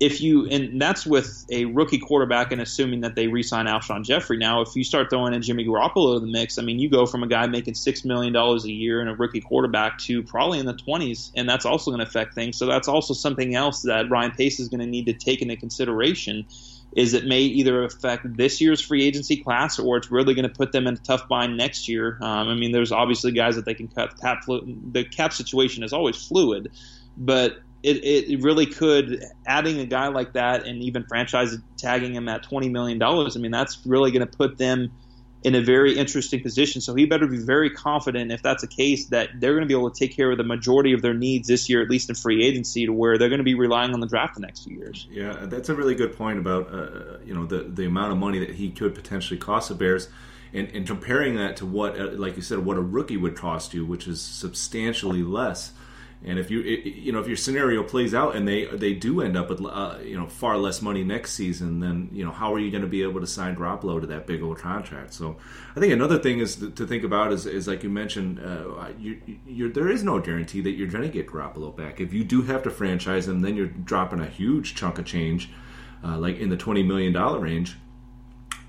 if 0.00 0.20
you 0.20 0.46
and 0.46 0.80
that's 0.80 1.04
with 1.04 1.44
a 1.50 1.64
rookie 1.64 1.98
quarterback 1.98 2.52
and 2.52 2.60
assuming 2.60 3.00
that 3.00 3.16
they 3.16 3.26
re-sign 3.26 3.66
Alshon 3.66 4.04
Jeffery 4.04 4.36
Now, 4.36 4.60
if 4.60 4.76
you 4.76 4.84
start 4.84 5.10
throwing 5.10 5.34
in 5.34 5.42
Jimmy 5.42 5.64
Garoppolo 5.64 6.16
in 6.16 6.22
the 6.22 6.30
mix, 6.30 6.56
I 6.58 6.62
mean, 6.62 6.78
you 6.78 6.88
go 6.88 7.04
from 7.04 7.22
a 7.24 7.26
guy 7.26 7.46
making 7.48 7.74
six 7.74 8.04
million 8.04 8.32
dollars 8.32 8.64
a 8.64 8.70
year 8.70 9.00
and 9.00 9.10
a 9.10 9.14
rookie 9.14 9.40
quarterback 9.40 9.98
to 10.00 10.22
probably 10.22 10.60
in 10.60 10.66
the 10.66 10.74
twenties, 10.74 11.32
and 11.34 11.48
that's 11.48 11.66
also 11.66 11.90
going 11.90 12.00
to 12.00 12.06
affect 12.06 12.34
things. 12.34 12.56
So 12.56 12.66
that's 12.66 12.86
also 12.86 13.12
something 13.12 13.54
else 13.54 13.82
that 13.82 14.08
Ryan 14.08 14.30
Pace 14.30 14.60
is 14.60 14.68
going 14.68 14.80
to 14.80 14.86
need 14.86 15.06
to 15.06 15.14
take 15.14 15.42
into 15.42 15.56
consideration. 15.56 16.46
Is 16.96 17.12
it 17.12 17.26
may 17.26 17.42
either 17.42 17.84
affect 17.84 18.36
this 18.36 18.60
year's 18.60 18.80
free 18.80 19.04
agency 19.04 19.36
class 19.36 19.78
or 19.78 19.98
it's 19.98 20.10
really 20.10 20.34
going 20.34 20.48
to 20.48 20.54
put 20.54 20.72
them 20.72 20.86
in 20.86 20.94
a 20.94 20.98
tough 20.98 21.28
bind 21.28 21.56
next 21.56 21.86
year. 21.86 22.16
Um, 22.22 22.48
I 22.48 22.54
mean, 22.54 22.72
there's 22.72 22.92
obviously 22.92 23.32
guys 23.32 23.56
that 23.56 23.66
they 23.66 23.74
can 23.74 23.88
cut. 23.88 24.18
Cap, 24.18 24.44
the 24.46 25.04
cap 25.04 25.34
situation 25.34 25.82
is 25.82 25.92
always 25.92 26.16
fluid, 26.16 26.72
but 27.16 27.58
it, 27.82 28.30
it 28.30 28.42
really 28.42 28.66
could 28.66 29.22
adding 29.46 29.78
a 29.80 29.86
guy 29.86 30.08
like 30.08 30.32
that 30.32 30.66
and 30.66 30.82
even 30.82 31.04
franchise 31.04 31.56
tagging 31.76 32.14
him 32.14 32.28
at 32.28 32.42
twenty 32.42 32.68
million 32.68 32.98
dollars. 32.98 33.36
I 33.36 33.40
mean, 33.40 33.52
that's 33.52 33.78
really 33.86 34.10
going 34.10 34.26
to 34.26 34.36
put 34.36 34.58
them 34.58 34.90
in 35.44 35.54
a 35.54 35.62
very 35.62 35.96
interesting 35.96 36.42
position. 36.42 36.80
So 36.80 36.94
he 36.94 37.06
better 37.06 37.26
be 37.28 37.38
very 37.38 37.70
confident, 37.70 38.32
if 38.32 38.42
that's 38.42 38.62
the 38.62 38.68
case, 38.68 39.06
that 39.06 39.28
they're 39.38 39.52
going 39.52 39.62
to 39.62 39.68
be 39.68 39.74
able 39.74 39.90
to 39.90 39.98
take 39.98 40.16
care 40.16 40.32
of 40.32 40.36
the 40.36 40.44
majority 40.44 40.92
of 40.92 41.00
their 41.00 41.14
needs 41.14 41.46
this 41.46 41.68
year, 41.68 41.80
at 41.80 41.88
least 41.88 42.08
in 42.08 42.16
free 42.16 42.44
agency, 42.44 42.86
to 42.86 42.92
where 42.92 43.18
they're 43.18 43.28
going 43.28 43.38
to 43.38 43.44
be 43.44 43.54
relying 43.54 43.94
on 43.94 44.00
the 44.00 44.08
draft 44.08 44.34
the 44.34 44.40
next 44.40 44.64
few 44.64 44.76
years. 44.76 45.06
Yeah, 45.10 45.46
that's 45.46 45.68
a 45.68 45.74
really 45.74 45.94
good 45.94 46.16
point 46.16 46.40
about 46.40 46.74
uh, 46.74 47.18
you 47.24 47.34
know 47.34 47.46
the 47.46 47.60
the 47.62 47.86
amount 47.86 48.12
of 48.12 48.18
money 48.18 48.40
that 48.40 48.56
he 48.56 48.70
could 48.70 48.94
potentially 48.94 49.38
cost 49.38 49.68
the 49.68 49.74
Bears. 49.74 50.08
And, 50.50 50.68
and 50.72 50.86
comparing 50.86 51.36
that 51.36 51.58
to 51.58 51.66
what, 51.66 52.00
uh, 52.00 52.12
like 52.12 52.36
you 52.36 52.42
said, 52.42 52.60
what 52.60 52.78
a 52.78 52.80
rookie 52.80 53.18
would 53.18 53.36
cost 53.36 53.74
you, 53.74 53.84
which 53.84 54.08
is 54.08 54.18
substantially 54.18 55.22
less. 55.22 55.72
And 56.24 56.38
if 56.38 56.50
you 56.50 56.60
you 56.60 57.12
know 57.12 57.20
if 57.20 57.28
your 57.28 57.36
scenario 57.36 57.84
plays 57.84 58.12
out 58.12 58.34
and 58.34 58.46
they 58.46 58.64
they 58.64 58.92
do 58.92 59.20
end 59.20 59.36
up 59.36 59.48
with 59.48 59.64
uh, 59.64 59.98
you 60.02 60.18
know 60.18 60.26
far 60.26 60.58
less 60.58 60.82
money 60.82 61.04
next 61.04 61.34
season, 61.34 61.78
then 61.78 62.10
you 62.12 62.24
know 62.24 62.32
how 62.32 62.52
are 62.52 62.58
you 62.58 62.72
going 62.72 62.82
to 62.82 62.88
be 62.88 63.02
able 63.02 63.20
to 63.20 63.26
sign 63.26 63.54
Garoppolo 63.54 64.00
to 64.00 64.06
that 64.08 64.26
big 64.26 64.42
old 64.42 64.58
contract? 64.58 65.14
So 65.14 65.36
I 65.76 65.80
think 65.80 65.92
another 65.92 66.18
thing 66.18 66.40
is 66.40 66.56
to, 66.56 66.86
think 66.86 67.04
about 67.04 67.32
is, 67.32 67.46
is 67.46 67.68
like 67.68 67.84
you 67.84 67.90
mentioned, 67.90 68.40
uh, 68.40 68.88
you, 68.98 69.72
there 69.72 69.88
is 69.88 70.02
no 70.02 70.18
guarantee 70.18 70.60
that 70.62 70.72
you're 70.72 70.88
going 70.88 71.04
to 71.04 71.08
get 71.08 71.28
Garoppolo 71.28 71.76
back. 71.76 72.00
If 72.00 72.12
you 72.12 72.24
do 72.24 72.42
have 72.42 72.64
to 72.64 72.70
franchise 72.70 73.28
him, 73.28 73.40
then 73.40 73.54
you're 73.54 73.66
dropping 73.66 74.18
a 74.18 74.26
huge 74.26 74.74
chunk 74.74 74.98
of 74.98 75.04
change, 75.04 75.50
uh, 76.02 76.18
like 76.18 76.38
in 76.38 76.48
the 76.48 76.56
twenty 76.56 76.82
million 76.82 77.12
dollar 77.12 77.38
range 77.38 77.76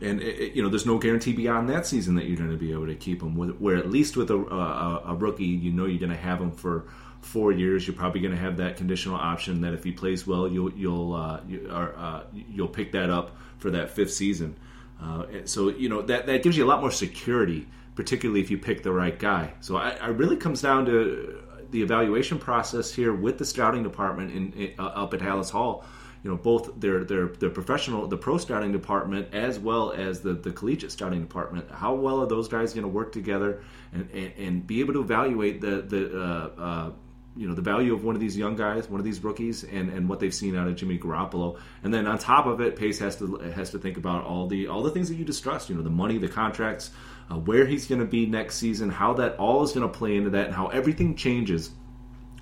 and 0.01 0.21
it, 0.21 0.53
you 0.53 0.63
know 0.63 0.69
there's 0.69 0.85
no 0.85 0.97
guarantee 0.97 1.33
beyond 1.33 1.69
that 1.69 1.85
season 1.85 2.15
that 2.15 2.25
you're 2.25 2.37
going 2.37 2.51
to 2.51 2.57
be 2.57 2.71
able 2.71 2.87
to 2.87 2.95
keep 2.95 3.21
him. 3.21 3.35
Where 3.35 3.75
at 3.75 3.89
least 3.89 4.15
with 4.15 4.29
a, 4.29 4.37
a, 4.37 5.01
a 5.07 5.15
rookie, 5.15 5.45
you 5.45 5.71
know 5.71 5.85
you're 5.85 5.99
going 5.99 6.11
to 6.11 6.15
have 6.15 6.39
him 6.39 6.51
for 6.51 6.85
four 7.21 7.51
years, 7.51 7.87
you're 7.87 7.95
probably 7.95 8.21
going 8.21 8.33
to 8.33 8.39
have 8.39 8.57
that 8.57 8.77
conditional 8.77 9.15
option 9.15 9.61
that 9.61 9.73
if 9.73 9.83
he 9.83 9.91
plays 9.91 10.25
well, 10.25 10.47
you'll 10.47 10.71
you'll 10.73 11.13
uh, 11.13 11.41
you, 11.47 11.67
uh, 11.69 12.23
you'll 12.33 12.67
pick 12.67 12.91
that 12.93 13.09
up 13.09 13.35
for 13.57 13.71
that 13.71 13.91
fifth 13.91 14.13
season. 14.13 14.55
Uh, 15.01 15.25
so 15.45 15.69
you 15.69 15.89
know 15.89 16.01
that 16.01 16.25
that 16.25 16.43
gives 16.43 16.57
you 16.57 16.65
a 16.65 16.67
lot 16.67 16.81
more 16.81 16.91
security, 16.91 17.67
particularly 17.95 18.41
if 18.41 18.51
you 18.51 18.57
pick 18.57 18.83
the 18.83 18.91
right 18.91 19.17
guy. 19.17 19.53
So 19.61 19.77
I, 19.77 19.91
I 19.91 20.07
really 20.07 20.37
comes 20.37 20.61
down 20.61 20.85
to 20.85 21.41
the 21.71 21.81
evaluation 21.81 22.39
process 22.39 22.91
here 22.93 23.13
with 23.13 23.37
the 23.37 23.45
scouting 23.45 23.83
department 23.83 24.33
in, 24.33 24.53
in 24.53 24.73
uh, 24.79 24.87
up 24.87 25.13
at 25.13 25.19
Halas 25.19 25.49
Hall. 25.49 25.85
You 26.23 26.31
know, 26.31 26.35
both 26.35 26.81
their 26.81 27.05
their 27.05 27.27
their 27.27 27.49
professional, 27.49 28.05
the 28.07 28.17
pro 28.17 28.37
scouting 28.37 28.73
department, 28.73 29.33
as 29.33 29.57
well 29.57 29.93
as 29.93 30.19
the 30.19 30.33
the 30.33 30.51
collegiate 30.51 30.91
scouting 30.91 31.21
department. 31.21 31.71
How 31.71 31.93
well 31.93 32.19
are 32.21 32.27
those 32.27 32.49
guys 32.49 32.73
going 32.73 32.83
to 32.83 32.89
work 32.89 33.13
together 33.13 33.63
and, 33.93 34.09
and, 34.11 34.33
and 34.37 34.67
be 34.67 34.81
able 34.81 34.93
to 34.93 35.01
evaluate 35.01 35.61
the 35.61 35.81
the 35.81 36.21
uh, 36.21 36.61
uh, 36.61 36.91
you 37.39 37.47
know 37.47 37.53
the 37.53 37.61
value 37.61 37.93
of 37.93 38.03
one 38.03 38.15
of 38.15 38.19
these 38.19 38.35
young 38.35 38.57
guys, 38.57 38.89
one 38.89 38.99
of 38.99 39.05
these 39.05 39.23
rookies, 39.23 39.63
and, 39.63 39.89
and 39.89 40.09
what 40.09 40.19
they've 40.19 40.33
seen 40.33 40.57
out 40.57 40.67
of 40.67 40.75
Jimmy 40.75 40.99
Garoppolo. 40.99 41.57
And 41.83 41.93
then 41.93 42.05
on 42.05 42.17
top 42.17 42.45
of 42.45 42.59
it, 42.59 42.75
Pace 42.75 42.99
has 42.99 43.15
to 43.19 43.37
has 43.55 43.69
to 43.71 43.79
think 43.79 43.95
about 43.95 44.25
all 44.25 44.47
the 44.47 44.67
all 44.67 44.83
the 44.83 44.91
things 44.91 45.07
that 45.07 45.15
you 45.15 45.23
distrust. 45.23 45.69
You 45.69 45.75
know, 45.75 45.81
the 45.81 45.89
money, 45.89 46.17
the 46.17 46.27
contracts, 46.27 46.91
uh, 47.31 47.35
where 47.35 47.65
he's 47.65 47.87
going 47.87 48.01
to 48.01 48.05
be 48.05 48.25
next 48.25 48.57
season, 48.57 48.89
how 48.89 49.13
that 49.13 49.37
all 49.37 49.63
is 49.63 49.71
going 49.71 49.89
to 49.89 49.97
play 49.97 50.17
into 50.17 50.31
that, 50.31 50.47
and 50.47 50.53
how 50.53 50.67
everything 50.67 51.15
changes 51.15 51.71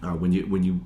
uh, 0.02 0.14
when 0.14 0.32
you 0.32 0.48
when 0.48 0.64
you 0.64 0.82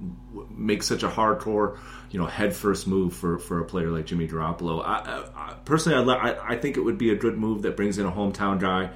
make 0.50 0.84
such 0.84 1.04
a 1.04 1.08
hardcore, 1.08 1.78
you 2.10 2.20
know, 2.20 2.26
head 2.26 2.54
first 2.54 2.88
move 2.88 3.14
for, 3.14 3.40
for 3.40 3.62
a 3.62 3.66
player 3.66 3.92
like 3.92 4.08
Jimmy 4.08 4.28
Garoppolo. 4.28 4.84
I, 4.86 5.24
I, 5.34 5.54
personally, 5.64 6.14
I, 6.14 6.36
I 6.50 6.58
think 6.58 6.76
it 6.76 6.82
would 6.82 6.98
be 6.98 7.12
a 7.12 7.16
good 7.16 7.38
move 7.38 7.62
that 7.62 7.78
brings 7.78 7.98
in 7.98 8.06
a 8.06 8.12
hometown 8.12 8.60
guy 8.60 8.90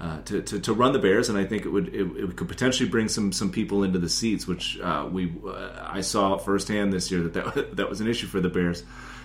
uh, 0.00 0.20
to, 0.22 0.42
to, 0.42 0.72
run 0.72 0.92
the 0.92 0.98
Bears, 0.98 1.28
and 1.28 1.38
I 1.38 1.44
think 1.44 1.64
it 1.64 1.68
would 1.68 1.88
it, 1.88 2.06
it, 2.16 2.36
could 2.36 2.48
potentially 2.48 2.88
bring 2.88 3.08
some 3.08 3.32
some 3.32 3.52
people 3.52 3.84
into 3.84 3.98
the 3.98 4.08
seats, 4.08 4.46
which 4.46 4.80
uh, 4.80 5.08
we 5.10 5.32
uh, 5.46 5.70
I 5.80 6.00
saw 6.00 6.38
firsthand 6.38 6.92
this 6.92 7.10
year 7.10 7.22
that 7.22 7.34
that, 7.34 7.76
that 7.76 7.88
was 7.88 8.00
an 8.00 8.08
issue 8.08 8.26
for 8.26 8.40
the 8.40 8.48
Bears. 8.48 8.82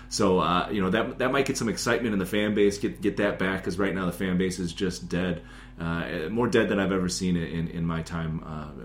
So 0.08 0.38
uh, 0.38 0.68
you 0.70 0.80
know 0.80 0.90
that 0.90 1.18
that 1.18 1.32
might 1.32 1.46
get 1.46 1.56
some 1.56 1.68
excitement 1.68 2.12
in 2.12 2.18
the 2.18 2.26
fan 2.26 2.54
base, 2.54 2.78
get 2.78 3.00
get 3.00 3.16
that 3.16 3.38
back 3.38 3.60
because 3.60 3.78
right 3.78 3.94
now 3.94 4.06
the 4.06 4.12
fan 4.12 4.38
base 4.38 4.58
is 4.58 4.72
just 4.72 5.08
dead, 5.08 5.42
uh, 5.80 6.28
more 6.30 6.46
dead 6.46 6.68
than 6.68 6.78
I've 6.78 6.92
ever 6.92 7.08
seen 7.08 7.36
it 7.36 7.52
in, 7.52 7.68
in 7.68 7.84
my 7.84 8.02
time 8.02 8.42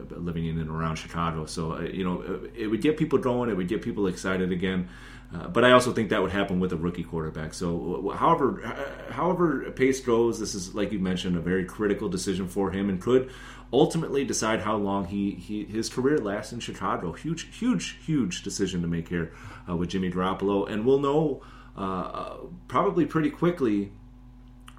living 0.09 0.45
in 0.45 0.59
and 0.59 0.69
around 0.69 0.95
Chicago. 0.95 1.45
So 1.45 1.79
you 1.81 2.03
know 2.03 2.41
it 2.55 2.67
would 2.67 2.81
get 2.81 2.97
people 2.97 3.19
going, 3.19 3.49
it 3.49 3.55
would 3.55 3.67
get 3.67 3.81
people 3.81 4.07
excited 4.07 4.51
again. 4.51 4.89
Uh, 5.33 5.47
but 5.47 5.65
I 5.65 5.71
also 5.71 5.91
think 5.91 6.09
that 6.09 6.21
would 6.21 6.31
happen 6.31 6.59
with 6.59 6.73
a 6.73 6.77
rookie 6.77 7.03
quarterback. 7.03 7.53
So, 7.53 8.13
however, 8.15 8.61
however 9.09 9.71
Pace 9.71 9.99
goes, 9.99 10.39
this 10.39 10.53
is 10.53 10.75
like 10.75 10.91
you 10.91 10.99
mentioned, 10.99 11.35
a 11.35 11.41
very 11.41 11.65
critical 11.65 12.07
decision 12.07 12.47
for 12.47 12.71
him, 12.71 12.87
and 12.89 13.01
could 13.01 13.31
ultimately 13.71 14.23
decide 14.23 14.61
how 14.61 14.75
long 14.75 15.05
he, 15.05 15.31
he 15.31 15.65
his 15.65 15.89
career 15.89 16.19
lasts 16.19 16.53
in 16.53 16.59
Chicago. 16.59 17.13
Huge, 17.13 17.57
huge, 17.57 17.97
huge 18.05 18.43
decision 18.43 18.83
to 18.83 18.87
make 18.87 19.09
here 19.09 19.33
uh, 19.67 19.75
with 19.75 19.89
Jimmy 19.89 20.11
Garoppolo, 20.11 20.69
and 20.69 20.85
we'll 20.85 20.99
know 20.99 21.41
uh, 21.75 22.35
probably 22.67 23.07
pretty 23.07 23.31
quickly 23.31 23.91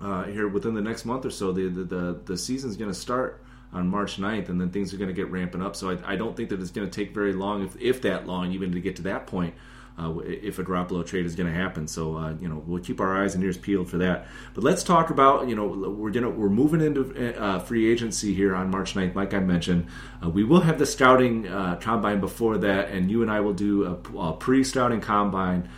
uh, 0.01 0.25
here 0.25 0.47
within 0.47 0.75
the 0.75 0.83
next 0.83 1.05
month 1.05 1.27
or 1.27 1.31
so. 1.31 1.51
The 1.51 1.69
the 1.69 1.85
the, 1.85 2.21
the 2.27 2.37
season's 2.37 2.77
going 2.77 2.91
to 2.91 2.99
start 2.99 3.45
on 3.73 3.89
March 3.89 4.19
9th, 4.19 4.51
and 4.51 4.61
then 4.61 4.71
things 4.71 4.95
are 4.95 4.99
going 4.99 5.09
to 5.09 5.15
get 5.15 5.29
ramping 5.33 5.61
up. 5.61 5.75
So 5.75 5.91
I, 5.91 6.13
I 6.13 6.15
don't 6.15 6.37
think 6.37 6.51
that 6.51 6.61
it's 6.61 6.71
going 6.71 6.89
to 6.89 6.95
take 6.95 7.13
very 7.13 7.33
long, 7.33 7.65
if, 7.65 7.77
if 7.81 8.03
that 8.03 8.25
long, 8.25 8.53
even 8.53 8.71
to 8.71 8.81
get 8.81 8.95
to 8.97 9.03
that 9.03 9.27
point 9.27 9.53
uh, 9.99 10.19
if 10.25 10.59
a 10.59 10.65
Garoppolo 10.65 11.07
trade 11.07 11.25
is 11.25 11.35
going 11.35 11.53
to 11.53 11.59
happen. 11.59 11.87
So 11.87 12.17
uh, 12.17 12.35
you 12.41 12.49
know 12.49 12.63
we'll 12.67 12.83
keep 12.83 13.01
our 13.01 13.23
eyes 13.23 13.35
and 13.35 13.45
ears 13.45 13.57
peeled 13.57 13.89
for 13.89 13.99
that. 13.99 14.27
But 14.55 14.65
let's 14.65 14.83
talk 14.83 15.11
about 15.11 15.49
you 15.49 15.55
know 15.55 15.67
we're 15.67 16.11
gonna 16.11 16.31
we're 16.31 16.49
moving 16.49 16.81
into 16.81 17.41
uh, 17.41 17.61
free 17.61 17.91
agency 17.91 18.35
here 18.35 18.55
on 18.55 18.71
March 18.71 18.95
9th, 18.95 19.15
like 19.15 19.35
I 19.35 19.41
mentioned. 19.41 19.87
Uh, 20.23 20.31
we 20.31 20.45
will 20.45 20.61
have 20.61 20.79
the 20.79 20.87
scouting 20.87 21.47
uh, 21.47 21.77
combine 21.77 22.21
before 22.21 22.59
that, 22.59 22.91
and 22.91 23.11
you 23.11 23.23
and 23.23 23.31
I 23.31 23.41
will 23.41 23.55
do 23.55 23.85
a, 23.85 24.19
a 24.19 24.33
pre-scouting 24.33 25.01
combine. 25.01 25.69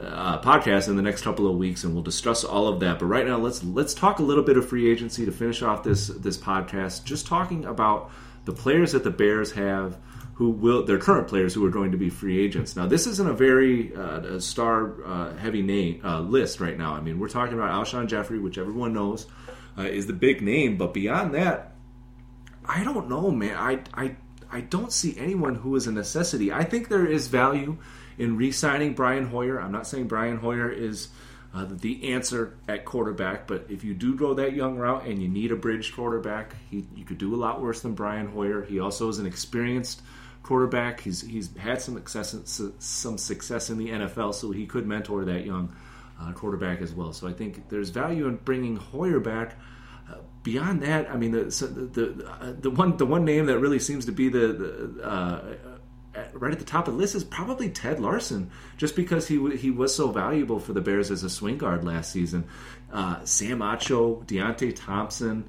Uh, 0.00 0.40
podcast 0.40 0.88
in 0.88 0.96
the 0.96 1.02
next 1.02 1.22
couple 1.22 1.46
of 1.46 1.56
weeks, 1.56 1.84
and 1.84 1.92
we'll 1.92 2.02
discuss 2.02 2.42
all 2.42 2.66
of 2.66 2.80
that. 2.80 2.98
But 2.98 3.06
right 3.06 3.26
now, 3.26 3.36
let's 3.36 3.62
let's 3.62 3.94
talk 3.94 4.18
a 4.18 4.22
little 4.22 4.42
bit 4.42 4.56
of 4.56 4.68
free 4.68 4.90
agency 4.90 5.26
to 5.26 5.30
finish 5.30 5.62
off 5.62 5.84
this 5.84 6.08
this 6.08 6.36
podcast. 6.36 7.04
Just 7.04 7.26
talking 7.26 7.66
about 7.66 8.10
the 8.44 8.52
players 8.52 8.92
that 8.92 9.04
the 9.04 9.10
Bears 9.10 9.52
have 9.52 9.98
who 10.42 10.50
will 10.50 10.82
their 10.82 10.98
current 10.98 11.28
players 11.28 11.54
who 11.54 11.64
are 11.64 11.70
going 11.70 11.92
to 11.92 11.96
be 11.96 12.10
free 12.10 12.44
agents. 12.44 12.74
Now, 12.74 12.88
this 12.88 13.06
isn't 13.06 13.28
a 13.28 13.32
very 13.32 13.94
uh, 13.94 14.40
star 14.40 15.00
uh, 15.04 15.36
heavy 15.36 15.62
name 15.62 16.00
uh, 16.02 16.18
list 16.18 16.58
right 16.58 16.76
now. 16.76 16.94
I 16.94 17.00
mean, 17.00 17.20
we're 17.20 17.28
talking 17.28 17.54
about 17.54 17.70
Alshon 17.70 18.08
Jeffery, 18.08 18.40
which 18.40 18.58
everyone 18.58 18.92
knows 18.92 19.28
uh, 19.78 19.82
is 19.82 20.08
the 20.08 20.12
big 20.12 20.42
name, 20.42 20.78
but 20.78 20.94
beyond 20.94 21.32
that, 21.34 21.74
I 22.66 22.82
don't 22.82 23.08
know, 23.08 23.30
man. 23.30 23.56
I 23.56 23.84
I 23.94 24.16
I 24.50 24.62
don't 24.62 24.92
see 24.92 25.16
anyone 25.16 25.54
who 25.54 25.76
is 25.76 25.86
a 25.86 25.92
necessity. 25.92 26.52
I 26.52 26.64
think 26.64 26.88
there 26.88 27.06
is 27.06 27.28
value 27.28 27.78
in 28.18 28.36
re-signing 28.36 28.94
Brian 28.94 29.26
Hoyer. 29.26 29.60
I'm 29.60 29.70
not 29.70 29.86
saying 29.86 30.08
Brian 30.08 30.38
Hoyer 30.38 30.68
is. 30.70 31.08
Uh, 31.54 31.66
the 31.68 32.14
answer 32.14 32.56
at 32.66 32.86
quarterback. 32.86 33.46
But 33.46 33.66
if 33.68 33.84
you 33.84 33.92
do 33.92 34.16
go 34.16 34.32
that 34.32 34.54
young 34.54 34.78
route 34.78 35.04
and 35.04 35.20
you 35.22 35.28
need 35.28 35.52
a 35.52 35.54
bridge 35.54 35.94
quarterback, 35.94 36.54
he, 36.70 36.86
you 36.96 37.04
could 37.04 37.18
do 37.18 37.34
a 37.34 37.36
lot 37.36 37.60
worse 37.60 37.82
than 37.82 37.92
Brian 37.92 38.28
Hoyer. 38.28 38.62
He 38.62 38.80
also 38.80 39.10
is 39.10 39.18
an 39.18 39.26
experienced 39.26 40.00
quarterback. 40.42 41.00
He's 41.00 41.22
he's 41.22 41.56
had 41.56 41.80
some 41.80 41.94
success 41.94 42.36
some 42.78 43.18
success 43.18 43.70
in 43.70 43.78
the 43.78 43.88
NFL, 43.88 44.34
so 44.34 44.50
he 44.50 44.66
could 44.66 44.86
mentor 44.86 45.24
that 45.24 45.44
young 45.44 45.74
uh, 46.20 46.32
quarterback 46.32 46.80
as 46.80 46.92
well. 46.92 47.12
So 47.12 47.28
I 47.28 47.32
think 47.32 47.68
there's 47.68 47.90
value 47.90 48.26
in 48.26 48.36
bringing 48.36 48.76
Hoyer 48.76 49.20
back. 49.20 49.56
Uh, 50.10 50.16
beyond 50.42 50.82
that, 50.82 51.10
I 51.10 51.16
mean 51.16 51.32
the 51.32 51.44
the 51.44 52.26
uh, 52.28 52.54
the 52.58 52.70
one 52.70 52.96
the 52.96 53.06
one 53.06 53.24
name 53.24 53.46
that 53.46 53.58
really 53.58 53.78
seems 53.78 54.06
to 54.06 54.12
be 54.12 54.28
the, 54.28 54.48
the 54.48 55.08
uh, 55.08 55.56
right 56.34 56.52
at 56.52 56.58
the 56.58 56.64
top 56.64 56.88
of 56.88 56.94
the 56.94 56.98
list 56.98 57.14
is 57.14 57.24
probably 57.24 57.70
Ted 57.70 58.00
Larsen, 58.00 58.50
just 58.76 58.96
because 58.96 59.28
he 59.28 59.56
he 59.56 59.70
was 59.70 59.94
so 59.94 60.10
valuable 60.10 60.58
for 60.58 60.72
the 60.72 60.80
Bears 60.80 61.10
as 61.10 61.22
a 61.22 61.30
swing 61.30 61.58
guard 61.58 61.84
last 61.84 62.12
season. 62.12 62.44
Uh, 62.92 63.24
Sam 63.24 63.60
Acho, 63.60 64.26
Deonte 64.26 64.74
Thompson 64.76 65.48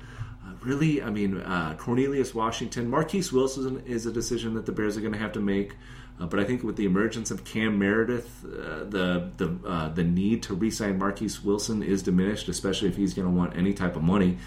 really, 0.66 1.02
I 1.02 1.10
mean, 1.10 1.38
uh, 1.42 1.76
Cornelius 1.78 2.34
Washington, 2.34 2.90
Marquess 2.90 3.32
Wilson 3.32 3.84
is 3.86 4.06
a 4.06 4.12
decision 4.12 4.54
that 4.56 4.66
the 4.66 4.72
Bears 4.72 4.98
are 4.98 5.02
going 5.02 5.14
to 5.14 5.20
have 5.20 5.34
to 5.34 5.40
make. 5.40 5.76
Uh, 6.20 6.28
but 6.28 6.40
I 6.40 6.44
think 6.44 6.64
with 6.64 6.76
the 6.76 6.86
emergence 6.86 7.32
of 7.32 7.44
Cam 7.44 7.80
Meredith, 7.80 8.46
uh, 8.46 8.84
the 8.84 9.32
the 9.38 9.58
uh, 9.68 9.90
the 9.90 10.04
need 10.04 10.44
to 10.44 10.54
re-sign 10.54 11.00
Marquess 11.00 11.44
Wilson 11.44 11.82
is 11.82 12.04
diminished, 12.04 12.48
especially 12.50 12.88
if 12.88 12.96
he's 12.96 13.16
going 13.16 13.28
to 13.28 13.34
want 13.34 13.58
any 13.58 13.74
type 13.74 13.96
of 13.96 14.04
money. 14.04 14.38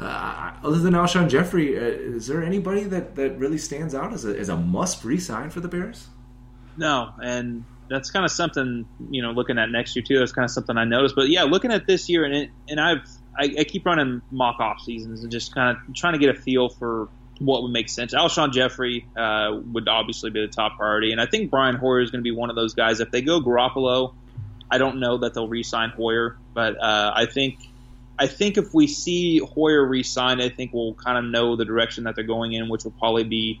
uh, 0.00 0.52
other 0.62 0.78
than 0.78 0.94
Alshon 0.94 1.28
Jeffery, 1.28 1.76
uh, 1.76 1.80
is 1.80 2.26
there 2.26 2.42
anybody 2.42 2.84
that, 2.84 3.16
that 3.16 3.36
really 3.38 3.58
stands 3.58 3.94
out 3.94 4.12
as 4.12 4.24
a, 4.24 4.38
as 4.38 4.48
a 4.48 4.56
must 4.56 5.04
re-sign 5.04 5.50
for 5.50 5.60
the 5.60 5.68
Bears? 5.68 6.06
No, 6.76 7.10
and 7.20 7.64
that's 7.90 8.10
kind 8.10 8.24
of 8.24 8.30
something 8.30 8.86
you 9.10 9.22
know 9.22 9.32
looking 9.32 9.58
at 9.58 9.70
next 9.70 9.96
year 9.96 10.04
too. 10.06 10.18
That's 10.20 10.32
kind 10.32 10.44
of 10.44 10.50
something 10.50 10.76
I 10.76 10.84
noticed. 10.84 11.16
But 11.16 11.30
yeah, 11.30 11.42
looking 11.42 11.72
at 11.72 11.86
this 11.86 12.08
year 12.08 12.24
and 12.24 12.34
it, 12.34 12.50
and 12.68 12.80
I've 12.80 13.08
I, 13.38 13.54
I, 13.60 13.64
keep 13.64 13.86
running 13.86 14.20
mock 14.30 14.58
off 14.60 14.80
seasons 14.80 15.22
and 15.22 15.30
just 15.30 15.54
kind 15.54 15.76
of 15.76 15.94
trying 15.94 16.14
to 16.14 16.18
get 16.18 16.30
a 16.30 16.38
feel 16.38 16.68
for 16.68 17.08
what 17.38 17.62
would 17.62 17.70
make 17.70 17.88
sense. 17.88 18.14
Alshon 18.14 18.52
Jeffery 18.52 19.06
uh, 19.16 19.60
would 19.72 19.88
obviously 19.88 20.30
be 20.30 20.40
the 20.40 20.48
top 20.48 20.76
priority, 20.76 21.12
and 21.12 21.20
I 21.20 21.26
think 21.26 21.50
Brian 21.50 21.76
Hoyer 21.76 22.00
is 22.00 22.10
going 22.10 22.20
to 22.20 22.28
be 22.28 22.34
one 22.34 22.50
of 22.50 22.56
those 22.56 22.74
guys. 22.74 23.00
If 23.00 23.10
they 23.10 23.22
go 23.22 23.40
Garoppolo, 23.40 24.14
I 24.70 24.78
don't 24.78 24.98
know 24.98 25.18
that 25.18 25.34
they'll 25.34 25.48
re-sign 25.48 25.90
Hoyer, 25.90 26.36
but 26.52 26.76
uh, 26.82 27.12
I 27.14 27.26
think 27.26 27.58
I 28.18 28.26
think 28.26 28.58
if 28.58 28.74
we 28.74 28.88
see 28.88 29.38
Hoyer 29.38 29.84
re-signed, 29.84 30.42
I 30.42 30.48
think 30.48 30.72
we'll 30.72 30.94
kind 30.94 31.18
of 31.18 31.30
know 31.30 31.54
the 31.54 31.64
direction 31.64 32.04
that 32.04 32.16
they're 32.16 32.24
going 32.24 32.52
in, 32.52 32.68
which 32.68 32.84
will 32.84 32.90
probably 32.92 33.24
be 33.24 33.60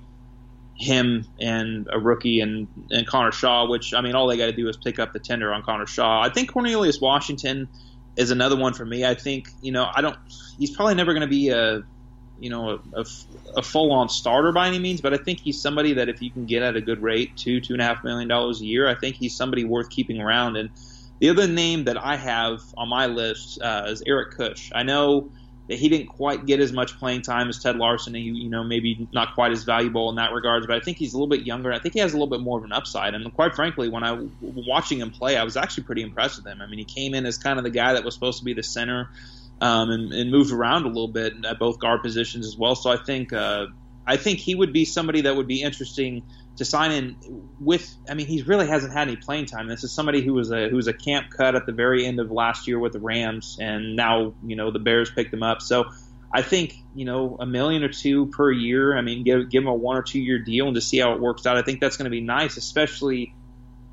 him 0.74 1.24
and 1.40 1.88
a 1.92 1.98
rookie 1.98 2.40
and, 2.40 2.68
and 2.90 3.06
Connor 3.06 3.32
Shaw, 3.32 3.68
which 3.68 3.94
I 3.94 4.00
mean, 4.00 4.14
all 4.14 4.26
they 4.26 4.36
got 4.36 4.46
to 4.46 4.52
do 4.52 4.68
is 4.68 4.76
pick 4.76 4.98
up 4.98 5.12
the 5.12 5.18
tender 5.18 5.52
on 5.52 5.62
Connor 5.62 5.86
Shaw. 5.86 6.22
I 6.22 6.30
think 6.30 6.52
Cornelius 6.52 7.00
Washington 7.00 7.68
is 8.18 8.32
another 8.32 8.56
one 8.56 8.74
for 8.74 8.84
me. 8.84 9.06
I 9.06 9.14
think 9.14 9.48
you 9.62 9.72
know 9.72 9.88
I 9.94 10.02
don't. 10.02 10.16
He's 10.58 10.74
probably 10.74 10.96
never 10.96 11.12
going 11.14 11.22
to 11.22 11.28
be 11.28 11.48
a 11.50 11.84
you 12.38 12.50
know 12.50 12.80
a, 12.94 13.00
a, 13.00 13.04
a 13.56 13.62
full 13.62 13.92
on 13.92 14.08
starter 14.08 14.52
by 14.52 14.66
any 14.66 14.78
means, 14.78 15.00
but 15.00 15.14
I 15.14 15.18
think 15.18 15.40
he's 15.40 15.62
somebody 15.62 15.94
that 15.94 16.08
if 16.08 16.20
you 16.20 16.30
can 16.30 16.44
get 16.44 16.62
at 16.62 16.76
a 16.76 16.80
good 16.80 17.00
rate, 17.00 17.36
two 17.36 17.60
two 17.60 17.72
and 17.74 17.80
a 17.80 17.84
half 17.84 18.04
million 18.04 18.28
dollars 18.28 18.60
a 18.60 18.66
year, 18.66 18.88
I 18.88 18.96
think 18.96 19.16
he's 19.16 19.34
somebody 19.34 19.64
worth 19.64 19.88
keeping 19.88 20.20
around. 20.20 20.56
And 20.56 20.70
the 21.20 21.30
other 21.30 21.46
name 21.46 21.84
that 21.84 21.96
I 21.96 22.16
have 22.16 22.60
on 22.76 22.88
my 22.88 23.06
list 23.06 23.62
uh, 23.62 23.84
is 23.86 24.02
Eric 24.04 24.32
Kush. 24.32 24.72
I 24.74 24.82
know 24.82 25.30
that 25.68 25.78
he 25.78 25.88
didn't 25.88 26.08
quite 26.08 26.46
get 26.46 26.60
as 26.60 26.72
much 26.72 26.98
playing 26.98 27.22
time 27.22 27.48
as 27.48 27.62
Ted 27.62 27.76
Larsen, 27.76 28.14
and 28.14 28.24
you 28.24 28.48
know 28.48 28.64
maybe 28.64 29.06
not 29.12 29.34
quite 29.34 29.52
as 29.52 29.64
valuable 29.64 30.08
in 30.08 30.16
that 30.16 30.32
regards. 30.32 30.66
But 30.66 30.76
I 30.76 30.80
think 30.80 30.96
he's 30.96 31.12
a 31.12 31.16
little 31.16 31.28
bit 31.28 31.46
younger. 31.46 31.72
I 31.72 31.78
think 31.78 31.94
he 31.94 32.00
has 32.00 32.12
a 32.12 32.16
little 32.16 32.28
bit 32.28 32.40
more 32.40 32.58
of 32.58 32.64
an 32.64 32.72
upside. 32.72 33.14
And 33.14 33.32
quite 33.34 33.54
frankly, 33.54 33.88
when 33.88 34.02
I 34.02 34.18
watching 34.40 34.98
him 34.98 35.10
play, 35.10 35.36
I 35.36 35.44
was 35.44 35.56
actually 35.56 35.84
pretty 35.84 36.02
impressed 36.02 36.38
with 36.38 36.46
him. 36.46 36.62
I 36.62 36.66
mean, 36.66 36.78
he 36.78 36.84
came 36.84 37.14
in 37.14 37.26
as 37.26 37.36
kind 37.36 37.58
of 37.58 37.64
the 37.64 37.70
guy 37.70 37.92
that 37.92 38.04
was 38.04 38.14
supposed 38.14 38.38
to 38.38 38.44
be 38.44 38.54
the 38.54 38.62
center, 38.62 39.10
um, 39.60 39.90
and, 39.90 40.12
and, 40.12 40.30
moved 40.30 40.52
around 40.52 40.84
a 40.84 40.88
little 40.88 41.08
bit 41.08 41.34
at 41.44 41.58
both 41.58 41.78
guard 41.78 42.02
positions 42.02 42.46
as 42.46 42.56
well. 42.56 42.74
So 42.74 42.90
I 42.90 42.96
think 42.96 43.34
uh, 43.34 43.66
I 44.06 44.16
think 44.16 44.38
he 44.38 44.54
would 44.54 44.72
be 44.72 44.86
somebody 44.86 45.22
that 45.22 45.36
would 45.36 45.46
be 45.46 45.62
interesting 45.62 46.22
to 46.58 46.64
sign 46.64 46.92
in 46.92 47.16
with. 47.60 47.92
I 48.08 48.14
mean, 48.14 48.26
he 48.26 48.42
really 48.42 48.66
hasn't 48.66 48.92
had 48.92 49.08
any 49.08 49.16
playing 49.16 49.46
time. 49.46 49.68
This 49.68 49.84
is 49.84 49.92
somebody 49.92 50.22
who 50.22 50.34
was 50.34 50.50
a 50.50 50.68
who 50.68 50.76
was 50.76 50.88
a 50.88 50.92
camp 50.92 51.30
cut 51.30 51.54
at 51.54 51.66
the 51.66 51.72
very 51.72 52.04
end 52.04 52.20
of 52.20 52.30
last 52.30 52.68
year 52.68 52.78
with 52.78 52.92
the 52.92 53.00
Rams, 53.00 53.58
and 53.60 53.96
now 53.96 54.34
you 54.44 54.56
know 54.56 54.70
the 54.70 54.78
Bears 54.78 55.10
picked 55.10 55.32
him 55.32 55.42
up. 55.42 55.62
So 55.62 55.86
I 56.32 56.42
think 56.42 56.74
you 56.94 57.04
know 57.04 57.36
a 57.38 57.46
million 57.46 57.82
or 57.82 57.88
two 57.88 58.26
per 58.26 58.50
year. 58.50 58.96
I 58.96 59.00
mean, 59.00 59.24
give 59.24 59.48
give 59.50 59.62
him 59.62 59.68
a 59.68 59.74
one 59.74 59.96
or 59.96 60.02
two 60.02 60.20
year 60.20 60.38
deal 60.38 60.66
and 60.66 60.74
to 60.74 60.80
see 60.80 60.98
how 60.98 61.14
it 61.14 61.20
works 61.20 61.46
out. 61.46 61.56
I 61.56 61.62
think 61.62 61.80
that's 61.80 61.96
going 61.96 62.04
to 62.04 62.10
be 62.10 62.20
nice, 62.20 62.56
especially 62.56 63.34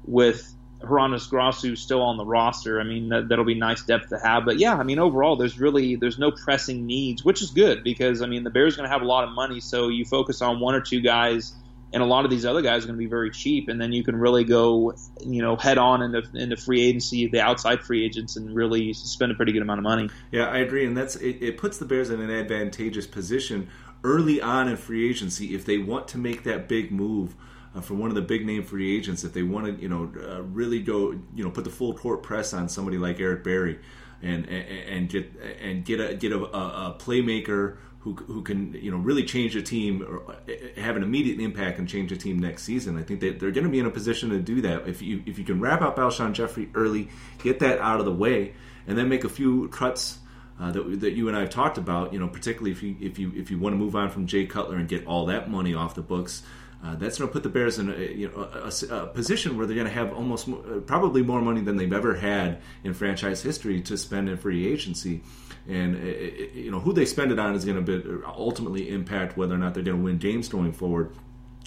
with 0.03 0.51
Hroniss 0.82 1.28
Grasu 1.28 1.78
still 1.78 2.01
on 2.01 2.18
the 2.18 2.26
roster. 2.26 2.80
I 2.80 2.84
mean, 2.84 3.09
that, 3.09 3.30
will 3.30 3.45
be 3.45 3.55
nice 3.55 3.84
depth 3.84 4.09
to 4.09 4.20
have. 4.20 4.45
But 4.45 4.59
yeah, 4.59 4.76
I 4.76 4.84
mean, 4.84 4.99
overall, 4.99 5.36
there's 5.36 5.59
really 5.59 5.95
there's 5.95 6.20
no 6.20 6.32
pressing 6.32 6.86
needs, 6.86 7.24
which 7.24 7.41
is 7.41 7.51
good 7.51 7.84
because 7.84 8.24
I 8.24 8.26
mean 8.26 8.43
the 8.43 8.49
Bears 8.49 8.74
are 8.74 8.78
going 8.78 8.89
to 8.89 8.93
have 8.93 9.03
a 9.03 9.05
lot 9.05 9.24
of 9.24 9.32
money, 9.34 9.59
so 9.59 9.89
you 9.89 10.03
focus 10.03 10.41
on 10.41 10.59
one 10.59 10.74
or 10.74 10.82
two 10.82 11.01
guys 11.01 11.53
and 11.94 12.04
a 12.04 12.06
lot 12.06 12.26
of 12.26 12.32
these 12.32 12.46
other 12.46 12.62
guys 12.62 12.84
are 12.84 12.88
going 12.88 12.98
to 12.98 13.04
be 13.04 13.10
very 13.10 13.32
cheap, 13.32 13.70
and 13.70 13.80
then 13.80 13.94
you 13.94 14.04
can 14.04 14.16
really 14.16 14.44
go, 14.44 14.94
you 15.26 15.42
know, 15.42 15.56
head 15.56 15.78
on 15.78 16.02
into, 16.02 16.24
into 16.34 16.58
free 16.58 16.82
agency, 16.82 17.28
the 17.28 17.40
outside 17.40 17.82
free 17.82 18.04
agents, 18.04 18.36
and 18.36 18.54
really 18.54 18.94
spend 18.94 19.32
a 19.32 19.36
pretty 19.36 19.52
good 19.52 19.62
amount 19.62 19.80
of 19.80 19.84
money. 19.84 20.10
Yeah, 20.32 20.48
I 20.48 20.58
agree, 20.58 20.86
and 20.86 20.98
that's 20.98 21.16
it, 21.16 21.38
it 21.42 21.58
puts 21.58 21.78
the 21.78 21.86
Bears 21.86 22.10
in 22.10 22.20
an 22.20 22.32
advantageous 22.32 23.08
position 23.08 23.70
early 24.04 24.42
on 24.42 24.68
in 24.68 24.78
free 24.78 25.10
agency 25.10 25.56
if 25.56 25.66
they 25.66 25.78
want 25.78 26.08
to 26.10 26.18
make 26.18 26.44
that 26.44 26.68
big 26.68 26.92
move. 26.92 27.36
Uh, 27.74 27.82
for 27.82 27.94
one 27.94 28.10
of 28.10 28.16
the 28.16 28.22
big 28.22 28.46
name 28.46 28.64
free 28.64 28.96
agents, 28.96 29.26
if 29.26 29.34
they 29.34 29.44
want 29.44 29.66
to, 29.66 29.82
you 29.82 29.90
know, 29.90 30.10
uh, 30.30 30.42
really 30.44 30.82
go, 30.82 31.12
you 31.34 31.44
know, 31.44 31.50
put 31.50 31.66
the 31.66 31.70
full 31.70 31.94
court 31.94 32.24
press 32.24 32.54
on 32.54 32.70
somebody 32.70 32.98
like 32.98 33.20
Eric 33.20 33.44
Berry, 33.44 33.80
and 34.22 34.46
and, 34.46 34.70
and 34.88 35.10
get 35.10 35.30
and 35.62 35.84
get 35.84 36.00
a 36.00 36.16
get 36.16 36.32
a, 36.32 36.40
a 36.40 36.96
playmaker 36.98 37.78
who, 38.06 38.14
who 38.14 38.43
can 38.43 38.72
you 38.74 38.91
know 38.91 38.97
really 38.97 39.24
change 39.24 39.56
a 39.56 39.64
team 39.64 40.03
or 40.08 40.32
uh, 40.32 40.80
have 40.80 40.95
an 40.95 41.01
immediate 41.01 41.39
impact 41.39 41.80
and 41.80 41.89
change 41.89 42.12
a 42.12 42.16
team 42.16 42.38
next 42.38 42.62
season. 42.62 42.99
I 42.99 43.01
think 43.01 43.20
that 43.22 43.39
they're 43.39 43.49
going 43.49 43.64
to 43.64 43.70
be 43.70 43.80
in 43.80 43.88
a 43.88 43.91
position 43.91 44.30
to 44.30 44.39
do 44.39 44.62
that 44.62 44.88
if 44.88 45.01
you 45.01 45.24
if 45.26 45.39
you 45.39 45.43
can 45.43 45.60
wrap 45.60 45.82
up 45.82 45.97
Alshon 45.97 46.34
Jeffery 46.34 46.70
early, 46.76 47.10
get 47.39 47.60
that 47.60 47.80
out 47.80 47.99
of 47.99 48.06
the 48.06 48.14
way, 48.14 48.53
and 48.86 48.95
then 48.95 49.10
make 49.10 49.24
a 49.26 49.30
few 49.30 49.68
cuts. 49.70 50.20
Uh, 50.58 50.72
that, 50.72 51.01
that 51.01 51.12
you 51.12 51.28
and 51.28 51.36
I 51.36 51.41
have 51.41 51.49
talked 51.49 51.78
about, 51.78 52.14
you 52.14 52.20
know, 52.20 52.30
particularly 52.30 52.72
if 52.72 52.82
you 52.82 52.95
if 53.01 53.20
you 53.20 53.34
if 53.36 53.51
you 53.51 53.60
want 53.60 53.74
to 53.74 53.78
move 53.78 53.93
on 53.93 54.10
from 54.10 54.26
Jay 54.26 54.45
Cutler 54.45 54.78
and 54.78 54.88
get 54.88 55.06
all 55.06 55.26
that 55.26 55.49
money 55.49 55.74
off 55.74 55.95
the 55.95 56.01
books, 56.01 56.43
uh, 56.82 56.95
that's 56.95 57.18
going 57.18 57.28
to 57.28 57.34
put 57.34 57.43
the 57.43 57.49
Bears 57.49 57.78
in 57.78 57.89
a, 57.89 57.97
you 57.97 58.30
know, 58.30 58.47
a, 58.53 58.95
a 58.95 59.08
position 59.08 59.58
where 59.58 59.68
they're 59.68 59.76
going 59.76 59.88
to 59.88 59.93
have 59.93 60.14
almost 60.14 60.47
probably 60.86 61.24
more 61.24 61.41
money 61.41 61.60
than 61.60 61.76
they've 61.76 61.91
ever 61.91 62.16
had 62.16 62.62
in 62.86 62.93
franchise 62.93 63.41
history 63.41 63.82
to 63.82 63.97
spend 63.97 64.30
in 64.30 64.38
free 64.38 64.72
agency 64.72 65.24
and 65.68 65.95
it, 65.95 66.53
you 66.53 66.72
know 66.72 66.80
who 66.80 66.93
they 66.93 67.05
spend 67.05 67.32
it 67.32 67.39
on 67.39 67.55
is 67.55 67.66
going 67.66 67.84
to 67.86 68.24
ultimately 68.26 68.89
impact 68.89 69.38
whether 69.38 69.55
or 69.55 69.57
not 69.57 69.74
they're 69.74 69.84
going 69.84 69.97
to 69.97 70.03
win 70.03 70.18
games 70.18 70.47
going 70.47 70.74
forward. 70.74 71.16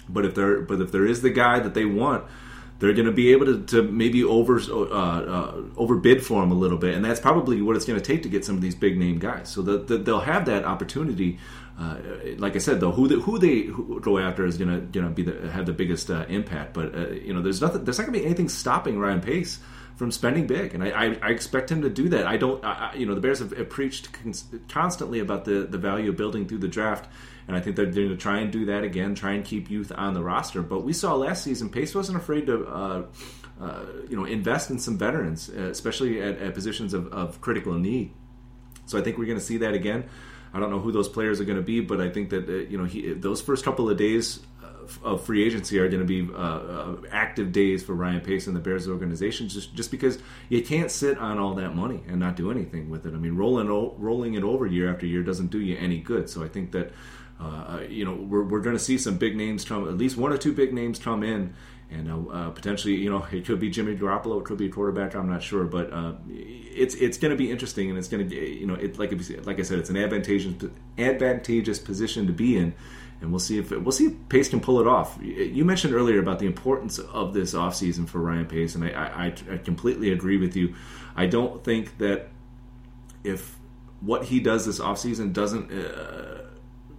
But 0.07 0.25
if 0.25 0.35
they're 0.35 0.61
but 0.61 0.81
if 0.81 0.91
there 0.91 1.05
is 1.05 1.21
the 1.21 1.29
guy 1.29 1.59
that 1.59 1.73
they 1.73 1.85
want, 1.85 2.25
they're 2.79 2.93
going 2.93 3.05
to 3.05 3.11
be 3.11 3.31
able 3.31 3.45
to, 3.45 3.63
to 3.65 3.83
maybe 3.83 4.23
over 4.23 4.59
uh, 4.59 4.83
uh, 4.93 5.61
overbid 5.75 6.25
for 6.25 6.41
him 6.41 6.51
a 6.51 6.55
little 6.55 6.77
bit, 6.77 6.95
and 6.95 7.03
that's 7.03 7.19
probably 7.19 7.61
what 7.61 7.75
it's 7.75 7.85
going 7.85 7.99
to 7.99 8.05
take 8.05 8.23
to 8.23 8.29
get 8.29 8.45
some 8.45 8.55
of 8.55 8.61
these 8.61 8.75
big 8.75 8.97
name 8.97 9.19
guys. 9.19 9.49
So 9.49 9.61
the, 9.61 9.77
the, 9.77 9.97
they'll 9.97 10.19
have 10.21 10.45
that 10.45 10.65
opportunity. 10.65 11.39
Uh, 11.77 11.97
like 12.37 12.55
I 12.55 12.59
said, 12.59 12.81
though, 12.81 12.91
who 12.91 13.07
the, 13.07 13.21
who 13.21 13.39
they 13.39 13.69
go 14.01 14.17
after 14.17 14.45
is 14.45 14.57
going 14.57 14.91
to 14.91 15.09
be 15.09 15.23
the, 15.23 15.49
have 15.49 15.65
the 15.65 15.71
biggest 15.71 16.09
uh, 16.09 16.25
impact. 16.27 16.73
But 16.73 16.95
uh, 16.95 17.09
you 17.11 17.33
know, 17.33 17.41
there's 17.41 17.61
nothing. 17.61 17.85
There's 17.85 17.97
not 17.97 18.07
going 18.07 18.15
to 18.15 18.19
be 18.19 18.25
anything 18.25 18.49
stopping 18.49 18.97
Ryan 18.97 19.21
Pace 19.21 19.59
from 19.99 20.11
spending 20.11 20.47
big, 20.47 20.73
and 20.73 20.81
I, 20.81 20.91
I, 20.91 21.17
I, 21.21 21.29
expect 21.29 21.69
him 21.69 21.81
to 21.81 21.89
do 21.89 22.07
that. 22.07 22.25
I 22.25 22.37
don't, 22.37 22.63
I, 22.63 22.93
you 22.95 23.05
know, 23.05 23.13
the 23.15 23.19
Bears 23.19 23.39
have, 23.39 23.51
have 23.51 23.69
preached 23.69 24.07
constantly 24.69 25.19
about 25.19 25.43
the, 25.43 25.67
the 25.69 25.77
value 25.77 26.11
of 26.11 26.15
building 26.15 26.47
through 26.47 26.59
the 26.59 26.69
draft, 26.69 27.09
and 27.49 27.57
I 27.57 27.59
think 27.59 27.75
they're 27.75 27.85
going 27.85 28.07
to 28.07 28.15
try 28.15 28.39
and 28.39 28.49
do 28.49 28.63
that 28.67 28.85
again, 28.85 29.13
try 29.13 29.33
and 29.33 29.43
keep 29.43 29.69
youth 29.69 29.91
on 29.93 30.13
the 30.13 30.23
roster. 30.23 30.61
But 30.61 30.85
we 30.85 30.93
saw 30.93 31.15
last 31.15 31.43
season, 31.43 31.69
Pace 31.69 31.93
wasn't 31.93 32.17
afraid 32.17 32.45
to, 32.45 32.65
uh, 32.65 33.03
uh, 33.59 33.85
you 34.09 34.15
know, 34.15 34.23
invest 34.23 34.69
in 34.69 34.79
some 34.79 34.97
veterans, 34.97 35.49
uh, 35.49 35.63
especially 35.63 36.21
at, 36.21 36.37
at 36.37 36.53
positions 36.53 36.93
of, 36.93 37.11
of 37.11 37.41
critical 37.41 37.73
need. 37.73 38.13
So 38.85 38.97
I 38.97 39.01
think 39.01 39.17
we're 39.17 39.25
going 39.25 39.37
to 39.37 39.43
see 39.43 39.57
that 39.57 39.73
again. 39.73 40.05
I 40.53 40.61
don't 40.61 40.69
know 40.69 40.79
who 40.79 40.93
those 40.93 41.09
players 41.09 41.41
are 41.41 41.45
going 41.45 41.57
to 41.57 41.61
be, 41.61 41.81
but 41.81 41.99
I 41.99 42.09
think 42.09 42.29
that 42.29 42.47
uh, 42.47 42.53
you 42.53 42.77
know 42.77 42.85
he, 42.85 43.11
those 43.11 43.41
first 43.41 43.65
couple 43.65 43.89
of 43.89 43.97
days 43.97 44.39
of 45.03 45.23
free 45.23 45.43
agency 45.45 45.79
are 45.79 45.87
going 45.87 46.05
to 46.05 46.05
be 46.05 46.31
uh, 46.33 46.37
uh, 46.37 46.95
active 47.11 47.51
days 47.51 47.83
for 47.83 47.93
Ryan 47.93 48.21
Pace 48.21 48.47
and 48.47 48.55
the 48.55 48.59
Bears 48.59 48.87
organization, 48.87 49.47
just 49.47 49.73
just 49.73 49.91
because 49.91 50.19
you 50.49 50.61
can't 50.61 50.91
sit 50.91 51.17
on 51.17 51.37
all 51.37 51.53
that 51.55 51.75
money 51.75 52.03
and 52.07 52.19
not 52.19 52.35
do 52.35 52.51
anything 52.51 52.89
with 52.89 53.05
it. 53.05 53.13
I 53.13 53.17
mean, 53.17 53.35
rolling 53.35 53.67
rolling 53.67 54.33
it 54.33 54.43
over 54.43 54.65
year 54.65 54.91
after 54.91 55.05
year 55.05 55.23
doesn't 55.23 55.47
do 55.47 55.59
you 55.59 55.77
any 55.77 55.99
good. 55.99 56.29
So 56.29 56.43
I 56.43 56.47
think 56.47 56.71
that 56.71 56.91
uh, 57.39 57.81
you 57.87 58.05
know 58.05 58.13
we're, 58.13 58.43
we're 58.43 58.61
going 58.61 58.75
to 58.75 58.83
see 58.83 58.97
some 58.97 59.17
big 59.17 59.35
names 59.35 59.63
come, 59.65 59.87
at 59.87 59.97
least 59.97 60.17
one 60.17 60.31
or 60.31 60.37
two 60.37 60.53
big 60.53 60.73
names 60.73 60.99
come 60.99 61.23
in. 61.23 61.53
And 61.91 62.07
uh, 62.07 62.31
uh 62.31 62.49
potentially, 62.51 62.95
you 62.95 63.09
know, 63.09 63.25
it 63.31 63.47
could 63.47 63.59
be 63.59 63.71
Jimmy 63.71 63.95
Garoppolo, 63.95 64.39
it 64.39 64.45
could 64.45 64.59
be 64.59 64.67
a 64.67 64.69
quarterback. 64.69 65.15
I'm 65.15 65.27
not 65.27 65.41
sure, 65.41 65.63
but 65.63 65.91
uh, 65.91 66.13
it's 66.29 66.93
it's 66.95 67.17
going 67.17 67.31
to 67.31 67.37
be 67.37 67.49
interesting, 67.49 67.89
and 67.89 67.97
it's 67.97 68.07
going 68.07 68.29
to, 68.29 68.35
you 68.35 68.67
know, 68.67 68.75
it 68.75 68.99
like 68.99 69.11
like 69.45 69.59
I 69.59 69.63
said, 69.63 69.79
it's 69.79 69.89
an 69.89 69.97
advantageous 69.97 70.53
advantageous 70.99 71.79
position 71.79 72.27
to 72.27 72.33
be 72.33 72.57
in 72.57 72.75
and 73.21 73.31
we'll 73.31 73.39
see 73.39 73.57
if 73.57 73.71
we'll 73.71 73.91
see 73.91 74.07
if 74.07 74.29
Pace 74.29 74.49
can 74.49 74.59
pull 74.59 74.79
it 74.79 74.87
off. 74.87 75.17
You 75.21 75.65
mentioned 75.65 75.93
earlier 75.93 76.19
about 76.19 76.39
the 76.39 76.45
importance 76.45 76.99
of 76.99 77.33
this 77.33 77.53
offseason 77.53 78.07
for 78.07 78.19
Ryan 78.19 78.45
Pace, 78.45 78.75
and 78.75 78.83
I, 78.83 78.89
I, 78.89 79.53
I 79.53 79.57
completely 79.57 80.11
agree 80.11 80.37
with 80.37 80.55
you. 80.55 80.75
I 81.15 81.25
don't 81.25 81.63
think 81.63 81.97
that 81.97 82.29
if 83.23 83.57
what 84.01 84.25
he 84.25 84.39
does 84.39 84.65
this 84.65 84.79
offseason 84.79 85.33
doesn't 85.33 85.71
uh, 85.71 86.43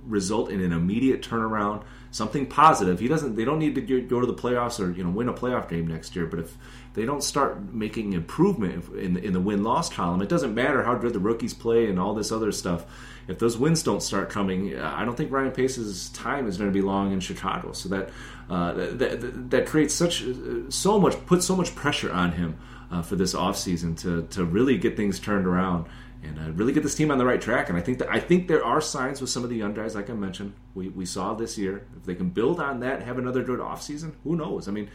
result 0.05 0.51
in 0.51 0.61
an 0.61 0.73
immediate 0.73 1.23
turnaround, 1.23 1.85
something 2.11 2.47
positive. 2.47 3.01
He 3.01 3.09
doesn't. 3.09 3.37
They 3.37 3.45
don't 3.45 3.59
need 3.59 3.75
to 3.75 4.01
go 4.03 4.21
to 4.21 4.27
the 4.27 4.35
playoffs 4.35 4.79
or 4.79 4.93
you 4.93 5.05
know 5.05 5.11
win 5.11 5.29
a 5.29 5.33
playoff 5.33 5.69
game 5.69 5.87
next 5.87 6.15
year. 6.15 6.27
But 6.27 6.41
if 6.41 6.59
they 6.95 7.05
don't 7.05 7.23
start 7.23 7.73
making 7.73 8.13
improvement 8.13 8.85
in 8.95 9.17
in 9.17 9.33
the 9.33 9.41
win 9.41 9.63
loss 9.63 9.89
column, 9.89 10.23
it 10.23 10.29
doesn't 10.29 10.55
matter 10.55 10.85
how 10.85 10.95
good 10.95 11.13
the 11.13 11.19
rookies 11.19 11.55
play 11.55 11.87
and 11.87 11.99
all 11.99 12.15
this 12.15 12.33
other 12.33 12.53
stuff 12.53 12.87
if 13.31 13.39
those 13.39 13.57
wins 13.57 13.83
don't 13.83 14.03
start 14.03 14.29
coming, 14.29 14.79
I 14.79 15.05
don't 15.05 15.17
think 15.17 15.31
Ryan 15.31 15.53
Pace's 15.53 16.09
time 16.11 16.49
is 16.49 16.59
going 16.59 16.69
to 16.69 16.75
be 16.75 16.83
long 16.83 17.13
in 17.13 17.21
Chicago. 17.21 17.73
So 17.73 17.89
that 17.91 18.11
uh, 18.51 18.73
that, 18.75 19.21
that, 19.21 19.51
that, 19.51 19.67
creates 19.67 19.95
such 19.95 20.25
uh, 20.25 20.69
so 20.69 20.99
much 20.99 21.15
puts 21.27 21.47
so 21.47 21.55
much 21.55 21.75
pressure 21.77 22.13
on 22.13 22.33
him 22.33 22.59
uh, 22.91 23.03
for 23.03 23.15
this 23.15 23.35
offseason 23.35 23.97
to 24.01 24.27
to 24.35 24.45
really 24.45 24.77
get 24.77 24.97
things 24.97 25.21
turned 25.21 25.47
around 25.47 25.87
and 26.25 26.39
uh, 26.39 26.51
really 26.53 26.73
get 26.73 26.83
this 26.83 26.97
team 26.97 27.13
on 27.13 27.19
the 27.19 27.25
right 27.25 27.41
track. 27.41 27.69
And 27.69 27.79
I 27.79 27.81
think 27.81 27.99
that 27.99 28.11
I 28.11 28.19
think 28.19 28.49
there 28.49 28.65
are 28.65 28.81
signs 28.81 29.21
with 29.21 29.31
some 29.31 29.45
of 29.45 29.51
the 29.51 29.57
young 29.57 29.75
guys, 29.75 29.95
like 29.95 30.11
I 30.11 30.15
mentioned, 30.15 30.55
we, 30.75 30.89
we 30.89 31.07
saw 31.07 31.35
this 31.35 31.57
year. 31.57 31.87
If 31.97 32.05
they 32.05 32.17
can 32.17 32.31
build 32.31 32.59
on 32.59 32.81
that, 32.81 33.03
have 33.03 33.19
another 33.19 33.45
good 33.45 33.61
offseason, 33.61 34.15
who 34.25 34.35
knows? 34.35 34.67
I 34.67 34.73
mean, 34.73 34.91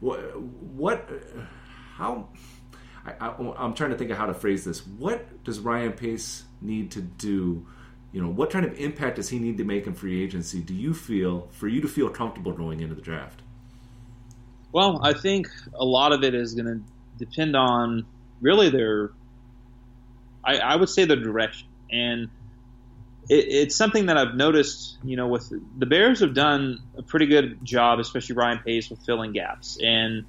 what, 0.00 0.40
what 0.40 1.08
how? 1.94 2.28
I, 3.04 3.34
am 3.58 3.74
trying 3.74 3.90
to 3.90 3.96
think 3.96 4.10
of 4.10 4.18
how 4.18 4.26
to 4.26 4.34
phrase 4.34 4.64
this. 4.64 4.86
What 4.86 5.42
does 5.42 5.58
Ryan 5.58 5.92
Pace 5.92 6.44
need 6.60 6.90
to 6.92 7.00
do 7.00 7.66
you 8.12 8.20
know, 8.20 8.28
what 8.28 8.50
kind 8.50 8.64
of 8.64 8.78
impact 8.78 9.16
does 9.16 9.28
he 9.28 9.38
need 9.38 9.56
to 9.58 9.64
make 9.64 9.86
in 9.86 9.94
free 9.94 10.22
agency? 10.22 10.60
Do 10.60 10.74
you 10.74 10.92
feel 10.94 11.48
for 11.52 11.68
you 11.68 11.80
to 11.80 11.88
feel 11.88 12.08
comfortable 12.08 12.52
going 12.52 12.80
into 12.80 12.94
the 12.94 13.00
draft? 13.00 13.42
Well, 14.72 15.00
I 15.02 15.12
think 15.12 15.48
a 15.74 15.84
lot 15.84 16.12
of 16.12 16.22
it 16.24 16.34
is 16.34 16.54
going 16.54 16.66
to 16.66 17.24
depend 17.24 17.56
on 17.56 18.06
really 18.40 18.70
their, 18.70 19.10
I, 20.44 20.58
I 20.58 20.76
would 20.76 20.88
say 20.88 21.04
their 21.04 21.20
direction, 21.22 21.68
and 21.90 22.28
it, 23.30 23.46
it's 23.48 23.76
something 23.76 24.06
that 24.06 24.18
I've 24.18 24.34
noticed. 24.34 24.98
You 25.02 25.16
know, 25.16 25.28
with 25.28 25.50
the 25.78 25.86
Bears 25.86 26.20
have 26.20 26.34
done 26.34 26.80
a 26.98 27.02
pretty 27.02 27.26
good 27.26 27.64
job, 27.64 27.98
especially 27.98 28.36
Ryan 28.36 28.58
Pace, 28.58 28.90
with 28.90 29.00
filling 29.06 29.32
gaps, 29.32 29.78
and 29.82 30.26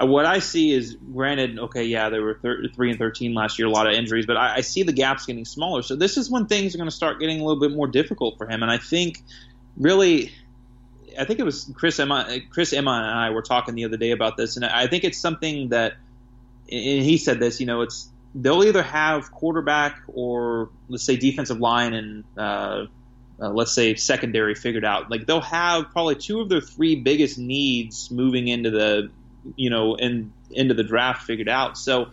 uh, 0.00 0.06
what 0.06 0.24
I 0.24 0.38
see 0.38 0.70
is, 0.70 0.96
granted, 1.12 1.58
okay, 1.58 1.84
yeah, 1.84 2.08
they 2.08 2.20
were 2.20 2.38
thir- 2.40 2.64
three 2.74 2.90
and 2.90 2.98
thirteen 2.98 3.34
last 3.34 3.58
year, 3.58 3.68
a 3.68 3.70
lot 3.70 3.86
of 3.86 3.92
injuries, 3.92 4.24
but 4.24 4.36
I, 4.36 4.56
I 4.56 4.60
see 4.62 4.84
the 4.84 4.92
gaps 4.94 5.26
getting 5.26 5.44
smaller. 5.44 5.82
So 5.82 5.96
this 5.96 6.16
is 6.16 6.30
when 6.30 6.46
things 6.46 6.74
are 6.74 6.78
going 6.78 6.88
to 6.88 6.96
start 6.96 7.20
getting 7.20 7.40
a 7.40 7.44
little 7.44 7.60
bit 7.60 7.76
more 7.76 7.88
difficult 7.88 8.38
for 8.38 8.48
him, 8.48 8.62
and 8.62 8.70
I 8.70 8.78
think 8.78 9.22
really 9.76 10.32
I 11.18 11.24
think 11.24 11.40
it 11.40 11.44
was 11.44 11.70
Chris 11.74 11.98
Emma, 11.98 12.38
Chris 12.50 12.72
Emma 12.72 12.90
and 12.90 13.18
I 13.18 13.30
were 13.30 13.42
talking 13.42 13.74
the 13.74 13.84
other 13.84 13.96
day 13.96 14.12
about 14.12 14.36
this, 14.36 14.56
and 14.56 14.64
I 14.64 14.86
think 14.86 15.04
it's 15.04 15.18
something 15.18 15.70
that, 15.70 15.94
and 16.70 17.04
he 17.04 17.18
said 17.18 17.38
this, 17.38 17.60
you 17.60 17.66
know, 17.66 17.82
it's 17.82 18.08
they'll 18.34 18.64
either 18.64 18.82
have 18.82 19.30
quarterback 19.30 20.02
or 20.08 20.70
let's 20.88 21.04
say 21.04 21.16
defensive 21.16 21.60
line 21.60 21.92
and 21.92 22.24
uh, 22.36 22.86
uh, 23.40 23.50
let's 23.50 23.72
say 23.72 23.94
secondary 23.94 24.54
figured 24.54 24.84
out. 24.84 25.10
Like 25.10 25.26
they'll 25.26 25.40
have 25.40 25.90
probably 25.90 26.14
two 26.14 26.40
of 26.40 26.48
their 26.48 26.60
three 26.60 26.96
biggest 26.96 27.38
needs 27.38 28.10
moving 28.10 28.48
into 28.48 28.70
the, 28.70 29.10
you 29.56 29.70
know, 29.70 29.96
in 29.96 30.32
into 30.50 30.74
the 30.74 30.84
draft 30.84 31.24
figured 31.24 31.48
out. 31.48 31.76
So, 31.76 32.06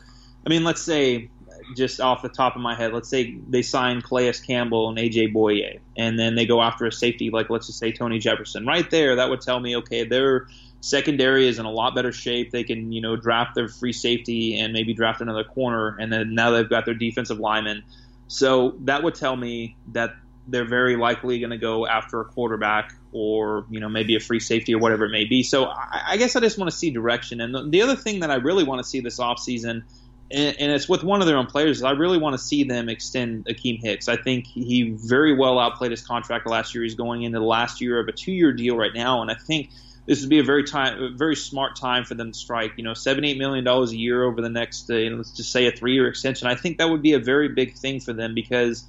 I 0.46 0.50
mean, 0.50 0.64
let's 0.64 0.82
say 0.82 1.30
just 1.76 2.02
off 2.02 2.22
the 2.22 2.30
top 2.30 2.56
of 2.56 2.62
my 2.62 2.74
head, 2.74 2.94
let's 2.94 3.10
say 3.10 3.36
they 3.48 3.62
sign 3.62 4.02
Calais 4.02 4.34
Campbell 4.46 4.90
and 4.90 4.98
AJ 4.98 5.34
Bouye, 5.34 5.80
and 5.98 6.18
then 6.18 6.36
they 6.36 6.46
go 6.46 6.62
after 6.62 6.86
a 6.86 6.92
safety 6.92 7.30
like 7.30 7.50
let's 7.50 7.68
just 7.68 7.80
say 7.80 7.92
Tony 7.92 8.20
Jefferson. 8.20 8.66
Right 8.66 8.90
there, 8.90 9.18
that 9.18 9.30
would 9.30 9.42
tell 9.42 9.60
me 9.60 9.78
okay, 9.78 10.04
their 10.04 10.48
secondary 10.82 11.48
is 11.48 11.60
in 11.60 11.66
a 11.66 11.72
lot 11.72 11.96
better 11.96 12.12
shape. 12.12 12.52
They 12.52 12.64
can 12.64 12.92
you 12.92 13.02
know 13.02 13.16
draft 13.16 13.56
their 13.56 13.68
free 13.68 13.94
safety 13.94 14.60
and 14.60 14.74
maybe 14.74 14.94
draft 14.94 15.22
another 15.22 15.44
corner, 15.44 15.98
and 16.00 16.12
then 16.12 16.36
now 16.36 16.52
they've 16.52 16.70
got 16.70 16.86
their 16.86 16.94
defensive 16.94 17.40
lineman. 17.40 17.84
So 18.28 18.76
that 18.82 19.04
would 19.04 19.16
tell 19.16 19.36
me 19.36 19.76
that 19.94 20.16
they're 20.48 20.68
very 20.68 20.96
likely 20.96 21.40
going 21.40 21.52
to 21.52 21.58
go 21.58 21.86
after 21.86 22.22
a 22.22 22.26
quarterback 22.26 22.94
or 23.12 23.66
you 23.70 23.80
know 23.80 23.90
maybe 23.90 24.16
a 24.16 24.20
free 24.20 24.40
safety 24.40 24.74
or 24.74 24.80
whatever 24.80 25.06
it 25.06 25.12
may 25.12 25.26
be. 25.26 25.44
So 25.44 25.66
I, 25.66 26.04
I 26.10 26.18
guess 26.18 26.36
I 26.36 26.40
just 26.40 26.58
want 26.58 26.72
to 26.72 26.78
see 26.78 26.92
direction. 26.92 27.42
And 27.42 27.54
the, 27.54 27.68
the 27.68 27.82
other 27.82 27.96
thing 27.96 28.22
that 28.22 28.32
I 28.32 28.36
really 28.36 28.64
want 28.64 28.84
to 28.84 28.88
see 28.88 29.00
this 29.02 29.20
offseason– 29.20 29.84
and, 30.32 30.56
and, 30.60 30.72
it's 30.72 30.88
with 30.88 31.04
one 31.04 31.22
of 31.22 31.28
their 31.28 31.38
own 31.38 31.48
players. 31.48 31.78
Is 31.78 31.84
I 31.84 31.92
really 31.92 32.18
want 32.18 32.34
to 32.34 32.38
see 32.38 32.64
them 32.64 32.90
extend 32.90 33.46
Akiem 33.46 33.80
Hicks. 33.82 34.08
I 34.08 34.16
think 34.16 34.46
he 34.46 34.92
very 34.92 35.36
well 35.36 35.60
outplayed 35.60 35.92
his 35.92 36.06
contract 36.06 36.48
last 36.48 36.76
year. 36.76 36.84
He's 36.84 36.96
going 36.96 37.24
into 37.24 37.40
the 37.40 37.46
last 37.46 37.82
year 37.82 38.00
of 38.00 38.08
a 38.08 38.12
two-year 38.12 38.54
deal 38.54 38.78
right 38.78 38.94
now, 38.94 39.22
and 39.22 39.32
I 39.32 39.36
think 39.36 39.72
this 40.10 40.22
would 40.22 40.30
be 40.30 40.40
a 40.40 40.44
very 40.44 40.64
time, 40.64 41.04
a 41.04 41.10
very 41.16 41.36
smart 41.36 41.76
time 41.76 42.04
for 42.04 42.16
them 42.16 42.32
to 42.32 42.38
strike. 42.38 42.74
You 42.78 42.84
know, 42.84 42.96
seven, 42.96 43.24
eight 43.24 43.38
million 43.38 43.64
dollars 43.64 43.92
a 43.92 43.96
year 43.96 44.24
over 44.24 44.42
the 44.42 44.50
next, 44.50 44.90
uh, 44.90 44.96
you 44.96 45.12
know, 45.12 45.18
let's 45.18 45.38
just 45.38 45.52
say 45.52 45.68
a 45.68 45.72
three-year 45.72 46.08
extension. 46.08 46.48
I 46.48 46.56
think 46.56 46.80
that 46.80 46.90
would 46.90 47.04
be 47.04 47.14
a 47.14 47.20
very 47.20 47.48
big 47.48 47.76
thing 47.76 48.02
for 48.02 48.12
them 48.12 48.34
because. 48.34 48.84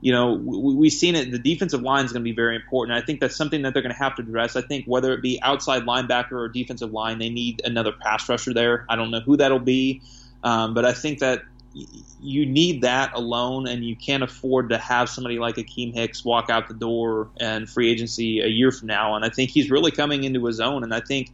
You 0.00 0.12
know, 0.12 0.34
we, 0.34 0.88
have 0.88 0.92
seen 0.92 1.14
it. 1.14 1.30
The 1.30 1.38
defensive 1.38 1.80
line 1.80 2.04
is 2.04 2.12
going 2.12 2.20
to 2.20 2.28
be 2.28 2.36
very 2.36 2.56
important. 2.56 2.98
I 2.98 3.00
think 3.00 3.20
that's 3.20 3.34
something 3.34 3.62
that 3.62 3.72
they're 3.72 3.80
going 3.80 3.94
to 3.94 3.98
have 3.98 4.16
to 4.16 4.22
address. 4.22 4.54
I 4.54 4.60
think 4.60 4.84
whether 4.84 5.14
it 5.14 5.22
be 5.22 5.40
outside 5.40 5.84
linebacker 5.84 6.32
or 6.32 6.46
defensive 6.48 6.92
line, 6.92 7.18
they 7.18 7.30
need 7.30 7.62
another 7.64 7.90
pass 7.90 8.28
rusher 8.28 8.52
there. 8.52 8.84
I 8.90 8.96
don't 8.96 9.10
know 9.10 9.20
who 9.20 9.38
that'll 9.38 9.60
be. 9.60 10.02
Um, 10.42 10.74
but 10.74 10.84
I 10.84 10.92
think 10.92 11.20
that 11.20 11.44
you 11.74 12.46
need 12.46 12.82
that 12.82 13.14
alone, 13.14 13.66
and 13.66 13.84
you 13.84 13.96
can't 13.96 14.22
afford 14.22 14.70
to 14.70 14.78
have 14.78 15.08
somebody 15.08 15.38
like 15.38 15.56
Akiem 15.56 15.92
Hicks 15.92 16.24
walk 16.24 16.48
out 16.48 16.68
the 16.68 16.74
door 16.74 17.30
and 17.38 17.68
free 17.68 17.90
agency 17.90 18.40
a 18.40 18.46
year 18.46 18.70
from 18.70 18.88
now. 18.88 19.16
And 19.16 19.24
I 19.24 19.28
think 19.28 19.50
he's 19.50 19.70
really 19.70 19.90
coming 19.90 20.24
into 20.24 20.44
his 20.46 20.60
own. 20.60 20.84
And 20.84 20.94
I 20.94 21.00
think 21.00 21.30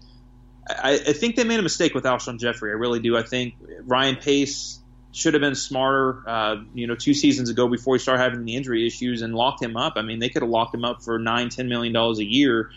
I, 0.69 0.95
I 0.95 1.13
think 1.13 1.37
they 1.37 1.45
made 1.45 1.61
a 1.61 1.63
mistake 1.63 1.95
with 1.95 2.05
Alshon 2.05 2.39
Jeffery. 2.39 2.71
I 2.71 2.75
really 2.75 3.01
do. 3.01 3.17
I 3.17 3.23
think 3.23 3.55
Ryan 3.83 4.17
Pace 4.17 4.79
should 5.13 5.35
have 5.35 5.41
been 5.41 5.57
smarter, 5.57 6.23
uh, 6.27 6.57
you 6.73 6.87
know, 6.87 6.95
two 6.95 7.15
seasons 7.15 7.51
ago 7.51 7.69
before 7.69 7.97
he 7.97 7.99
started 7.99 8.23
having 8.23 8.45
the 8.45 8.55
injury 8.55 8.87
issues 8.87 9.23
and 9.23 9.35
locked 9.35 9.63
him 9.63 9.77
up. 9.77 9.95
I 9.97 10.03
mean, 10.03 10.21
they 10.21 10.29
could 10.29 10.43
have 10.43 10.51
locked 10.51 10.75
him 10.75 10.85
up 10.85 11.03
for 11.03 11.19
nine, 11.19 11.49
ten 11.49 11.69
million 11.69 11.93
dollars 11.93 12.19
a 12.19 12.25
year 12.25 12.71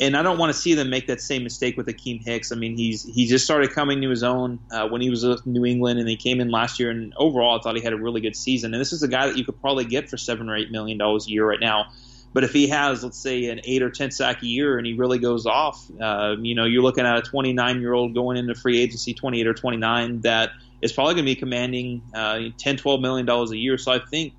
and 0.00 0.16
I 0.16 0.22
don't 0.22 0.38
want 0.38 0.52
to 0.52 0.58
see 0.58 0.74
them 0.74 0.90
make 0.90 1.08
that 1.08 1.20
same 1.20 1.42
mistake 1.42 1.76
with 1.76 1.86
Akiem 1.86 2.24
Hicks. 2.24 2.52
I 2.52 2.56
mean, 2.56 2.76
he's 2.76 3.02
he 3.02 3.26
just 3.26 3.44
started 3.44 3.72
coming 3.72 4.00
to 4.02 4.10
his 4.10 4.22
own 4.22 4.60
uh, 4.70 4.88
when 4.88 5.00
he 5.00 5.10
was 5.10 5.24
with 5.24 5.44
New 5.44 5.64
England, 5.64 5.98
and 5.98 6.08
he 6.08 6.16
came 6.16 6.40
in 6.40 6.50
last 6.50 6.78
year. 6.78 6.90
And 6.90 7.12
overall, 7.16 7.58
I 7.58 7.62
thought 7.62 7.74
he 7.74 7.82
had 7.82 7.92
a 7.92 7.96
really 7.96 8.20
good 8.20 8.36
season. 8.36 8.74
And 8.74 8.80
this 8.80 8.92
is 8.92 9.02
a 9.02 9.08
guy 9.08 9.26
that 9.26 9.36
you 9.36 9.44
could 9.44 9.60
probably 9.60 9.84
get 9.84 10.08
for 10.08 10.16
seven 10.16 10.48
or 10.48 10.56
eight 10.56 10.70
million 10.70 10.98
dollars 10.98 11.26
a 11.26 11.30
year 11.30 11.48
right 11.48 11.60
now. 11.60 11.86
But 12.32 12.44
if 12.44 12.52
he 12.52 12.68
has, 12.68 13.02
let's 13.02 13.18
say, 13.18 13.46
an 13.46 13.60
eight 13.64 13.82
or 13.82 13.90
ten 13.90 14.12
sack 14.12 14.42
a 14.42 14.46
year, 14.46 14.78
and 14.78 14.86
he 14.86 14.92
really 14.92 15.18
goes 15.18 15.46
off, 15.46 15.84
uh, 16.00 16.36
you 16.38 16.54
know, 16.54 16.64
you're 16.64 16.82
looking 16.82 17.04
at 17.06 17.16
a 17.16 17.22
29 17.22 17.80
year 17.80 17.92
old 17.92 18.14
going 18.14 18.36
into 18.36 18.54
free 18.54 18.80
agency, 18.80 19.14
28 19.14 19.46
or 19.48 19.54
29, 19.54 20.20
that 20.20 20.50
is 20.80 20.92
probably 20.92 21.14
going 21.14 21.24
to 21.24 21.32
be 21.32 21.36
commanding 21.36 22.02
uh, 22.14 22.40
10, 22.56 22.76
12 22.76 23.00
million 23.00 23.26
dollars 23.26 23.50
a 23.50 23.56
year. 23.56 23.78
So 23.78 23.90
I 23.90 23.98
think 23.98 24.34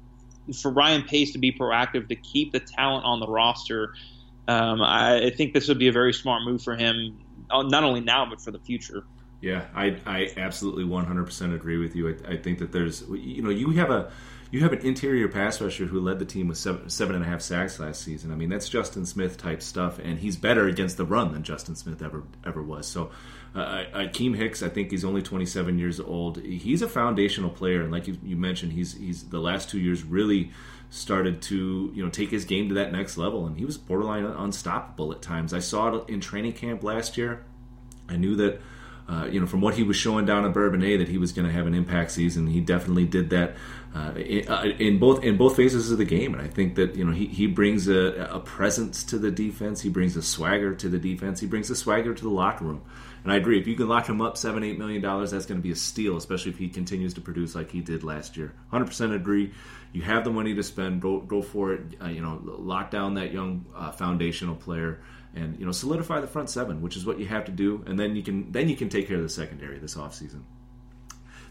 for 0.61 0.71
Ryan 0.71 1.03
Pace 1.03 1.33
to 1.33 1.39
be 1.39 1.51
proactive 1.51 2.07
to 2.09 2.15
keep 2.15 2.53
the 2.53 2.59
talent 2.59 3.05
on 3.05 3.19
the 3.19 3.27
roster 3.27 3.93
um, 4.49 4.81
I, 4.81 5.27
I, 5.27 5.29
think 5.29 5.53
this 5.53 5.67
would 5.67 5.77
be 5.77 5.89
a 5.89 5.91
very 5.91 6.11
smart 6.11 6.43
move 6.43 6.63
for 6.63 6.75
him, 6.75 7.19
uh, 7.51 7.61
not 7.61 7.83
only 7.83 8.01
now 8.01 8.25
but 8.27 8.41
for 8.41 8.49
the 8.49 8.59
future. 8.59 9.03
Yeah, 9.41 9.65
I, 9.75 9.97
I 10.05 10.31
absolutely 10.37 10.85
100% 10.85 11.53
agree 11.53 11.77
with 11.77 11.95
you. 11.95 12.09
I, 12.09 12.33
I 12.33 12.37
think 12.37 12.57
that 12.59 12.71
there's, 12.71 13.03
you 13.09 13.43
know, 13.43 13.51
you 13.51 13.69
have 13.71 13.91
a 13.91 14.11
you 14.51 14.61
have 14.61 14.73
an 14.73 14.79
interior 14.79 15.27
pass 15.27 15.61
rusher 15.61 15.85
who 15.85 15.99
led 15.99 16.17
the 16.17 16.25
team 16.25 16.47
with 16.47 16.57
seven, 16.57 16.89
seven 16.89 17.15
and 17.15 17.23
a 17.23 17.27
half 17.27 17.41
sacks 17.41 17.79
last 17.79 18.01
season. 18.01 18.31
I 18.31 18.35
mean, 18.35 18.49
that's 18.49 18.67
Justin 18.67 19.05
Smith 19.05 19.37
type 19.37 19.61
stuff, 19.61 19.99
and 19.99 20.17
he's 20.17 20.37
better 20.37 20.67
against 20.67 20.97
the 20.97 21.05
run 21.05 21.31
than 21.31 21.43
Justin 21.43 21.75
Smith 21.75 22.01
ever 22.01 22.23
ever 22.43 22.63
was. 22.63 22.87
So, 22.87 23.11
uh, 23.53 23.83
Akiem 23.93 24.35
Hicks, 24.35 24.63
I 24.63 24.69
think 24.69 24.89
he's 24.89 25.05
only 25.05 25.21
27 25.21 25.77
years 25.77 25.99
old. 25.99 26.41
He's 26.41 26.81
a 26.81 26.89
foundational 26.89 27.51
player, 27.51 27.83
and 27.83 27.91
like 27.91 28.07
you, 28.07 28.17
you 28.23 28.37
mentioned, 28.37 28.73
he's 28.73 28.93
he's 28.97 29.25
the 29.25 29.39
last 29.39 29.69
two 29.69 29.79
years 29.79 30.03
really 30.03 30.51
started 30.89 31.41
to 31.43 31.91
you 31.93 32.03
know 32.03 32.09
take 32.09 32.29
his 32.29 32.45
game 32.45 32.69
to 32.69 32.75
that 32.75 32.91
next 32.91 33.17
level, 33.17 33.45
and 33.45 33.57
he 33.57 33.65
was 33.65 33.77
borderline 33.77 34.25
unstoppable 34.25 35.11
at 35.11 35.21
times. 35.21 35.53
I 35.53 35.59
saw 35.59 35.95
it 35.95 36.09
in 36.09 36.19
training 36.19 36.53
camp 36.53 36.83
last 36.83 37.17
year. 37.17 37.45
I 38.07 38.17
knew 38.17 38.35
that. 38.37 38.61
Uh, 39.07 39.25
you 39.25 39.39
know, 39.39 39.47
from 39.47 39.59
what 39.59 39.73
he 39.73 39.81
was 39.81 39.97
showing 39.97 40.23
down 40.23 40.45
at 40.45 40.53
Bourbonnais, 40.53 40.99
that 40.99 41.07
he 41.07 41.17
was 41.17 41.31
going 41.31 41.47
to 41.47 41.51
have 41.51 41.65
an 41.65 41.73
impact 41.73 42.11
season. 42.11 42.45
He 42.45 42.61
definitely 42.61 43.05
did 43.05 43.31
that 43.31 43.55
uh, 43.95 44.11
in, 44.15 44.47
uh, 44.47 44.61
in, 44.77 44.99
both 44.99 45.23
in 45.23 45.35
both 45.35 45.55
phases 45.55 45.91
of 45.91 45.97
the 45.97 46.05
game, 46.05 46.33
and 46.33 46.41
I 46.43 46.47
think 46.47 46.75
that 46.75 46.95
you 46.95 47.03
know 47.03 47.11
he, 47.11 47.25
he 47.25 47.47
brings 47.47 47.87
a, 47.87 48.29
a, 48.31 48.39
presence 48.39 49.03
to 49.05 49.17
the 49.17 49.31
defense. 49.31 49.81
He 49.81 49.89
brings 49.89 50.15
a 50.15 50.21
swagger 50.21 50.75
to 50.75 50.89
the 50.89 50.99
defense. 50.99 51.39
He 51.39 51.47
brings 51.47 51.71
a 51.71 51.75
swagger 51.75 52.13
to 52.13 52.23
the 52.23 52.29
locker 52.29 52.65
room. 52.65 52.83
And 53.23 53.33
I 53.33 53.37
agree, 53.37 53.59
if 53.59 53.65
you 53.65 53.75
can 53.75 53.89
lock 53.89 54.07
him 54.07 54.21
up 54.21 54.37
seven, 54.37 54.63
eight 54.63 54.77
million 54.77 55.01
dollars, 55.01 55.31
that's 55.31 55.47
going 55.47 55.59
to 55.59 55.63
be 55.63 55.71
a 55.71 55.75
steal, 55.75 56.17
especially 56.17 56.51
if 56.51 56.59
he 56.59 56.69
continues 56.69 57.15
to 57.15 57.21
produce 57.21 57.55
like 57.55 57.71
he 57.71 57.81
did 57.81 58.03
last 58.03 58.37
year. 58.37 58.53
Hundred 58.69 58.85
percent 58.85 59.13
agree 59.13 59.53
you 59.91 60.01
have 60.03 60.23
the 60.23 60.29
money 60.29 60.53
to 60.53 60.63
spend, 60.63 61.01
go 61.01 61.19
go 61.19 61.41
for 61.41 61.73
it. 61.73 61.81
Uh, 62.01 62.07
you 62.07 62.21
know, 62.21 62.41
lock 62.43 62.91
down 62.91 63.15
that 63.15 63.31
young 63.31 63.65
uh, 63.75 63.91
foundational 63.91 64.55
player, 64.55 65.01
and 65.35 65.59
you 65.59 65.65
know, 65.65 65.71
solidify 65.71 66.19
the 66.19 66.27
front 66.27 66.49
seven, 66.49 66.81
which 66.81 66.95
is 66.95 67.05
what 67.05 67.19
you 67.19 67.25
have 67.25 67.45
to 67.45 67.51
do, 67.51 67.83
and 67.87 67.99
then 67.99 68.15
you 68.15 68.23
can 68.23 68.51
then 68.51 68.69
you 68.69 68.75
can 68.75 68.89
take 68.89 69.07
care 69.07 69.17
of 69.17 69.23
the 69.23 69.29
secondary 69.29 69.79
this 69.79 69.95
offseason. 69.95 70.43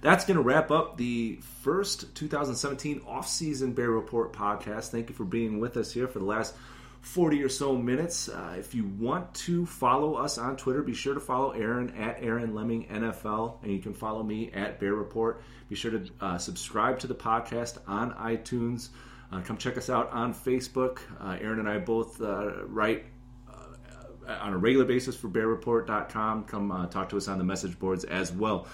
That's 0.00 0.24
going 0.24 0.36
to 0.36 0.42
wrap 0.42 0.70
up 0.70 0.96
the 0.96 1.40
first 1.62 2.14
2017 2.14 3.00
offseason 3.00 3.74
Bear 3.74 3.90
Report 3.90 4.32
podcast. 4.32 4.90
Thank 4.90 5.08
you 5.08 5.14
for 5.14 5.24
being 5.24 5.58
with 5.58 5.76
us 5.76 5.92
here 5.92 6.06
for 6.06 6.20
the 6.20 6.24
last 6.24 6.54
40 7.00 7.42
or 7.42 7.48
so 7.48 7.76
minutes. 7.76 8.28
Uh, 8.28 8.56
if 8.58 8.74
you 8.74 8.84
want 8.84 9.32
to 9.34 9.66
follow 9.66 10.14
us 10.14 10.38
on 10.38 10.56
Twitter, 10.56 10.82
be 10.82 10.94
sure 10.94 11.14
to 11.14 11.20
follow 11.20 11.52
Aaron 11.52 11.90
at 11.96 12.22
Aaron 12.22 12.54
Leming 12.54 12.86
NFL, 12.86 13.62
and 13.62 13.72
you 13.72 13.78
can 13.78 13.94
follow 13.94 14.22
me 14.22 14.50
at 14.52 14.80
Bear 14.80 14.94
Report. 14.94 15.42
Be 15.68 15.74
sure 15.74 15.92
to 15.92 16.10
uh, 16.20 16.38
subscribe 16.38 16.98
to 17.00 17.06
the 17.06 17.14
podcast 17.14 17.78
on 17.86 18.12
iTunes. 18.14 18.88
Uh, 19.30 19.40
come 19.42 19.56
check 19.56 19.76
us 19.76 19.90
out 19.90 20.10
on 20.12 20.34
Facebook. 20.34 21.00
Uh, 21.20 21.36
Aaron 21.40 21.60
and 21.60 21.68
I 21.68 21.78
both 21.78 22.20
uh, 22.20 22.64
write 22.66 23.04
uh, 23.48 24.32
on 24.40 24.54
a 24.54 24.58
regular 24.58 24.86
basis 24.86 25.14
for 25.16 25.28
BearReport.com. 25.28 26.44
Come 26.44 26.88
talk 26.90 27.10
to 27.10 27.16
us 27.16 27.28
on 27.28 27.38
the 27.38 27.44
message 27.44 27.78
boards 27.78 28.04
as 28.04 28.32
well. 28.32 28.66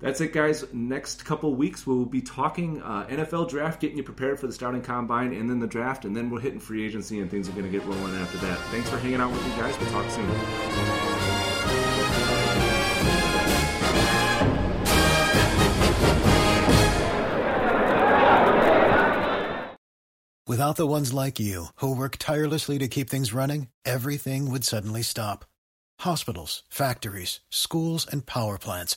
That's 0.00 0.22
it, 0.22 0.32
guys. 0.32 0.64
Next 0.72 1.26
couple 1.26 1.54
weeks, 1.54 1.86
we'll 1.86 2.06
be 2.06 2.22
talking 2.22 2.80
uh, 2.82 3.06
NFL 3.10 3.50
draft, 3.50 3.80
getting 3.80 3.98
you 3.98 4.02
prepared 4.02 4.40
for 4.40 4.46
the 4.46 4.52
starting 4.52 4.80
combine, 4.80 5.34
and 5.34 5.48
then 5.48 5.60
the 5.60 5.66
draft, 5.66 6.06
and 6.06 6.16
then 6.16 6.30
we're 6.30 6.40
hitting 6.40 6.58
free 6.58 6.86
agency, 6.86 7.20
and 7.20 7.30
things 7.30 7.50
are 7.50 7.52
going 7.52 7.66
to 7.66 7.70
get 7.70 7.84
rolling 7.84 8.14
after 8.16 8.38
that. 8.38 8.58
Thanks 8.70 8.88
for 8.88 8.96
hanging 8.96 9.20
out 9.20 9.30
with 9.30 9.44
me, 9.44 9.50
guys. 9.50 9.78
We'll 9.78 9.90
talk 9.90 10.10
soon. 10.10 10.26
Without 20.46 20.76
the 20.76 20.86
ones 20.86 21.12
like 21.12 21.38
you, 21.38 21.66
who 21.76 21.94
work 21.94 22.16
tirelessly 22.18 22.78
to 22.78 22.88
keep 22.88 23.10
things 23.10 23.34
running, 23.34 23.68
everything 23.84 24.50
would 24.50 24.64
suddenly 24.64 25.02
stop. 25.02 25.44
Hospitals, 26.00 26.62
factories, 26.70 27.40
schools, 27.50 28.06
and 28.10 28.24
power 28.24 28.58
plants 28.58 28.96